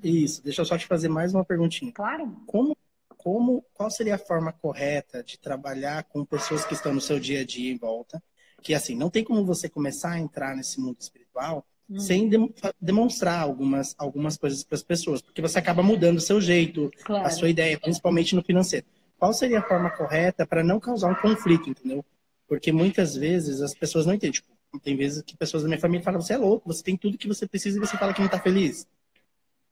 Isso, 0.03 0.45
deixa 0.45 0.61
eu 0.61 0.67
só 0.67 0.77
te 0.77 0.87
fazer 0.87 1.09
mais 1.09 1.35
uma 1.35 1.45
perguntinha. 1.45 1.93
Claro. 1.93 2.37
Como 2.47 2.77
como, 3.17 3.65
qual 3.73 3.89
seria 3.89 4.17
a 4.17 4.19
forma 4.19 4.53
correta 4.53 5.23
de 5.23 5.39
trabalhar 5.39 6.03
com 6.03 6.25
pessoas 6.25 6.65
que 6.65 6.75
estão 6.75 6.93
no 6.93 7.01
seu 7.01 7.21
dia 7.21 7.43
a 7.43 7.45
dia 7.45 7.73
em 7.73 7.77
volta 7.77 8.21
que 8.63 8.75
assim, 8.75 8.95
não 8.95 9.11
tem 9.11 9.25
como 9.25 9.45
você 9.45 9.69
começar 9.69 10.13
a 10.13 10.19
entrar 10.19 10.57
nesse 10.57 10.81
mundo 10.81 10.97
espiritual 11.01 11.67
hum. 11.91 11.99
sem 11.99 12.29
de, 12.29 12.39
demonstrar 12.81 13.41
algumas, 13.41 13.95
algumas 13.99 14.37
coisas 14.37 14.63
para 14.63 14.77
as 14.77 14.83
pessoas, 14.83 15.21
porque 15.21 15.43
você 15.43 15.59
acaba 15.59 15.83
mudando 15.83 16.19
o 16.19 16.21
seu 16.21 16.41
jeito, 16.41 16.91
claro. 17.05 17.27
a 17.27 17.31
sua 17.31 17.51
ideia, 17.51 17.79
principalmente 17.79 18.35
no 18.35 18.43
financeiro. 18.43 18.87
Qual 19.19 19.33
seria 19.33 19.59
a 19.59 19.69
forma 19.69 19.91
correta 19.91 20.47
para 20.47 20.65
não 20.65 20.81
causar 20.81 21.11
um 21.11 21.15
conflito, 21.15 21.69
entendeu? 21.69 22.05
Porque 22.49 22.73
muitas 22.73 23.15
vezes 23.15 23.61
as 23.61 23.75
pessoas 23.75 24.07
não 24.07 24.15
entendem. 24.15 24.33
Tipo, 24.33 24.53
tem 24.81 24.97
vezes 24.97 25.23
que 25.23 25.37
pessoas 25.37 25.63
da 25.63 25.69
minha 25.69 25.81
família 25.81 26.05
falam: 26.05 26.21
você 26.21 26.35
é 26.35 26.39
louco, 26.39 26.73
você 26.73 26.83
tem 26.83 26.97
tudo 26.97 27.19
que 27.19 27.29
você 27.29 27.47
precisa 27.47 27.79
e 27.79 27.81
você 27.81 27.97
fala 27.97 28.13
que 28.13 28.21
não 28.21 28.27
está 28.27 28.39
feliz. 28.39 28.87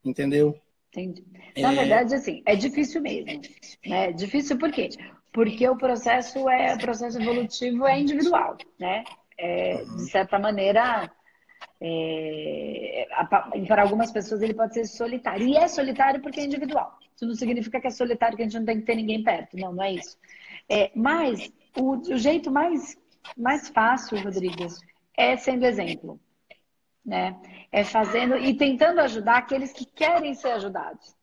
Entendeu? 0.03 0.59
Entendi. 0.89 1.23
Na 1.57 1.71
é... 1.71 1.75
verdade, 1.75 2.15
assim, 2.15 2.41
é 2.45 2.55
difícil 2.55 3.01
mesmo. 3.01 3.41
Né? 3.85 4.11
Difícil 4.11 4.57
por 4.57 4.71
quê? 4.71 4.89
porque 5.31 5.67
o 5.67 5.75
processo 5.75 6.49
é 6.49 6.75
o 6.75 6.79
processo 6.79 7.21
evolutivo 7.21 7.87
é 7.87 7.99
individual, 7.99 8.57
né? 8.79 9.03
É, 9.37 9.83
de 9.83 10.09
certa 10.09 10.37
maneira, 10.37 11.09
é, 11.79 13.07
para 13.67 13.81
algumas 13.81 14.11
pessoas 14.11 14.41
ele 14.41 14.53
pode 14.53 14.73
ser 14.73 14.85
solitário. 14.85 15.47
E 15.47 15.55
é 15.55 15.67
solitário 15.67 16.21
porque 16.21 16.41
é 16.41 16.45
individual. 16.45 16.97
Isso 17.15 17.25
não 17.25 17.33
significa 17.33 17.79
que 17.79 17.87
é 17.87 17.91
solitário 17.91 18.35
que 18.35 18.43
a 18.43 18.45
gente 18.45 18.59
não 18.59 18.65
tem 18.65 18.79
que 18.79 18.85
ter 18.85 18.95
ninguém 18.95 19.23
perto. 19.23 19.57
Não, 19.57 19.73
não 19.73 19.83
é 19.83 19.93
isso. 19.93 20.17
É, 20.69 20.91
mas 20.95 21.51
o, 21.75 21.95
o 21.95 22.17
jeito 22.17 22.51
mais, 22.51 22.97
mais 23.37 23.69
fácil, 23.69 24.21
Rodrigo, 24.21 24.67
é 25.15 25.37
sendo 25.37 25.65
exemplo. 25.65 26.19
Né? 27.05 27.39
É 27.71 27.83
fazendo 27.83 28.37
e 28.37 28.55
tentando 28.55 28.99
ajudar 29.01 29.37
aqueles 29.37 29.73
que 29.73 29.85
querem 29.85 30.33
ser 30.35 30.51
ajudados 30.51 31.15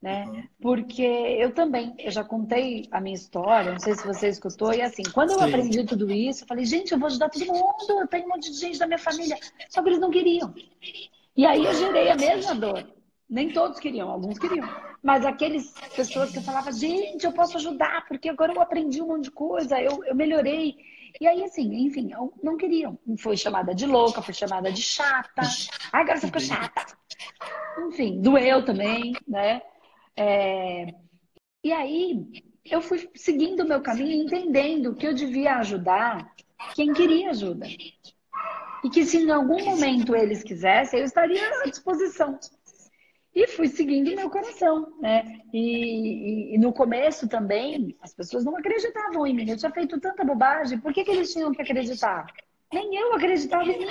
né? 0.00 0.48
Porque 0.60 1.02
eu 1.02 1.52
também, 1.52 1.94
eu 1.98 2.10
já 2.10 2.22
contei 2.22 2.86
a 2.90 3.00
minha 3.00 3.16
história, 3.16 3.72
não 3.72 3.78
sei 3.78 3.94
se 3.94 4.06
você 4.06 4.28
escutou, 4.28 4.72
e 4.72 4.82
assim, 4.82 5.02
quando 5.12 5.32
eu 5.32 5.40
Sim. 5.40 5.46
aprendi 5.46 5.84
tudo 5.84 6.10
isso, 6.12 6.44
eu 6.44 6.46
falei, 6.46 6.64
gente, 6.64 6.92
eu 6.92 6.98
vou 6.98 7.06
ajudar 7.08 7.28
todo 7.28 7.46
mundo, 7.46 8.00
eu 8.00 8.06
tenho 8.06 8.26
um 8.26 8.28
monte 8.28 8.50
de 8.50 8.58
gente 8.58 8.78
da 8.78 8.86
minha 8.86 8.98
família, 8.98 9.36
só 9.68 9.82
que 9.82 9.88
eles 9.88 10.00
não 10.00 10.10
queriam. 10.10 10.54
E 11.36 11.44
aí 11.44 11.64
eu 11.64 11.74
gerei 11.74 12.10
a 12.10 12.16
mesma 12.16 12.54
dor. 12.54 12.88
Nem 13.28 13.52
todos 13.52 13.80
queriam, 13.80 14.08
alguns 14.08 14.38
queriam. 14.38 14.64
Mas 15.02 15.26
aqueles 15.26 15.74
pessoas 15.96 16.30
que 16.30 16.38
eu 16.38 16.42
falava, 16.42 16.70
gente, 16.70 17.26
eu 17.26 17.32
posso 17.32 17.56
ajudar, 17.56 18.06
porque 18.06 18.28
agora 18.28 18.52
eu 18.52 18.60
aprendi 18.60 19.02
um 19.02 19.08
monte 19.08 19.24
de 19.24 19.30
coisa, 19.32 19.80
eu, 19.80 20.04
eu 20.04 20.14
melhorei. 20.14 20.76
E 21.20 21.26
aí, 21.26 21.44
assim, 21.44 21.74
enfim, 21.86 22.10
não 22.42 22.56
queriam. 22.56 22.98
Foi 23.18 23.36
chamada 23.36 23.74
de 23.74 23.86
louca, 23.86 24.22
foi 24.22 24.34
chamada 24.34 24.70
de 24.70 24.82
chata. 24.82 25.42
Ai, 25.92 26.02
agora 26.02 26.18
você 26.18 26.26
ficou 26.26 26.40
chata. 26.40 26.96
Enfim, 27.88 28.20
doeu 28.20 28.64
também, 28.64 29.14
né? 29.26 29.62
É... 30.16 30.86
E 31.62 31.72
aí 31.72 32.26
eu 32.64 32.80
fui 32.80 33.08
seguindo 33.14 33.60
o 33.60 33.68
meu 33.68 33.80
caminho, 33.80 34.24
entendendo 34.24 34.94
que 34.94 35.06
eu 35.06 35.14
devia 35.14 35.56
ajudar 35.56 36.34
quem 36.74 36.92
queria 36.92 37.30
ajuda. 37.30 37.66
E 38.84 38.90
que 38.90 39.04
se 39.04 39.18
em 39.18 39.30
algum 39.30 39.64
momento 39.64 40.14
eles 40.14 40.42
quisessem, 40.42 41.00
eu 41.00 41.04
estaria 41.04 41.42
à 41.62 41.64
disposição. 41.64 42.38
E 43.36 43.46
fui 43.48 43.68
seguindo 43.68 44.16
meu 44.16 44.30
coração, 44.30 44.98
né? 44.98 45.42
E, 45.52 45.58
e, 45.60 46.54
e, 46.54 46.58
no 46.58 46.72
começo 46.72 47.28
também, 47.28 47.94
as 48.00 48.14
pessoas 48.14 48.46
não 48.46 48.56
acreditavam 48.56 49.26
em 49.26 49.34
mim. 49.34 49.50
Eu 49.50 49.58
tinha 49.58 49.70
feito 49.70 50.00
tanta 50.00 50.24
bobagem, 50.24 50.80
por 50.80 50.90
que, 50.90 51.04
que 51.04 51.10
eles 51.10 51.30
tinham 51.30 51.52
que 51.52 51.60
acreditar? 51.60 52.24
Nem 52.72 52.96
eu 52.96 53.12
acreditava 53.12 53.64
em 53.64 53.78
mim. 53.78 53.86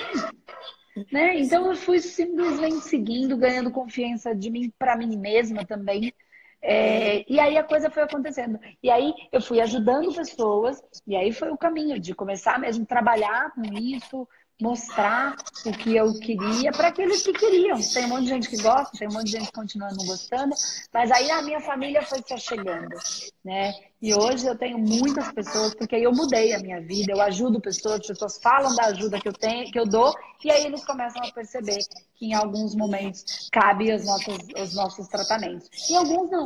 Né? 1.12 1.38
Então 1.38 1.67
eu 1.67 1.75
fui 1.75 1.99
simplesmente 1.99 2.79
seguindo, 2.86 3.38
ganhando 3.38 3.69
confiança 3.69 4.34
de 4.34 4.49
mim 4.49 4.73
para 4.79 4.97
mim 4.97 5.15
mesma 5.15 5.63
também. 5.63 6.12
É, 6.60 7.23
e 7.31 7.39
aí 7.39 7.55
a 7.55 7.63
coisa 7.63 7.91
foi 7.91 8.01
acontecendo. 8.01 8.60
E 8.81 8.89
aí 8.89 9.13
eu 9.31 9.41
fui 9.41 9.62
ajudando 9.62 10.15
pessoas, 10.15 10.81
e 11.05 11.15
aí 11.15 11.31
foi 11.31 11.51
o 11.51 11.58
caminho 11.58 11.99
de 11.99 12.15
começar 12.15 12.58
mesmo 12.58 12.84
a 12.84 12.88
trabalhar 12.88 13.53
com 13.53 13.62
isso, 13.77 14.27
mostrar 14.62 15.36
o 15.65 15.72
que 15.72 15.96
eu 15.96 16.13
queria 16.20 16.72
para 16.72 16.88
aqueles 16.88 17.22
que 17.22 17.34
queriam. 17.34 17.78
Tem 17.94 18.06
um 18.06 18.10
monte 18.10 18.24
de 18.24 18.30
gente 18.30 18.50
que 18.50 18.62
gosta, 18.62 18.98
tem 18.98 19.08
um 19.08 19.13
monte 19.13 19.26
de 19.26 19.32
gente 19.32 19.48
que 19.48 19.54
continua 19.54 19.89
não 19.89 20.06
gostando, 20.06 20.56
mas 20.94 21.12
aí 21.12 21.30
a 21.30 21.41
minha 21.41 21.60
família 21.60 22.02
foi 22.02 22.22
se 22.22 22.34
achegando, 22.34 22.96
né? 23.44 23.74
E 24.02 24.13
hoje 24.13 24.46
eu 24.46 24.58
tenho 24.58 24.78
muitas 24.78 25.32
pessoas, 25.34 25.74
porque 25.76 25.96
aí 25.96 26.04
eu 26.04 26.13
mudei 26.13 26.54
a 26.54 26.60
minha 26.60 26.80
vida, 26.80 27.12
eu 27.12 27.22
ajudo 27.22 27.60
pessoas, 27.60 28.02
as 28.02 28.08
pessoas 28.08 28.39
falam 28.41 28.74
da 28.76 28.86
ajuda 28.86 29.20
que 29.20 29.28
eu 29.28 29.34
tenho, 29.34 29.70
que 29.72 29.80
eu 29.80 29.86
dou, 29.86 30.13
e 30.44 30.52
aí 30.52 30.65
eles 30.65 30.86
começam 30.86 31.24
a 31.24 31.32
perceber 31.32 31.80
que 32.15 32.28
em 32.28 32.34
alguns 32.34 32.76
momentos 32.76 33.50
cabe 33.52 33.94
os 33.94 34.06
nossos, 34.06 34.38
os 34.58 34.76
nossos 34.76 35.08
tratamentos. 35.08 35.70
E 35.89 35.96
alguns 35.96 36.30
não. 36.32 36.46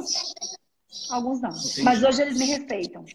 Alguns 1.12 1.42
não. 1.42 1.52
Entendi. 1.52 1.84
Mas 1.84 2.04
hoje 2.04 2.22
eles 2.22 2.38
me 2.38 2.46
respeitam. 2.46 3.06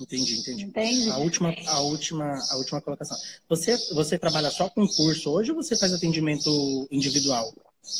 Entendi, 0.00 0.38
entendi. 0.38 0.64
Entende? 0.64 1.10
A 1.10 1.18
última, 1.18 1.54
a 1.66 1.80
última, 1.80 2.38
a 2.50 2.56
última 2.56 2.80
colocação. 2.80 3.16
Você, 3.48 3.76
você 3.94 4.18
trabalha 4.18 4.50
só 4.50 4.68
com 4.68 4.86
curso 4.86 5.30
hoje 5.30 5.50
ou 5.52 5.56
você 5.56 5.76
faz 5.76 5.92
atendimento 5.92 6.88
individual? 6.90 7.52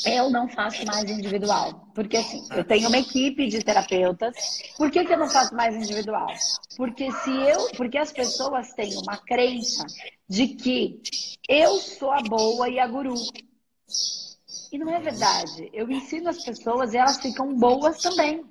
Eu 0.05 0.29
não 0.29 0.49
faço 0.49 0.85
mais 0.85 1.09
individual, 1.09 1.89
porque 1.95 2.17
assim, 2.17 2.45
eu 2.51 2.63
tenho 2.65 2.89
uma 2.89 2.97
equipe 2.97 3.47
de 3.47 3.63
terapeutas. 3.63 4.35
Por 4.75 4.91
que, 4.91 5.05
que 5.05 5.13
eu 5.13 5.17
não 5.17 5.29
faço 5.29 5.55
mais 5.55 5.75
individual? 5.75 6.27
Porque 6.75 7.09
se 7.09 7.31
eu, 7.31 7.71
porque 7.77 7.97
as 7.97 8.11
pessoas 8.11 8.73
têm 8.73 8.93
uma 8.97 9.17
crença 9.17 9.85
de 10.27 10.49
que 10.49 11.01
eu 11.47 11.77
sou 11.77 12.11
a 12.11 12.21
boa 12.21 12.67
e 12.67 12.79
a 12.79 12.87
guru. 12.87 13.15
E 14.71 14.77
não 14.77 14.93
é 14.93 14.99
verdade. 14.99 15.69
Eu 15.71 15.89
ensino 15.89 16.29
as 16.29 16.43
pessoas 16.43 16.93
e 16.93 16.97
elas 16.97 17.17
ficam 17.21 17.55
boas 17.55 18.01
também. 18.01 18.43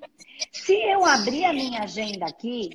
Se 0.51 0.73
eu 0.73 1.05
abrir 1.05 1.45
a 1.45 1.53
minha 1.53 1.83
agenda 1.83 2.25
aqui 2.25 2.71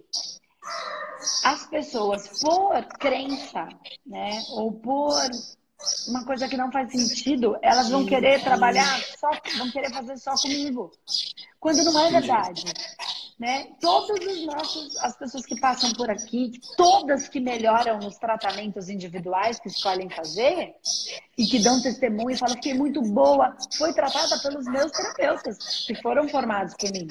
as 1.44 1.66
pessoas, 1.66 2.40
por 2.40 2.84
crença, 2.98 3.68
né, 4.06 4.42
ou 4.50 4.72
por 4.72 5.12
uma 6.08 6.24
coisa 6.24 6.48
que 6.48 6.56
não 6.56 6.70
faz 6.70 6.90
sentido, 6.92 7.56
elas 7.62 7.88
vão 7.88 8.06
querer 8.06 8.42
trabalhar 8.42 9.00
só, 9.18 9.30
vão 9.58 9.70
querer 9.70 9.92
fazer 9.92 10.16
só 10.16 10.34
comigo. 10.36 10.92
Quando 11.58 11.82
não 11.84 12.00
é 12.00 12.10
verdade. 12.10 12.64
Né? 13.38 13.72
Todos 13.80 14.24
os 14.24 14.46
nossos, 14.46 14.96
as 14.98 15.16
pessoas 15.16 15.44
que 15.44 15.58
passam 15.58 15.92
por 15.94 16.08
aqui, 16.08 16.52
todas 16.76 17.28
que 17.28 17.40
melhoram 17.40 17.98
nos 17.98 18.16
tratamentos 18.16 18.88
individuais 18.88 19.58
que 19.58 19.66
escolhem 19.66 20.08
fazer 20.08 20.76
e 21.36 21.44
que 21.46 21.58
dão 21.58 21.82
testemunho 21.82 22.30
e 22.30 22.36
falam 22.36 22.54
que 22.60 22.72
muito 22.72 23.02
boa, 23.02 23.56
foi 23.76 23.92
tratada 23.92 24.38
pelos 24.38 24.64
meus 24.66 24.92
terapeutas, 24.92 25.84
que 25.86 25.94
foram 26.00 26.28
formados 26.28 26.74
por 26.78 26.92
mim. 26.92 27.08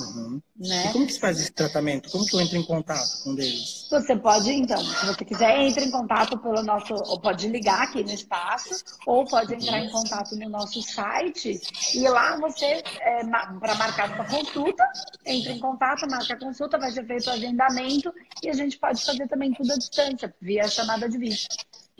Uhum. 0.00 0.40
Né? 0.56 0.86
E 0.86 0.92
como 0.92 1.06
que 1.06 1.12
se 1.12 1.20
faz 1.20 1.40
esse 1.40 1.52
tratamento? 1.52 2.10
Como 2.10 2.24
que 2.26 2.34
eu 2.34 2.40
entro 2.40 2.56
em 2.56 2.64
contato 2.64 3.22
com 3.22 3.32
eles? 3.32 3.86
Você 3.90 4.16
pode, 4.16 4.52
então, 4.52 4.78
se 4.78 5.06
você 5.06 5.24
quiser, 5.24 5.60
entre 5.60 5.84
em 5.84 5.90
contato 5.90 6.38
pelo 6.38 6.62
nosso, 6.62 6.94
ou 6.94 7.20
pode 7.20 7.48
ligar 7.48 7.82
aqui 7.82 8.02
no 8.02 8.10
espaço, 8.10 8.82
ou 9.06 9.24
pode 9.24 9.54
entrar 9.54 9.80
em 9.80 9.90
contato 9.90 10.36
no 10.36 10.48
nosso 10.48 10.82
site 10.82 11.60
e 11.94 12.08
lá 12.08 12.36
você, 12.38 12.82
é, 13.00 13.24
para 13.60 13.74
marcar 13.74 14.14
sua 14.14 14.24
consulta, 14.24 14.84
entre 15.24 15.52
em 15.52 15.58
contato, 15.58 16.08
marca 16.08 16.34
a 16.34 16.38
consulta, 16.38 16.78
vai 16.78 16.90
ser 16.92 17.06
feito 17.06 17.26
o 17.26 17.32
agendamento 17.32 18.12
e 18.42 18.48
a 18.48 18.54
gente 18.54 18.78
pode 18.78 19.04
fazer 19.04 19.28
também 19.28 19.52
tudo 19.52 19.72
à 19.72 19.76
distância, 19.76 20.34
via 20.40 20.68
chamada 20.68 21.08
de 21.08 21.18
vídeo. 21.18 21.46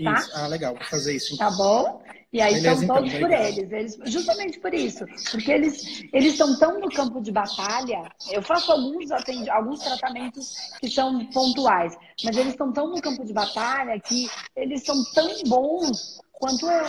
Tá? 0.02 0.14
Isso. 0.14 0.30
Ah, 0.34 0.46
legal, 0.48 0.74
vou 0.74 0.84
fazer 0.84 1.14
isso. 1.14 1.34
Então. 1.34 1.50
Tá 1.50 1.56
bom? 1.56 2.02
E 2.32 2.40
aí 2.40 2.54
Beleza, 2.54 2.84
são 2.84 2.96
todos 2.96 3.14
então, 3.14 3.28
por 3.28 3.30
eles. 3.30 3.72
eles. 3.72 3.98
Justamente 4.06 4.58
por 4.58 4.74
isso. 4.74 5.04
Porque 5.30 5.52
eles 5.52 6.02
eles 6.12 6.32
estão 6.32 6.58
tão 6.58 6.80
no 6.80 6.90
campo 6.90 7.20
de 7.20 7.30
batalha. 7.30 8.10
Eu 8.28 8.42
faço 8.42 8.72
alguns, 8.72 9.08
atend... 9.12 9.48
alguns 9.50 9.78
tratamentos 9.78 10.52
que 10.80 10.90
são 10.90 11.24
pontuais, 11.26 11.96
mas 12.24 12.36
eles 12.36 12.52
estão 12.54 12.72
tão 12.72 12.90
no 12.90 13.00
campo 13.00 13.24
de 13.24 13.32
batalha 13.32 14.00
que 14.00 14.28
eles 14.56 14.84
são 14.84 14.96
tão 15.12 15.30
bons 15.46 16.18
quanto 16.32 16.68
eu. 16.68 16.86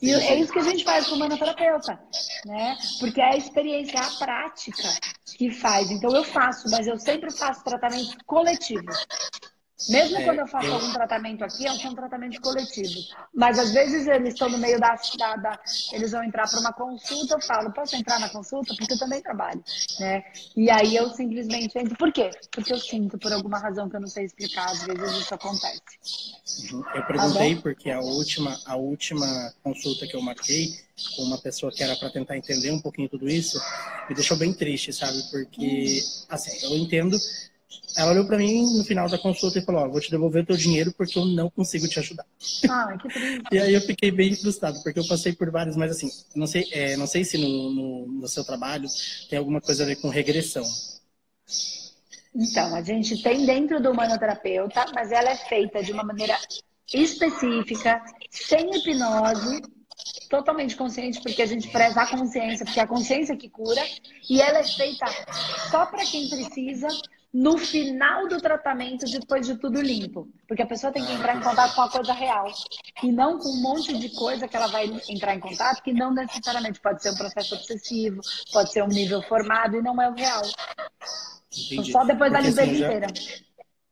E 0.00 0.10
é 0.12 0.38
isso 0.38 0.52
que 0.52 0.58
a 0.60 0.62
gente 0.62 0.84
faz 0.84 1.06
com 1.08 1.16
o 1.16 1.18
manoterapeuta, 1.18 2.00
né? 2.46 2.76
Porque 3.00 3.20
é 3.20 3.32
a 3.32 3.36
experiência, 3.36 3.98
é 3.98 4.00
a 4.00 4.10
prática 4.18 4.88
que 5.36 5.50
faz. 5.50 5.90
Então 5.90 6.14
eu 6.14 6.24
faço, 6.24 6.70
mas 6.70 6.86
eu 6.86 6.98
sempre 6.98 7.30
faço 7.30 7.64
tratamento 7.64 8.16
coletivo. 8.24 8.86
Mesmo 9.88 10.18
é, 10.18 10.24
quando 10.24 10.38
eu 10.40 10.46
faço 10.46 10.66
eu... 10.66 10.74
algum 10.74 10.92
tratamento 10.92 11.44
aqui, 11.44 11.66
é 11.66 11.72
são 11.78 11.94
tratamentos 11.94 12.38
coletivos. 12.38 13.14
Mas 13.34 13.58
às 13.58 13.72
vezes 13.72 14.06
eles 14.06 14.34
estão 14.34 14.48
no 14.48 14.58
meio 14.58 14.78
da, 14.78 14.94
da, 15.18 15.36
da 15.36 15.60
eles 15.92 16.12
vão 16.12 16.22
entrar 16.22 16.48
para 16.48 16.60
uma 16.60 16.72
consulta, 16.72 17.34
eu 17.34 17.40
falo, 17.40 17.72
posso 17.72 17.96
entrar 17.96 18.18
na 18.20 18.28
consulta? 18.28 18.74
Porque 18.76 18.92
eu 18.92 18.98
também 18.98 19.20
trabalho, 19.20 19.62
né? 20.00 20.24
E 20.56 20.70
aí 20.70 20.94
eu 20.96 21.10
simplesmente 21.10 21.76
entro. 21.78 21.96
Por 21.96 22.12
quê? 22.12 22.30
Porque 22.50 22.72
eu 22.72 22.78
sinto, 22.78 23.18
por 23.18 23.32
alguma 23.32 23.58
razão 23.58 23.88
que 23.88 23.96
eu 23.96 24.00
não 24.00 24.08
sei 24.08 24.24
explicar, 24.24 24.66
às 24.66 24.84
vezes 24.84 25.18
isso 25.18 25.34
acontece. 25.34 25.82
Uhum. 26.72 26.84
Eu 26.94 27.06
perguntei 27.06 27.56
tá 27.56 27.62
porque 27.62 27.90
a 27.90 28.00
última, 28.00 28.58
a 28.66 28.76
última 28.76 29.52
consulta 29.62 30.06
que 30.06 30.14
eu 30.14 30.22
marquei 30.22 30.74
com 31.16 31.22
uma 31.22 31.38
pessoa 31.38 31.72
que 31.72 31.82
era 31.82 31.96
para 31.96 32.10
tentar 32.10 32.36
entender 32.36 32.70
um 32.70 32.80
pouquinho 32.80 33.08
tudo 33.08 33.28
isso, 33.28 33.60
me 34.08 34.14
deixou 34.14 34.36
bem 34.36 34.52
triste, 34.52 34.92
sabe? 34.92 35.22
Porque, 35.30 36.00
assim, 36.28 36.66
eu 36.66 36.76
entendo 36.76 37.16
ela 37.96 38.12
olhou 38.12 38.26
para 38.26 38.38
mim 38.38 38.62
no 38.76 38.84
final 38.84 39.08
da 39.08 39.18
consulta 39.18 39.58
e 39.58 39.64
falou: 39.64 39.82
Ó, 39.82 39.88
vou 39.88 40.00
te 40.00 40.10
devolver 40.10 40.42
o 40.42 40.46
teu 40.46 40.56
dinheiro 40.56 40.92
porque 40.96 41.18
eu 41.18 41.24
não 41.24 41.50
consigo 41.50 41.86
te 41.88 41.98
ajudar. 41.98 42.24
Ah, 42.68 42.96
que 42.96 43.08
triste. 43.08 43.42
e 43.52 43.58
aí 43.58 43.74
eu 43.74 43.80
fiquei 43.80 44.10
bem 44.10 44.34
frustrado, 44.34 44.82
porque 44.82 44.98
eu 44.98 45.06
passei 45.06 45.32
por 45.32 45.50
vários, 45.50 45.76
mas 45.76 45.90
assim, 45.92 46.08
não 46.34 46.46
sei, 46.46 46.68
é, 46.72 46.96
não 46.96 47.06
sei 47.06 47.24
se 47.24 47.36
no, 47.38 47.70
no, 47.70 48.06
no 48.06 48.28
seu 48.28 48.44
trabalho 48.44 48.88
tem 49.28 49.38
alguma 49.38 49.60
coisa 49.60 49.82
a 49.82 49.86
ver 49.86 49.96
com 49.96 50.08
regressão. 50.08 50.64
Então, 52.34 52.74
a 52.74 52.82
gente 52.82 53.22
tem 53.22 53.44
dentro 53.44 53.80
do 53.80 53.90
humanoterapeuta, 53.90 54.86
mas 54.94 55.12
ela 55.12 55.30
é 55.30 55.36
feita 55.36 55.82
de 55.82 55.92
uma 55.92 56.02
maneira 56.02 56.38
específica, 56.92 58.02
sem 58.30 58.70
hipnose, 58.74 59.60
totalmente 60.30 60.74
consciente, 60.76 61.20
porque 61.20 61.42
a 61.42 61.46
gente 61.46 61.68
preza 61.68 62.00
a 62.00 62.06
consciência, 62.06 62.64
porque 62.64 62.80
é 62.80 62.82
a 62.82 62.86
consciência 62.86 63.36
que 63.36 63.50
cura, 63.50 63.82
e 64.28 64.40
ela 64.40 64.58
é 64.58 64.64
feita 64.64 65.06
só 65.70 65.84
para 65.86 66.04
quem 66.06 66.28
precisa, 66.28 66.88
no 67.32 67.56
final 67.56 68.28
do 68.28 68.38
tratamento, 68.38 69.06
depois 69.10 69.46
de 69.46 69.56
tudo 69.56 69.80
limpo. 69.80 70.28
Porque 70.46 70.62
a 70.62 70.66
pessoa 70.66 70.92
tem 70.92 71.04
que 71.04 71.12
entrar 71.12 71.36
em 71.36 71.40
contato 71.40 71.74
com 71.74 71.82
a 71.82 71.90
coisa 71.90 72.12
real. 72.12 72.52
E 73.02 73.10
não 73.10 73.38
com 73.38 73.48
um 73.48 73.62
monte 73.62 73.98
de 73.98 74.10
coisa 74.10 74.46
que 74.46 74.54
ela 74.54 74.66
vai 74.66 74.90
entrar 75.08 75.34
em 75.34 75.40
contato, 75.40 75.82
que 75.82 75.92
não 75.92 76.12
necessariamente 76.12 76.78
pode 76.80 77.02
ser 77.02 77.10
um 77.10 77.16
processo 77.16 77.54
obsessivo, 77.54 78.20
pode 78.52 78.70
ser 78.70 78.82
um 78.82 78.88
nível 78.88 79.22
formado 79.22 79.76
e 79.76 79.82
não 79.82 80.00
é 80.00 80.10
o 80.10 80.14
real. 80.14 80.42
Só 81.90 82.04
depois 82.04 82.30
da 82.30 82.40
limpeza 82.40 82.62
assim, 82.62 82.84
inteira. 82.84 83.06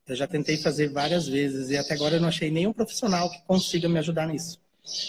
Eu 0.07 0.17
já 0.17 0.27
tentei 0.27 0.59
fazer 0.59 0.89
várias 0.89 1.27
vezes 1.27 1.71
e 1.71 1.79
até 1.79 1.95
agora 1.95 2.17
eu 2.17 2.21
não 2.21 2.29
achei 2.29 2.51
nenhum 2.51 2.73
profissional 2.73 3.31
que 3.31 3.41
consiga 3.43 3.89
me 3.89 3.99
ajudar 3.99 4.27
nisso. 4.27 4.61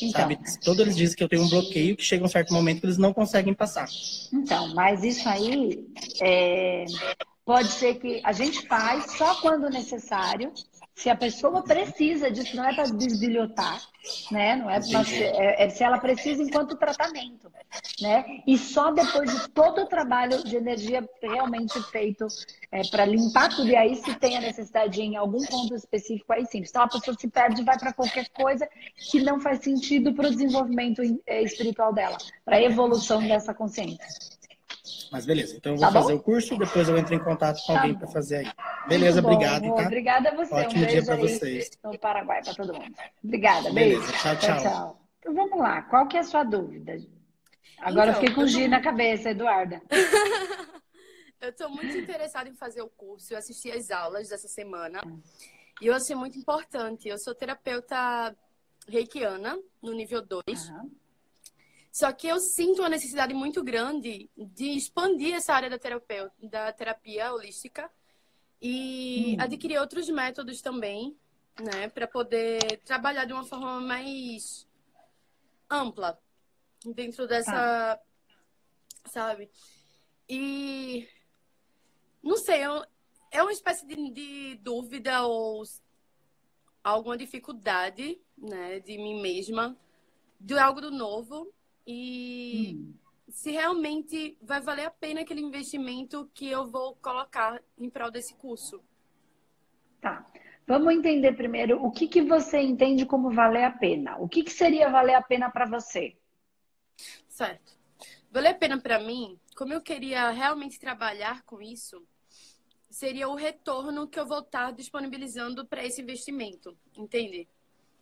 Então, 0.02 0.22
Sabe? 0.22 0.40
Todos 0.64 0.80
eles 0.82 0.96
dizem 0.96 1.18
que 1.18 1.24
eu 1.24 1.30
tenho 1.30 1.44
um 1.44 1.50
bloqueio 1.50 1.98
que 1.98 2.04
chega 2.04 2.24
um 2.24 2.30
certo 2.30 2.54
momento 2.54 2.82
que 2.82 2.86
eles 2.86 2.98
não 2.98 3.14
conseguem 3.14 3.54
passar. 3.54 3.88
Então, 4.32 4.74
mas 4.76 5.04
isso 5.04 5.28
aí 5.28 5.88
é, 6.22 6.86
Pode 7.52 7.68
ser 7.68 7.96
que 7.96 8.22
a 8.24 8.32
gente 8.32 8.66
faz 8.66 9.12
só 9.18 9.42
quando 9.42 9.70
necessário. 9.70 10.54
Se 10.96 11.10
a 11.10 11.16
pessoa 11.18 11.62
precisa 11.62 12.32
disso, 12.32 12.56
não 12.56 12.64
é 12.64 12.74
para 12.74 12.86
desbilhotar, 12.86 13.82
né? 14.32 14.56
Não 14.56 14.70
é, 14.70 14.80
pra, 14.80 15.02
é, 15.02 15.66
é, 15.66 15.70
se 15.70 15.84
ela 15.84 15.98
precisa 16.00 16.42
enquanto 16.42 16.78
tratamento, 16.78 17.52
né? 18.00 18.42
E 18.48 18.58
só 18.58 18.94
depois 18.94 19.30
de 19.30 19.50
todo 19.50 19.82
o 19.82 19.86
trabalho 19.86 20.42
de 20.46 20.56
energia 20.56 21.06
realmente 21.22 21.78
feito 21.92 22.26
é, 22.72 22.84
para 22.90 23.04
limpar 23.04 23.50
tudo. 23.50 23.68
E 23.68 23.76
aí, 23.76 23.96
se 23.96 24.16
tem 24.16 24.38
a 24.38 24.42
necessidade 24.42 25.02
em 25.02 25.18
algum 25.18 25.46
ponto 25.46 25.76
específico, 25.76 26.32
aí 26.32 26.46
sim. 26.46 26.60
Então 26.60 26.84
a 26.84 26.88
pessoa 26.88 27.18
se 27.20 27.28
perde 27.28 27.64
e 27.64 27.66
vai 27.66 27.78
para 27.78 27.92
qualquer 27.92 28.30
coisa 28.30 28.66
que 28.96 29.22
não 29.22 29.42
faz 29.42 29.60
sentido 29.62 30.14
para 30.14 30.28
o 30.28 30.32
desenvolvimento 30.32 31.02
é, 31.28 31.44
espiritual 31.44 31.92
dela, 31.92 32.18
para 32.46 32.56
a 32.56 32.62
evolução 32.62 33.22
dessa 33.22 33.54
consciência. 33.54 34.40
Mas 35.12 35.26
beleza, 35.26 35.56
então 35.56 35.74
eu 35.74 35.78
vou 35.78 35.88
tá 35.88 35.94
fazer 35.94 36.14
o 36.14 36.20
curso, 36.20 36.58
depois 36.58 36.88
eu 36.88 36.98
entro 36.98 37.14
em 37.14 37.20
contato 37.20 37.62
com 37.66 37.74
tá 37.74 37.82
alguém 37.82 37.98
para 37.98 38.08
fazer 38.08 38.38
aí. 38.38 38.52
Beleza, 38.88 39.20
obrigado, 39.20 39.76
tá? 39.76 39.84
Obrigada 39.84 40.30
a 40.30 40.36
você. 40.36 40.54
Ótimo 40.54 40.84
um 40.84 40.88
dia 40.88 41.04
para 41.04 41.16
vocês. 41.16 41.72
No 41.84 42.00
Paraguai 42.00 42.42
para 42.44 42.54
todo 42.54 42.74
mundo. 42.74 42.96
Obrigada, 43.24 43.72
beleza, 43.72 44.02
beijo. 44.02 44.22
Tchau, 44.22 44.36
tchau, 44.38 44.58
tchau, 44.58 44.72
tchau. 44.72 45.02
Então 45.20 45.34
vamos 45.34 45.60
lá, 45.60 45.82
qual 45.84 46.08
que 46.08 46.18
é 46.18 46.22
a 46.22 46.24
sua 46.24 46.44
dúvida? 46.44 46.98
Agora 47.80 48.12
então, 48.12 48.22
eu 48.22 48.28
fiquei 48.28 48.36
com 48.36 48.42
o 48.42 48.48
G 48.48 48.68
na 48.68 48.82
cabeça, 48.82 49.30
Eduarda. 49.30 49.82
eu 51.42 51.50
estou 51.50 51.70
muito 51.70 51.98
interessada 51.98 52.50
em 52.50 52.56
fazer 52.56 52.82
o 52.82 52.90
curso, 52.90 53.34
eu 53.34 53.38
assisti 53.38 53.72
as 53.72 53.90
aulas 53.92 54.30
dessa 54.30 54.48
semana 54.48 55.02
e 55.82 55.88
eu 55.88 55.94
achei 55.96 56.16
muito 56.16 56.38
importante. 56.38 57.08
Eu 57.08 57.18
sou 57.18 57.34
terapeuta 57.34 58.36
reikiana, 58.88 59.58
no 59.82 59.94
nível 59.94 60.22
2. 60.22 60.44
Uhum. 60.48 60.92
Só 61.92 62.14
que 62.14 62.26
eu 62.26 62.40
sinto 62.40 62.80
uma 62.80 62.88
necessidade 62.90 63.34
muito 63.34 63.62
grande 63.62 64.30
de 64.38 64.78
expandir 64.78 65.36
essa 65.36 65.54
área 65.54 65.70
da, 65.70 65.78
terapia, 65.78 66.32
da 66.42 66.72
terapia 66.72 67.34
holística 67.34 67.92
e 68.62 69.36
hum. 69.38 69.44
adquirir 69.44 69.78
outros 69.78 70.08
métodos 70.08 70.62
também, 70.62 71.18
né, 71.60 71.90
para 71.90 72.08
poder 72.08 72.80
trabalhar 72.86 73.26
de 73.26 73.34
uma 73.34 73.44
forma 73.44 73.82
mais 73.82 74.66
ampla 75.70 76.18
dentro 76.86 77.28
dessa, 77.28 77.94
ah. 77.94 78.00
sabe? 79.06 79.52
E 80.30 81.10
não 82.24 82.38
sei, 82.38 82.62
é 83.32 83.42
uma 83.42 83.52
espécie 83.52 83.86
de, 83.86 84.12
de 84.12 84.56
dúvida 84.64 85.24
ou 85.28 85.64
alguma 86.82 87.18
dificuldade, 87.18 88.18
né, 88.38 88.80
de 88.80 88.98
mim 88.98 89.22
mesma, 89.22 89.76
de 90.40 90.58
algo 90.58 90.80
do 90.80 90.90
novo 90.90 91.54
e 91.86 92.76
hum. 92.78 92.94
se 93.30 93.52
realmente 93.52 94.38
vai 94.42 94.62
valer 94.62 94.86
a 94.86 94.92
pena 94.92 95.22
aquele 95.22 95.42
investimento 95.42 96.30
que 96.34 96.48
eu 96.50 96.66
vou 96.66 96.96
colocar 96.96 97.62
em 97.78 97.90
prol 97.90 98.12
desse 98.12 98.36
curso. 98.36 98.84
Tá. 100.00 100.26
Vamos 100.68 100.94
entender 100.94 101.34
primeiro 101.34 101.84
o 101.84 101.92
que, 101.92 102.08
que 102.08 102.22
você 102.22 102.60
entende 102.60 103.06
como 103.06 103.32
valer 103.32 103.64
a 103.64 103.72
pena. 103.72 104.18
O 104.18 104.28
que, 104.28 104.44
que 104.44 104.52
seria 104.52 104.90
valer 104.90 105.16
a 105.16 105.22
pena 105.22 105.50
para 105.50 105.66
você? 105.66 106.16
Certo. 107.28 107.80
Valer 108.32 108.52
a 108.52 108.56
pena 108.56 108.80
para 108.80 109.00
mim, 109.00 109.40
como 109.56 109.74
eu 109.74 109.82
queria 109.82 110.30
realmente 110.30 110.80
trabalhar 110.80 111.44
com 111.44 111.62
isso, 111.62 112.02
seria 112.90 113.28
o 113.28 113.36
retorno 113.36 114.08
que 114.08 114.20
eu 114.20 114.26
vou 114.26 114.40
estar 114.40 114.72
disponibilizando 114.72 115.66
para 115.66 115.86
esse 115.86 116.02
investimento, 116.02 116.78
entende? 116.98 117.48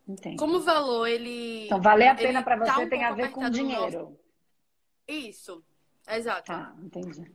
Entendi. 0.10 0.38
Como 0.38 0.60
valor, 0.60 1.08
ele. 1.08 1.66
Então, 1.66 1.80
valer 1.80 2.08
a 2.08 2.16
pena 2.16 2.42
para 2.42 2.58
você 2.58 2.72
tá 2.72 2.80
um 2.80 2.90
tem 2.90 3.04
a 3.04 3.12
ver 3.12 3.30
com 3.30 3.48
dinheiro. 3.48 4.18
Isso, 5.08 5.64
exato. 6.10 6.46
Tá, 6.46 6.76
entendi. 6.82 7.32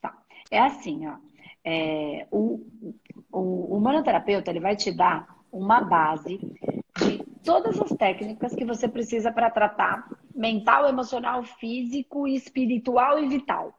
Tá. 0.00 0.16
É 0.48 0.60
assim, 0.60 1.08
ó. 1.08 1.16
É, 1.64 2.28
o, 2.30 2.64
o, 3.32 3.76
o 3.76 3.80
manoterapeuta 3.80 4.50
ele 4.52 4.60
vai 4.60 4.76
te 4.76 4.92
dar 4.92 5.36
uma 5.50 5.80
base 5.80 6.38
de 6.96 7.24
todas 7.42 7.80
as 7.80 7.90
técnicas 7.96 8.54
que 8.54 8.64
você 8.64 8.88
precisa 8.88 9.32
para 9.32 9.50
tratar 9.50 10.08
mental, 10.32 10.88
emocional, 10.88 11.42
físico, 11.42 12.28
espiritual 12.28 13.18
e 13.18 13.28
vital. 13.28 13.76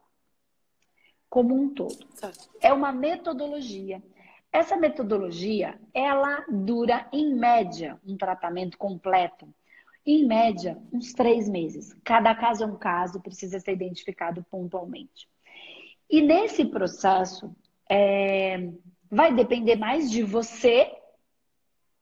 Como 1.29 1.55
um 1.55 1.73
todo. 1.73 2.05
Certo. 2.13 2.49
É 2.59 2.73
uma 2.73 2.91
metodologia 2.91 4.03
essa 4.57 4.75
metodologia, 4.75 5.79
ela 5.93 6.43
dura 6.49 7.07
em 7.13 7.33
média 7.35 7.99
um 8.05 8.17
tratamento 8.17 8.77
completo, 8.77 9.47
em 10.05 10.25
média 10.25 10.77
uns 10.91 11.13
três 11.13 11.47
meses. 11.47 11.93
Cada 12.03 12.33
caso 12.33 12.63
é 12.63 12.67
um 12.67 12.75
caso, 12.75 13.21
precisa 13.21 13.59
ser 13.59 13.73
identificado 13.73 14.43
pontualmente. 14.49 15.29
E 16.09 16.21
nesse 16.21 16.65
processo, 16.65 17.55
é, 17.89 18.71
vai 19.11 19.33
depender 19.33 19.75
mais 19.75 20.09
de 20.09 20.23
você 20.23 20.91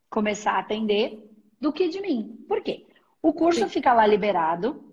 começar 0.09 0.53
a 0.53 0.59
atender 0.59 1.21
do 1.59 1.73
que 1.73 1.89
de 1.89 1.99
mim. 1.99 2.45
Por 2.47 2.61
quê? 2.61 2.85
O 3.21 3.33
curso 3.33 3.61
Sim. 3.61 3.69
fica 3.69 3.93
lá 3.93 4.07
liberado 4.07 4.85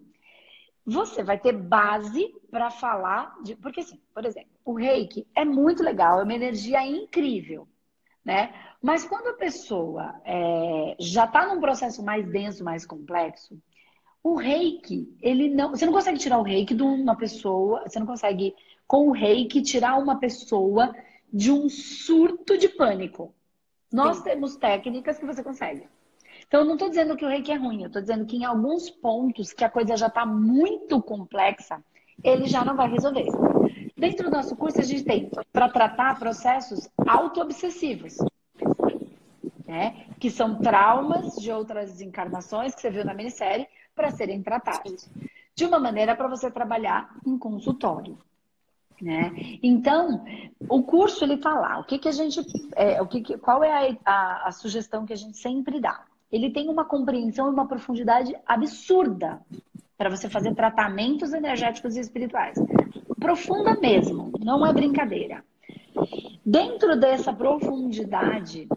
você 0.84 1.22
vai 1.22 1.38
ter 1.38 1.52
base 1.52 2.34
para 2.50 2.70
falar 2.70 3.36
de. 3.42 3.54
Porque, 3.56 3.80
assim, 3.80 4.00
por 4.12 4.24
exemplo, 4.24 4.50
o 4.64 4.74
reiki 4.74 5.26
é 5.34 5.44
muito 5.44 5.82
legal, 5.82 6.20
é 6.20 6.24
uma 6.24 6.34
energia 6.34 6.84
incrível, 6.86 7.68
né? 8.24 8.54
Mas 8.80 9.04
quando 9.04 9.28
a 9.28 9.34
pessoa 9.34 10.20
é, 10.24 10.96
já 10.98 11.24
está 11.24 11.46
num 11.46 11.60
processo 11.60 12.04
mais 12.04 12.26
denso, 12.28 12.64
mais 12.64 12.84
complexo, 12.84 13.58
o 14.22 14.34
reiki, 14.34 15.16
ele 15.20 15.48
não. 15.48 15.70
Você 15.70 15.84
não 15.84 15.92
consegue 15.92 16.18
tirar 16.18 16.38
o 16.38 16.42
reiki 16.42 16.74
de 16.74 16.82
uma 16.82 17.16
pessoa, 17.16 17.82
você 17.86 17.98
não 17.98 18.06
consegue, 18.06 18.54
com 18.86 19.08
o 19.08 19.12
reiki, 19.12 19.62
tirar 19.62 19.98
uma 19.98 20.18
pessoa 20.18 20.94
de 21.32 21.50
um 21.50 21.68
surto 21.68 22.56
de 22.56 22.68
pânico. 22.68 23.34
Nós 23.92 24.18
Sim. 24.18 24.24
temos 24.24 24.56
técnicas 24.56 25.18
que 25.18 25.26
você 25.26 25.42
consegue. 25.42 25.88
Então, 26.46 26.60
eu 26.60 26.66
não 26.66 26.74
estou 26.74 26.88
dizendo 26.88 27.16
que 27.16 27.24
o 27.24 27.28
reiki 27.28 27.50
é 27.50 27.56
ruim, 27.56 27.82
eu 27.82 27.86
estou 27.86 28.02
dizendo 28.02 28.26
que 28.26 28.36
em 28.36 28.44
alguns 28.44 28.90
pontos 28.90 29.52
que 29.52 29.64
a 29.64 29.70
coisa 29.70 29.96
já 29.96 30.06
está 30.06 30.24
muito 30.24 31.00
complexa, 31.02 31.82
ele 32.22 32.46
já 32.46 32.64
não 32.64 32.76
vai 32.76 32.90
resolver. 32.90 33.26
Dentro 34.02 34.28
do 34.28 34.36
nosso 34.36 34.56
curso, 34.56 34.80
a 34.80 34.82
gente 34.82 35.04
tem 35.04 35.30
para 35.52 35.68
tratar 35.68 36.18
processos 36.18 36.90
auto-obsessivos, 37.06 38.16
né? 39.64 40.06
que 40.18 40.28
são 40.28 40.58
traumas 40.58 41.36
de 41.36 41.52
outras 41.52 42.00
encarnações 42.00 42.74
que 42.74 42.80
você 42.80 42.90
viu 42.90 43.04
na 43.04 43.14
minissérie 43.14 43.68
para 43.94 44.10
serem 44.10 44.42
tratados. 44.42 45.08
De 45.54 45.64
uma 45.64 45.78
maneira 45.78 46.16
para 46.16 46.26
você 46.26 46.50
trabalhar 46.50 47.14
em 47.24 47.38
consultório. 47.38 48.18
Né? 49.00 49.30
Então, 49.62 50.24
o 50.68 50.82
curso 50.82 51.24
ele 51.24 51.34
está 51.34 51.54
lá. 51.54 51.78
O 51.78 51.84
que, 51.84 51.96
que 51.96 52.08
a 52.08 52.12
gente, 52.12 52.40
é, 52.74 53.00
o 53.00 53.06
que, 53.06 53.20
que 53.20 53.38
qual 53.38 53.62
é 53.62 53.70
a, 53.70 53.96
a, 54.04 54.48
a 54.48 54.50
sugestão 54.50 55.06
que 55.06 55.12
a 55.12 55.16
gente 55.16 55.36
sempre 55.36 55.80
dá? 55.80 56.04
ele 56.32 56.50
tem 56.50 56.70
uma 56.70 56.84
compreensão 56.86 57.48
e 57.48 57.52
uma 57.52 57.68
profundidade 57.68 58.34
absurda 58.46 59.42
para 59.98 60.08
você 60.08 60.28
fazer 60.30 60.54
tratamentos 60.54 61.34
energéticos 61.34 61.94
e 61.94 62.00
espirituais. 62.00 62.56
Profunda 63.22 63.74
mesmo, 63.80 64.32
não 64.40 64.66
é 64.66 64.72
brincadeira. 64.72 65.44
Dentro 66.44 66.98
dessa 66.98 67.32
profundidade, 67.32 68.68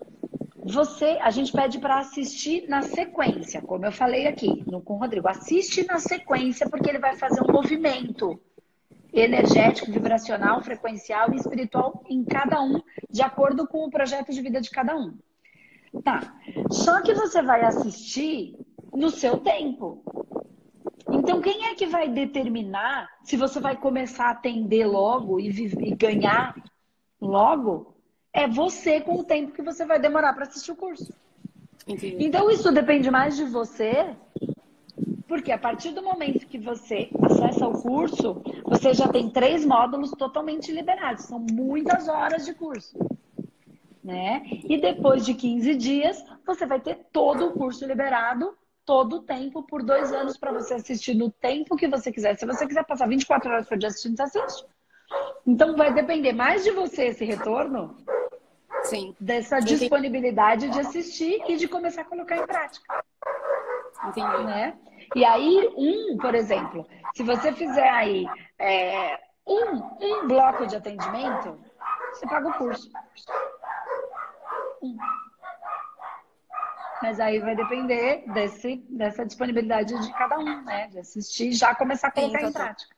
você, 0.63 1.17
a 1.21 1.31
gente 1.31 1.51
pede 1.51 1.79
para 1.79 1.99
assistir 1.99 2.67
na 2.69 2.81
sequência, 2.81 3.61
como 3.61 3.85
eu 3.85 3.91
falei 3.91 4.27
aqui 4.27 4.63
no, 4.67 4.81
com 4.81 4.93
o 4.93 4.97
Rodrigo. 4.97 5.27
Assiste 5.27 5.85
na 5.85 5.99
sequência, 5.99 6.69
porque 6.69 6.89
ele 6.89 6.99
vai 6.99 7.15
fazer 7.15 7.41
um 7.41 7.51
movimento 7.51 8.39
energético, 9.11 9.91
vibracional, 9.91 10.61
frequencial 10.61 11.31
e 11.33 11.37
espiritual 11.37 12.03
em 12.09 12.23
cada 12.23 12.61
um, 12.61 12.81
de 13.09 13.21
acordo 13.21 13.67
com 13.67 13.85
o 13.85 13.89
projeto 13.89 14.31
de 14.31 14.41
vida 14.41 14.61
de 14.61 14.69
cada 14.69 14.95
um. 14.95 15.17
Tá. 16.03 16.35
Só 16.69 17.01
que 17.01 17.13
você 17.13 17.41
vai 17.41 17.63
assistir 17.63 18.57
no 18.93 19.09
seu 19.09 19.37
tempo. 19.37 20.03
Então, 21.19 21.41
quem 21.41 21.65
é 21.65 21.75
que 21.75 21.85
vai 21.85 22.07
determinar 22.09 23.09
se 23.23 23.37
você 23.37 23.59
vai 23.59 23.75
começar 23.75 24.27
a 24.27 24.31
atender 24.31 24.85
logo 24.85 25.39
e, 25.39 25.49
e 25.49 25.95
ganhar 25.95 26.55
logo? 27.19 27.95
É 28.33 28.47
você 28.47 28.99
com 28.99 29.19
o 29.19 29.23
tempo 29.23 29.53
que 29.53 29.61
você 29.61 29.85
vai 29.85 29.99
demorar 29.99 30.33
para 30.33 30.43
assistir 30.43 30.71
o 30.71 30.75
curso. 30.75 31.13
Entendi. 31.87 32.17
Então, 32.19 32.49
isso 32.49 32.71
depende 32.71 33.09
mais 33.09 33.37
de 33.37 33.45
você, 33.45 34.15
porque 35.27 35.51
a 35.51 35.57
partir 35.57 35.91
do 35.91 36.03
momento 36.03 36.47
que 36.47 36.57
você 36.57 37.09
acessa 37.23 37.67
o 37.67 37.81
curso, 37.81 38.41
você 38.65 38.93
já 38.93 39.07
tem 39.07 39.29
três 39.29 39.65
módulos 39.65 40.11
totalmente 40.11 40.71
liberados. 40.71 41.25
São 41.25 41.39
muitas 41.39 42.07
horas 42.07 42.45
de 42.45 42.53
curso 42.53 42.97
né? 44.05 44.43
E 44.69 44.77
depois 44.77 45.25
de 45.25 45.33
15 45.33 45.75
dias, 45.75 46.23
você 46.45 46.67
vai 46.67 46.79
ter 46.79 47.07
todo 47.11 47.47
o 47.47 47.53
curso 47.53 47.87
liberado, 47.87 48.55
todo 48.85 49.17
o 49.17 49.21
tempo, 49.21 49.63
por 49.63 49.83
dois 49.83 50.11
anos, 50.13 50.37
para 50.37 50.51
você 50.51 50.75
assistir 50.75 51.15
no 51.15 51.31
tempo 51.31 51.75
que 51.75 51.87
você 51.87 52.11
quiser. 52.11 52.37
Se 52.37 52.45
você 52.45 52.67
quiser 52.67 52.85
passar 52.85 53.07
24 53.07 53.49
horas 53.49 53.67
por 53.67 53.77
dia 53.77 53.89
assistindo, 53.89 54.15
você 54.15 54.23
assiste. 54.23 54.65
Então, 55.45 55.75
vai 55.75 55.93
depender 55.93 56.33
mais 56.33 56.63
de 56.63 56.71
você 56.71 57.07
esse 57.07 57.25
retorno. 57.25 57.97
Sim. 58.83 59.15
Dessa 59.19 59.57
Entendi. 59.57 59.79
disponibilidade 59.79 60.69
de 60.69 60.79
assistir 60.79 61.43
e 61.47 61.55
de 61.55 61.67
começar 61.67 62.01
a 62.01 62.05
colocar 62.05 62.37
em 62.37 62.45
prática. 62.45 63.03
Entendi. 64.05 64.43
Né? 64.43 64.77
E 65.15 65.25
aí, 65.25 65.73
um, 65.75 66.17
por 66.17 66.35
exemplo, 66.35 66.85
se 67.15 67.23
você 67.23 67.51
fizer 67.51 67.89
aí 67.89 68.25
é, 68.59 69.19
um, 69.47 69.81
um 70.01 70.27
bloco 70.27 70.67
de 70.67 70.75
atendimento, 70.75 71.57
você 72.11 72.27
paga 72.27 72.49
o 72.49 72.53
curso. 72.53 72.89
Mas 77.01 77.19
aí 77.19 77.39
vai 77.39 77.55
depender 77.55 78.23
desse, 78.33 78.77
dessa 78.89 79.25
disponibilidade 79.25 79.99
de 79.99 80.13
cada 80.13 80.39
um, 80.39 80.63
né? 80.63 80.87
De 80.87 80.99
assistir 80.99 81.49
e 81.49 81.53
já 81.53 81.75
começar 81.75 82.07
a 82.07 82.11
colocar 82.11 82.39
Sim, 82.39 82.45
em 82.47 82.53
prática. 82.53 82.95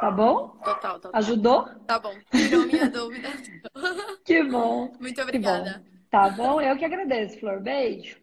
Tá 0.00 0.10
bom? 0.10 0.48
Total, 0.64 0.98
total. 0.98 1.18
Ajudou? 1.18 1.64
Tá 1.86 1.98
bom. 1.98 2.14
Tirou 2.30 2.66
minha 2.66 2.88
dúvida. 2.88 3.28
que 4.24 4.42
bom. 4.44 4.92
Muito 4.98 5.20
obrigada. 5.20 5.84
Bom. 5.84 5.90
Tá 6.10 6.30
bom? 6.30 6.60
Eu 6.60 6.76
que 6.78 6.84
agradeço, 6.84 7.38
Flor. 7.38 7.60
Beijo. 7.60 8.16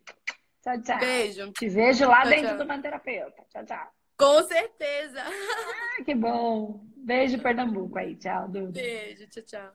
Tchau, 0.63 0.81
tchau. 0.81 0.99
Beijo. 0.99 1.51
Te 1.51 1.69
vejo 1.69 2.07
lá 2.07 2.21
tchau, 2.21 2.29
dentro 2.29 2.47
tchau. 2.47 2.57
do 2.57 2.65
Manterapeuta. 2.65 3.43
Tchau, 3.49 3.65
tchau. 3.65 3.87
Com 4.17 4.43
certeza. 4.43 5.21
Ah, 5.21 6.03
que 6.03 6.15
bom. 6.15 6.81
Beijo, 6.97 7.39
Pernambuco 7.39 7.99
aí. 7.99 8.15
Tchau, 8.15 8.47
Duda. 8.49 8.71
Beijo, 8.71 9.27
tchau, 9.27 9.43
tchau. 9.43 9.71